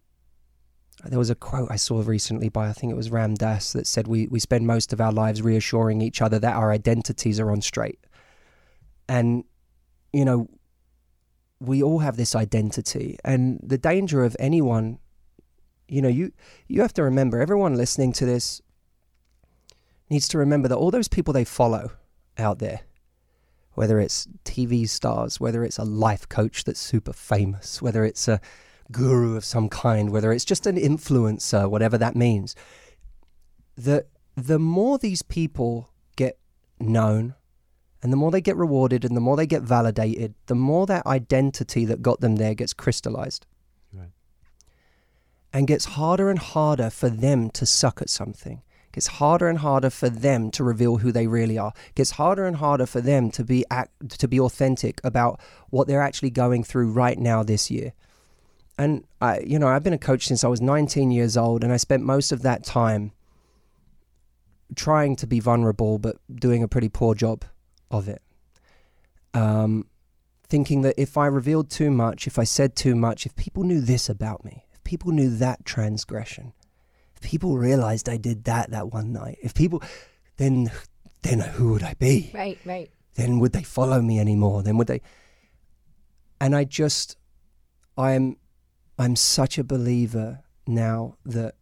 there 1.04 1.18
was 1.18 1.30
a 1.30 1.34
quote 1.34 1.70
I 1.70 1.76
saw 1.76 2.02
recently 2.02 2.48
by 2.48 2.68
I 2.68 2.72
think 2.72 2.92
it 2.92 2.96
was 2.96 3.10
Ram 3.10 3.34
Dass 3.34 3.72
that 3.72 3.86
said 3.86 4.06
we 4.06 4.26
we 4.28 4.38
spend 4.38 4.66
most 4.66 4.92
of 4.92 5.00
our 5.00 5.12
lives 5.12 5.42
reassuring 5.42 6.00
each 6.00 6.20
other 6.20 6.38
that 6.38 6.54
our 6.54 6.70
identities 6.70 7.40
are 7.40 7.50
on 7.50 7.62
straight, 7.62 7.98
and 9.08 9.44
you 10.12 10.24
know 10.24 10.48
we 11.62 11.82
all 11.82 12.00
have 12.00 12.16
this 12.16 12.34
identity, 12.34 13.18
and 13.24 13.60
the 13.62 13.78
danger 13.78 14.24
of 14.24 14.36
anyone, 14.38 14.98
you 15.88 16.02
know, 16.02 16.08
you 16.08 16.32
you 16.68 16.82
have 16.82 16.92
to 16.94 17.02
remember 17.02 17.40
everyone 17.40 17.76
listening 17.76 18.12
to 18.14 18.26
this 18.26 18.60
needs 20.10 20.28
to 20.28 20.38
remember 20.38 20.68
that 20.68 20.76
all 20.76 20.90
those 20.90 21.08
people 21.08 21.32
they 21.32 21.44
follow 21.44 21.92
out 22.38 22.58
there 22.58 22.80
whether 23.74 23.98
it's 24.00 24.26
TV 24.44 24.88
stars, 24.88 25.40
whether 25.40 25.64
it's 25.64 25.78
a 25.78 25.84
life 25.84 26.28
coach 26.28 26.64
that's 26.64 26.80
super 26.80 27.12
famous, 27.12 27.80
whether 27.80 28.04
it's 28.04 28.28
a 28.28 28.40
guru 28.90 29.36
of 29.36 29.44
some 29.44 29.68
kind, 29.68 30.10
whether 30.10 30.32
it's 30.32 30.44
just 30.44 30.66
an 30.66 30.76
influencer, 30.76 31.68
whatever 31.70 31.96
that 31.98 32.16
means. 32.16 32.54
The 33.76 34.06
the 34.36 34.58
more 34.58 34.98
these 34.98 35.22
people 35.22 35.90
get 36.16 36.38
known 36.80 37.34
and 38.02 38.12
the 38.12 38.16
more 38.16 38.30
they 38.30 38.40
get 38.40 38.56
rewarded 38.56 39.04
and 39.04 39.16
the 39.16 39.20
more 39.20 39.36
they 39.36 39.46
get 39.46 39.62
validated, 39.62 40.34
the 40.46 40.54
more 40.54 40.86
that 40.86 41.06
identity 41.06 41.84
that 41.84 42.02
got 42.02 42.20
them 42.20 42.36
there 42.36 42.54
gets 42.54 42.72
crystallized. 42.72 43.46
Right. 43.92 44.10
And 45.52 45.66
gets 45.66 45.84
harder 45.84 46.28
and 46.30 46.38
harder 46.38 46.90
for 46.90 47.08
them 47.08 47.50
to 47.50 47.66
suck 47.66 48.02
at 48.02 48.10
something. 48.10 48.62
Gets 48.92 49.06
harder 49.06 49.48
and 49.48 49.58
harder 49.58 49.90
for 49.90 50.10
them 50.10 50.50
to 50.52 50.62
reveal 50.62 50.98
who 50.98 51.12
they 51.12 51.26
really 51.26 51.56
are. 51.58 51.72
Gets 51.94 52.12
harder 52.12 52.46
and 52.46 52.56
harder 52.56 52.86
for 52.86 53.00
them 53.00 53.30
to 53.32 53.44
be 53.44 53.64
act, 53.70 54.18
to 54.18 54.28
be 54.28 54.38
authentic 54.38 55.00
about 55.02 55.40
what 55.70 55.88
they're 55.88 56.02
actually 56.02 56.30
going 56.30 56.62
through 56.62 56.90
right 56.90 57.18
now 57.18 57.42
this 57.42 57.70
year. 57.70 57.92
And 58.78 59.04
I, 59.20 59.40
you 59.40 59.58
know, 59.58 59.68
I've 59.68 59.82
been 59.82 59.92
a 59.92 59.98
coach 59.98 60.26
since 60.26 60.44
I 60.44 60.48
was 60.48 60.60
19 60.60 61.10
years 61.10 61.36
old, 61.36 61.64
and 61.64 61.72
I 61.72 61.76
spent 61.76 62.02
most 62.02 62.32
of 62.32 62.42
that 62.42 62.64
time 62.64 63.12
trying 64.74 65.16
to 65.16 65.26
be 65.26 65.40
vulnerable, 65.40 65.98
but 65.98 66.16
doing 66.34 66.62
a 66.62 66.68
pretty 66.68 66.88
poor 66.88 67.14
job 67.14 67.44
of 67.90 68.08
it. 68.08 68.22
Um, 69.34 69.86
thinking 70.48 70.82
that 70.82 70.94
if 70.98 71.16
I 71.16 71.26
revealed 71.26 71.70
too 71.70 71.90
much, 71.90 72.26
if 72.26 72.38
I 72.38 72.44
said 72.44 72.76
too 72.76 72.94
much, 72.94 73.24
if 73.24 73.34
people 73.36 73.64
knew 73.64 73.80
this 73.80 74.08
about 74.08 74.44
me, 74.44 74.66
if 74.72 74.82
people 74.84 75.12
knew 75.12 75.34
that 75.36 75.64
transgression, 75.64 76.52
people 77.22 77.56
realized 77.56 78.08
I 78.08 78.16
did 78.16 78.44
that 78.44 78.70
that 78.70 78.92
one 78.92 79.12
night, 79.12 79.38
if 79.42 79.54
people, 79.54 79.82
then, 80.36 80.70
then 81.22 81.40
who 81.40 81.72
would 81.72 81.82
I 81.82 81.94
be? 81.94 82.30
Right. 82.34 82.58
Right. 82.64 82.90
then 83.14 83.38
would 83.38 83.52
they 83.52 83.62
follow 83.62 84.00
me 84.00 84.18
anymore? 84.18 84.62
Then 84.62 84.76
would 84.78 84.86
they? 84.86 85.00
And 86.40 86.56
I 86.56 86.64
just, 86.64 87.16
I'm, 87.96 88.36
I'm 88.98 89.16
such 89.16 89.58
a 89.58 89.64
believer 89.64 90.40
now 90.66 91.16
that 91.24 91.54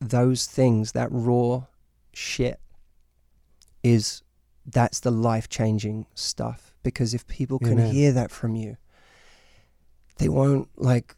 those 0.00 0.46
things, 0.46 0.92
that 0.92 1.08
raw 1.10 1.64
shit, 2.12 2.60
is 3.82 4.22
that's 4.66 5.00
the 5.00 5.10
life 5.10 5.48
changing 5.48 6.06
stuff. 6.14 6.74
Because 6.82 7.14
if 7.14 7.26
people 7.26 7.58
can 7.58 7.72
Amen. 7.72 7.92
hear 7.92 8.12
that 8.12 8.30
from 8.30 8.54
you, 8.54 8.76
they 10.18 10.28
won't 10.28 10.68
like, 10.76 11.14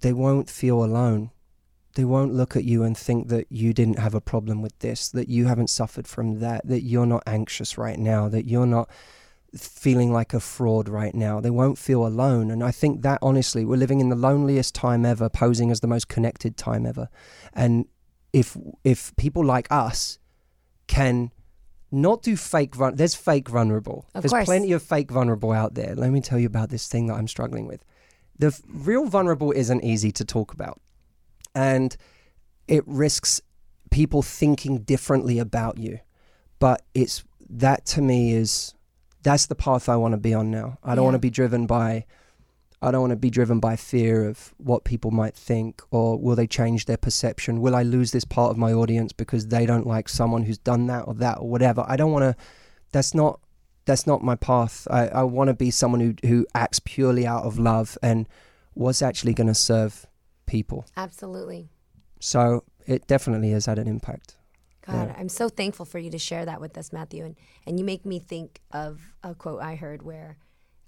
they 0.00 0.12
won't 0.12 0.48
feel 0.48 0.84
alone. 0.84 1.30
They 1.94 2.04
won't 2.04 2.34
look 2.34 2.56
at 2.56 2.64
you 2.64 2.82
and 2.84 2.96
think 2.96 3.28
that 3.28 3.46
you 3.50 3.72
didn't 3.72 3.98
have 3.98 4.14
a 4.14 4.20
problem 4.20 4.62
with 4.62 4.78
this, 4.78 5.08
that 5.08 5.28
you 5.28 5.46
haven't 5.46 5.70
suffered 5.70 6.06
from 6.06 6.38
that, 6.40 6.66
that 6.66 6.82
you're 6.82 7.06
not 7.06 7.22
anxious 7.26 7.76
right 7.76 7.98
now, 7.98 8.28
that 8.28 8.46
you're 8.46 8.66
not 8.66 8.88
feeling 9.56 10.12
like 10.12 10.32
a 10.32 10.40
fraud 10.40 10.88
right 10.88 11.14
now. 11.14 11.40
They 11.40 11.50
won't 11.50 11.78
feel 11.78 12.06
alone. 12.06 12.50
And 12.50 12.62
I 12.62 12.70
think 12.70 13.02
that 13.02 13.18
honestly, 13.20 13.64
we're 13.64 13.76
living 13.76 14.00
in 14.00 14.08
the 14.08 14.16
loneliest 14.16 14.74
time 14.74 15.04
ever, 15.04 15.28
posing 15.28 15.70
as 15.70 15.80
the 15.80 15.88
most 15.88 16.08
connected 16.08 16.56
time 16.56 16.86
ever. 16.86 17.08
And 17.52 17.86
if 18.32 18.56
if 18.84 19.14
people 19.16 19.44
like 19.44 19.66
us 19.70 20.18
can 20.86 21.32
not 21.92 22.22
do 22.22 22.36
fake 22.36 22.76
run 22.76 22.94
there's 22.94 23.16
fake 23.16 23.48
vulnerable. 23.48 24.06
Of 24.14 24.22
there's 24.22 24.32
course. 24.32 24.44
plenty 24.44 24.72
of 24.72 24.82
fake 24.82 25.10
vulnerable 25.10 25.50
out 25.52 25.74
there. 25.74 25.94
Let 25.96 26.10
me 26.10 26.20
tell 26.20 26.38
you 26.38 26.46
about 26.46 26.70
this 26.70 26.86
thing 26.86 27.06
that 27.08 27.14
I'm 27.14 27.26
struggling 27.26 27.66
with. 27.66 27.84
The 28.38 28.48
f- 28.48 28.62
real 28.68 29.06
vulnerable 29.06 29.50
isn't 29.52 29.82
easy 29.82 30.12
to 30.12 30.24
talk 30.24 30.52
about. 30.52 30.80
And 31.54 31.96
it 32.68 32.84
risks 32.86 33.40
people 33.90 34.22
thinking 34.22 34.78
differently 34.78 35.38
about 35.38 35.78
you. 35.78 35.98
But 36.58 36.82
it's 36.94 37.24
that 37.48 37.84
to 37.86 38.02
me 38.02 38.32
is 38.32 38.74
that's 39.22 39.46
the 39.46 39.54
path 39.54 39.88
I 39.88 39.96
want 39.96 40.12
to 40.12 40.18
be 40.18 40.32
on 40.32 40.50
now. 40.50 40.78
I 40.84 40.94
don't 40.94 41.02
Yeah. 41.02 41.06
want 41.06 41.14
to 41.16 41.18
be 41.20 41.30
driven 41.30 41.66
by 41.66 42.04
I 42.82 42.90
don't 42.90 43.02
want 43.02 43.10
to 43.10 43.16
be 43.16 43.28
driven 43.28 43.60
by 43.60 43.76
fear 43.76 44.26
of 44.26 44.54
what 44.56 44.84
people 44.84 45.10
might 45.10 45.34
think 45.34 45.82
or 45.90 46.18
will 46.18 46.34
they 46.34 46.46
change 46.46 46.86
their 46.86 46.96
perception? 46.96 47.60
Will 47.60 47.76
I 47.76 47.82
lose 47.82 48.12
this 48.12 48.24
part 48.24 48.50
of 48.50 48.56
my 48.56 48.72
audience 48.72 49.12
because 49.12 49.48
they 49.48 49.66
don't 49.66 49.86
like 49.86 50.08
someone 50.08 50.44
who's 50.44 50.56
done 50.56 50.86
that 50.86 51.02
or 51.06 51.12
that 51.14 51.38
or 51.40 51.48
whatever? 51.50 51.84
I 51.86 51.96
don't 51.96 52.10
want 52.12 52.22
to 52.22 52.42
that's 52.92 53.12
not 53.14 53.40
that's 53.84 54.06
not 54.06 54.22
my 54.22 54.34
path. 54.36 54.86
I, 54.90 55.08
I 55.08 55.22
want 55.24 55.48
to 55.48 55.54
be 55.54 55.70
someone 55.70 56.00
who 56.00 56.14
who 56.26 56.46
acts 56.54 56.80
purely 56.80 57.26
out 57.26 57.44
of 57.44 57.58
love 57.58 57.98
and 58.02 58.26
what's 58.72 59.02
actually 59.02 59.34
going 59.34 59.48
to 59.48 59.54
serve 59.54 60.06
people. 60.50 60.84
Absolutely. 60.96 61.70
So 62.18 62.64
it 62.86 63.06
definitely 63.06 63.50
has 63.52 63.66
had 63.66 63.78
an 63.78 63.88
impact. 63.88 64.36
God, 64.86 65.08
Yeah. 65.08 65.14
I'm 65.18 65.28
so 65.28 65.48
thankful 65.48 65.86
for 65.86 65.98
you 65.98 66.10
to 66.10 66.18
share 66.18 66.44
that 66.44 66.60
with 66.60 66.76
us, 66.76 66.92
Matthew. 66.92 67.24
And, 67.24 67.36
and 67.66 67.78
you 67.78 67.84
make 67.84 68.04
me 68.04 68.18
think 68.18 68.60
of 68.72 69.00
a 69.22 69.34
quote 69.34 69.62
I 69.62 69.76
heard 69.76 70.02
where 70.02 70.36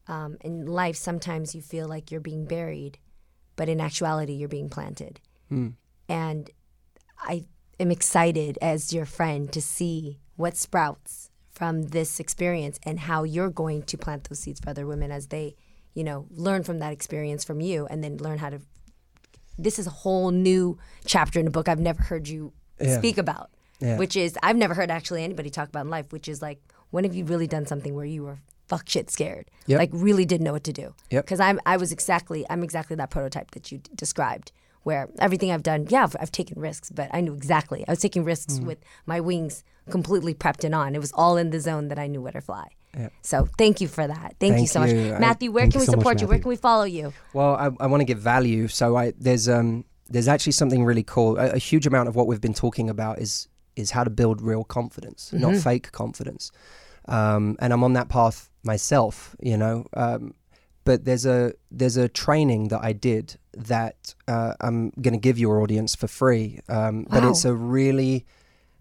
um, 0.09 0.37
in 0.41 0.67
life, 0.67 0.97
sometimes 0.97 1.55
you 1.55 1.63
feel 1.63 1.87
like 1.89 2.11
you're 2.11 2.21
being 2.21 2.45
buried, 2.45 2.99
but 3.55 3.69
in 3.69 3.81
actuality, 3.81 4.33
you're 4.33 4.49
being 4.49 4.69
planted. 4.69 5.21
And 6.09 6.51
I 7.19 7.45
am 7.79 7.91
excited 7.91 8.59
as 8.61 8.93
your 8.93 9.07
friend 9.07 9.53
to 9.53 9.61
see 9.61 10.19
what 10.37 10.57
sprouts 10.57 11.31
from 11.51 11.83
this 11.89 12.19
experience 12.19 12.81
and 12.85 12.99
how 13.01 13.23
you're 13.23 13.51
going 13.51 13.83
to 13.85 13.97
plant 13.99 14.25
those 14.25 14.41
seeds 14.41 14.61
for 14.61 14.71
other 14.71 14.87
women 14.87 15.13
as 15.13 15.29
they, 15.29 15.55
you 15.95 16.03
know, 16.03 16.27
learn 16.31 16.63
from 16.65 16.79
that 16.79 16.93
experience 16.93 17.45
from 17.45 17.61
you 17.61 17.87
and 17.91 18.03
then 18.03 18.17
learn 18.17 18.39
how 18.39 18.51
to. 18.51 18.61
This 19.59 19.79
is 19.79 19.87
a 19.87 19.91
whole 19.91 20.31
new 20.31 20.79
chapter 21.05 21.39
in 21.41 21.47
a 21.47 21.51
book 21.51 21.69
I've 21.69 21.81
never 21.81 22.03
heard 22.03 22.29
you 22.29 22.53
Yeah. 22.81 22.99
speak 22.99 23.19
about, 23.19 23.51
Yeah. 23.81 23.97
which 23.99 24.17
is 24.17 24.37
I've 24.43 24.57
never 24.57 24.75
heard 24.75 24.91
actually 24.91 25.25
anybody 25.25 25.51
talk 25.51 25.69
about 25.69 25.85
in 25.85 25.91
life, 25.91 26.13
which 26.13 26.29
is 26.29 26.43
like 26.43 26.61
when 26.91 27.05
have 27.05 27.15
you 27.15 27.25
really 27.25 27.47
done 27.47 27.67
something 27.67 27.95
where 27.95 28.05
you 28.05 28.23
were 28.23 28.39
fuck 28.69 28.89
shit 28.89 29.11
scared, 29.11 29.51
Yep. 29.67 29.79
like 29.79 29.91
really 29.93 30.25
didn't 30.25 30.45
know 30.45 30.53
what 30.53 30.65
to 30.65 30.73
do? 30.73 30.95
Yep. 31.11 31.25
Because 31.25 31.41
I'm 31.41 31.61
I 31.67 31.77
was 31.77 31.93
exactly 31.93 32.45
I'm 32.51 32.63
exactly 32.63 32.97
that 32.97 33.11
prototype 33.11 33.51
that 33.53 33.71
you 33.71 33.79
d- 33.79 33.91
described. 33.95 34.53
Where 34.85 35.09
everything 35.21 35.53
I've 35.53 35.63
done, 35.63 35.87
yeah, 35.91 36.03
I've, 36.03 36.17
I've 36.19 36.33
taken 36.33 36.61
risks, 36.61 36.91
but 36.91 37.09
I 37.13 37.21
knew 37.21 37.35
exactly. 37.35 37.85
I 37.87 37.93
was 37.93 38.01
taking 38.01 38.25
risks 38.25 38.59
Mm. 38.59 38.65
with 38.65 38.79
my 39.07 39.21
wings 39.21 39.63
completely 39.91 40.35
prepped 40.35 40.65
and 40.65 40.75
on. 40.75 40.97
It 40.97 40.99
was 40.99 41.13
all 41.13 41.37
in 41.37 41.51
the 41.51 41.61
zone 41.61 41.87
that 41.87 42.01
I 42.01 42.09
knew 42.09 42.21
where 42.21 42.33
to 42.33 42.41
fly. 42.41 42.67
So 43.23 43.49
thank 43.57 43.81
you 43.81 43.89
for 43.89 44.07
that. 44.07 44.37
Thank, 44.39 44.61
you 44.61 44.67
so 44.67 44.81
much, 44.81 44.93
Matthew. 44.93 45.51
Where 45.51 45.63
thank 45.63 45.73
can 45.73 45.81
we 45.81 45.87
so 45.87 45.93
much, 45.93 46.01
support 46.01 46.21
you? 46.21 46.27
Where 46.27 46.39
can 46.39 46.49
we 46.49 46.57
follow 46.57 46.85
you? 46.85 47.13
Well, 47.33 47.55
I, 47.55 47.71
I 47.85 47.87
want 47.87 48.01
to 48.01 48.05
give 48.05 48.19
value, 48.19 48.69
so 48.69 48.97
I 48.97 49.13
there's 49.19 49.49
um 49.49 49.85
there's 50.09 50.29
actually 50.29 50.53
something 50.53 50.85
really 50.85 51.03
cool. 51.03 51.39
A, 51.39 51.53
a 51.53 51.59
huge 51.59 51.87
amount 51.87 52.09
of 52.09 52.17
what 52.17 52.27
we've 52.27 52.41
been 52.41 52.55
talking 52.55 52.91
about 52.91 53.19
is 53.19 53.49
is 53.77 53.93
how 53.93 54.05
to 54.05 54.11
build 54.11 54.43
real 54.43 54.65
confidence, 54.65 55.33
not 55.33 55.57
fake 55.57 55.93
confidence. 55.93 56.53
Um, 57.09 57.57
and 57.59 57.73
I'm 57.73 57.83
on 57.83 57.95
that 57.95 58.09
path 58.09 58.51
myself, 58.63 59.35
you 59.41 59.57
know. 59.57 59.87
Um, 59.95 60.35
but 60.85 61.05
there's 61.05 61.25
a 61.27 61.55
there's 61.71 61.97
a 61.97 62.09
training 62.09 62.69
that 62.69 62.81
I 62.85 62.93
did 62.93 63.37
that 63.57 64.15
uh, 64.29 64.55
I'm 64.61 64.91
going 65.01 65.15
to 65.15 65.21
give 65.21 65.39
your 65.39 65.61
audience 65.61 65.95
for 65.95 66.09
free. 66.09 66.61
Um, 66.69 67.07
But 67.09 67.25
it's 67.25 67.45
a 67.45 67.55
really 67.55 68.27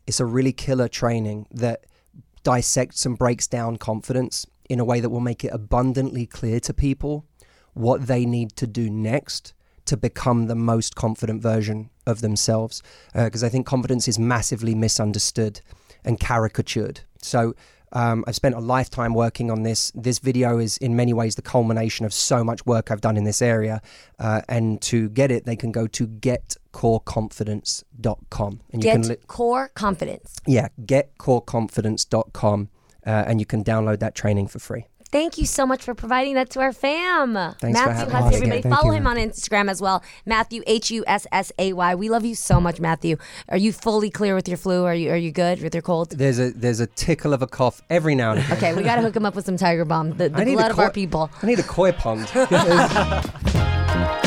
it's 0.07 0.20
a 0.20 0.26
really 0.26 0.51
killer 0.51 0.88
training 0.88 1.47
that 1.51 1.86
dissects 2.44 3.06
and 3.06 3.18
breaks 3.18 3.48
down 3.48 3.78
confidence 3.78 4.46
in 4.70 4.80
a 4.80 4.86
way 4.86 5.00
that 5.00 5.10
will 5.10 5.20
make 5.20 5.44
it 5.44 5.52
abundantly 5.54 6.26
clear 6.26 6.60
to 6.60 6.74
people 6.74 7.26
what 7.74 8.08
they 8.08 8.26
need 8.26 8.56
to 8.56 8.68
do 8.68 8.89
next 8.89 9.54
to 9.86 9.98
become 9.98 10.48
the 10.48 10.56
most 10.56 10.96
confident 10.96 11.42
version 11.42 11.89
of 12.06 12.22
themselves. 12.22 12.82
Uh, 13.14 13.26
because 13.26 13.44
I 13.44 13.50
think 13.50 13.66
confidence 13.66 14.08
is 14.08 14.20
massively 14.20 14.76
misunderstood 14.76 15.62
and 16.04 16.20
caricatured. 16.20 17.02
So 17.22 17.56
um, 17.94 18.24
I've 18.28 18.36
spent 18.36 18.56
a 18.56 18.60
lifetime 18.60 19.14
working 19.14 19.50
on 19.52 19.64
this. 19.64 19.92
This 19.96 20.20
video 20.20 20.58
is 20.60 20.78
in 20.78 20.96
many 20.96 21.14
ways 21.14 21.36
the 21.36 21.42
culmination 21.42 22.06
of 22.06 22.14
so 22.14 22.42
much 22.44 22.66
work 22.66 22.89
I've 22.92 23.02
done 23.02 23.18
in 23.18 23.24
this 23.26 23.42
area. 23.42 23.82
Uh, 24.20 24.42
and 24.48 24.82
to 24.84 25.10
get 25.10 25.32
it, 25.32 25.46
they 25.46 25.56
can 25.56 25.72
go 25.72 25.88
to 25.88 26.08
getcoreconfidence.com. 26.08 28.60
And 28.72 28.84
you 28.84 28.89
Get 28.89 28.94
can 28.94 29.08
li- 29.10 29.18
core 29.28 29.70
confidence. 29.76 30.36
yeah, 30.48 30.68
getcoreconfidence.com. 30.82 32.70
Uh, 33.06 33.10
and 33.10 33.39
you 33.39 33.46
can 33.48 33.64
download 33.64 34.00
that 34.00 34.14
training 34.16 34.48
for 34.48 34.60
free. 34.60 34.86
Thank 35.12 35.38
you 35.38 35.45
so 35.45 35.66
much 35.66 35.84
for 35.84 35.93
providing 35.93 36.36
that 36.36 36.49
to 36.51 36.62
our 36.62 36.72
fam. 36.72 37.34
Thanks 37.34 37.62
Matthew 37.62 37.93
having 37.93 38.09
Hussey, 38.12 38.36
everybody. 38.36 38.62
Thank 38.62 38.76
Follow 38.76 38.91
you. 38.91 38.97
him 38.97 39.07
on 39.07 39.18
Instagram 39.18 39.70
as 39.70 39.82
well. 39.82 40.03
Matthew 40.26 40.64
H 40.68 40.89
U 40.91 41.03
S 41.05 41.28
S 41.32 41.51
A 41.59 41.74
Y. 41.74 41.95
We 41.95 42.09
love 42.09 42.24
you 42.24 42.34
so 42.34 42.62
much, 42.62 42.80
Matthew. 42.80 43.18
Are 43.49 43.57
you 43.57 43.74
fully 43.74 44.09
clear 44.09 44.36
with 44.36 44.47
your 44.47 44.57
flu? 44.57 44.86
Are 44.86 44.95
you 44.95 45.12
are 45.12 45.18
you 45.18 45.32
good 45.32 45.62
with 45.62 45.76
your 45.76 45.82
cold? 45.82 46.12
There's 46.12 46.39
a 46.39 46.51
there's 46.51 46.80
a 46.80 46.88
tickle 46.88 47.34
of 47.34 47.41
a 47.41 47.47
cough 47.47 47.82
every 47.89 48.16
now 48.16 48.32
and 48.32 48.39
again. 48.39 48.57
Okay, 48.57 48.74
we 48.74 48.84
got 48.84 48.95
to 48.95 49.01
hook 49.01 49.16
him 49.16 49.26
up 49.26 49.36
with 49.36 49.45
some 49.45 49.57
Tiger 49.57 49.84
Balm, 49.84 50.12
the, 50.16 50.30
the 50.30 50.38
I 50.41 50.43
need 50.45 50.53
a 50.53 50.57
blood 50.57 50.72
of 50.72 50.80
our 50.80 50.91
people. 50.91 51.30
I 51.41 51.45
need 51.45 51.59
a 51.59 51.64
koi 51.64 51.91
pond. 51.91 52.32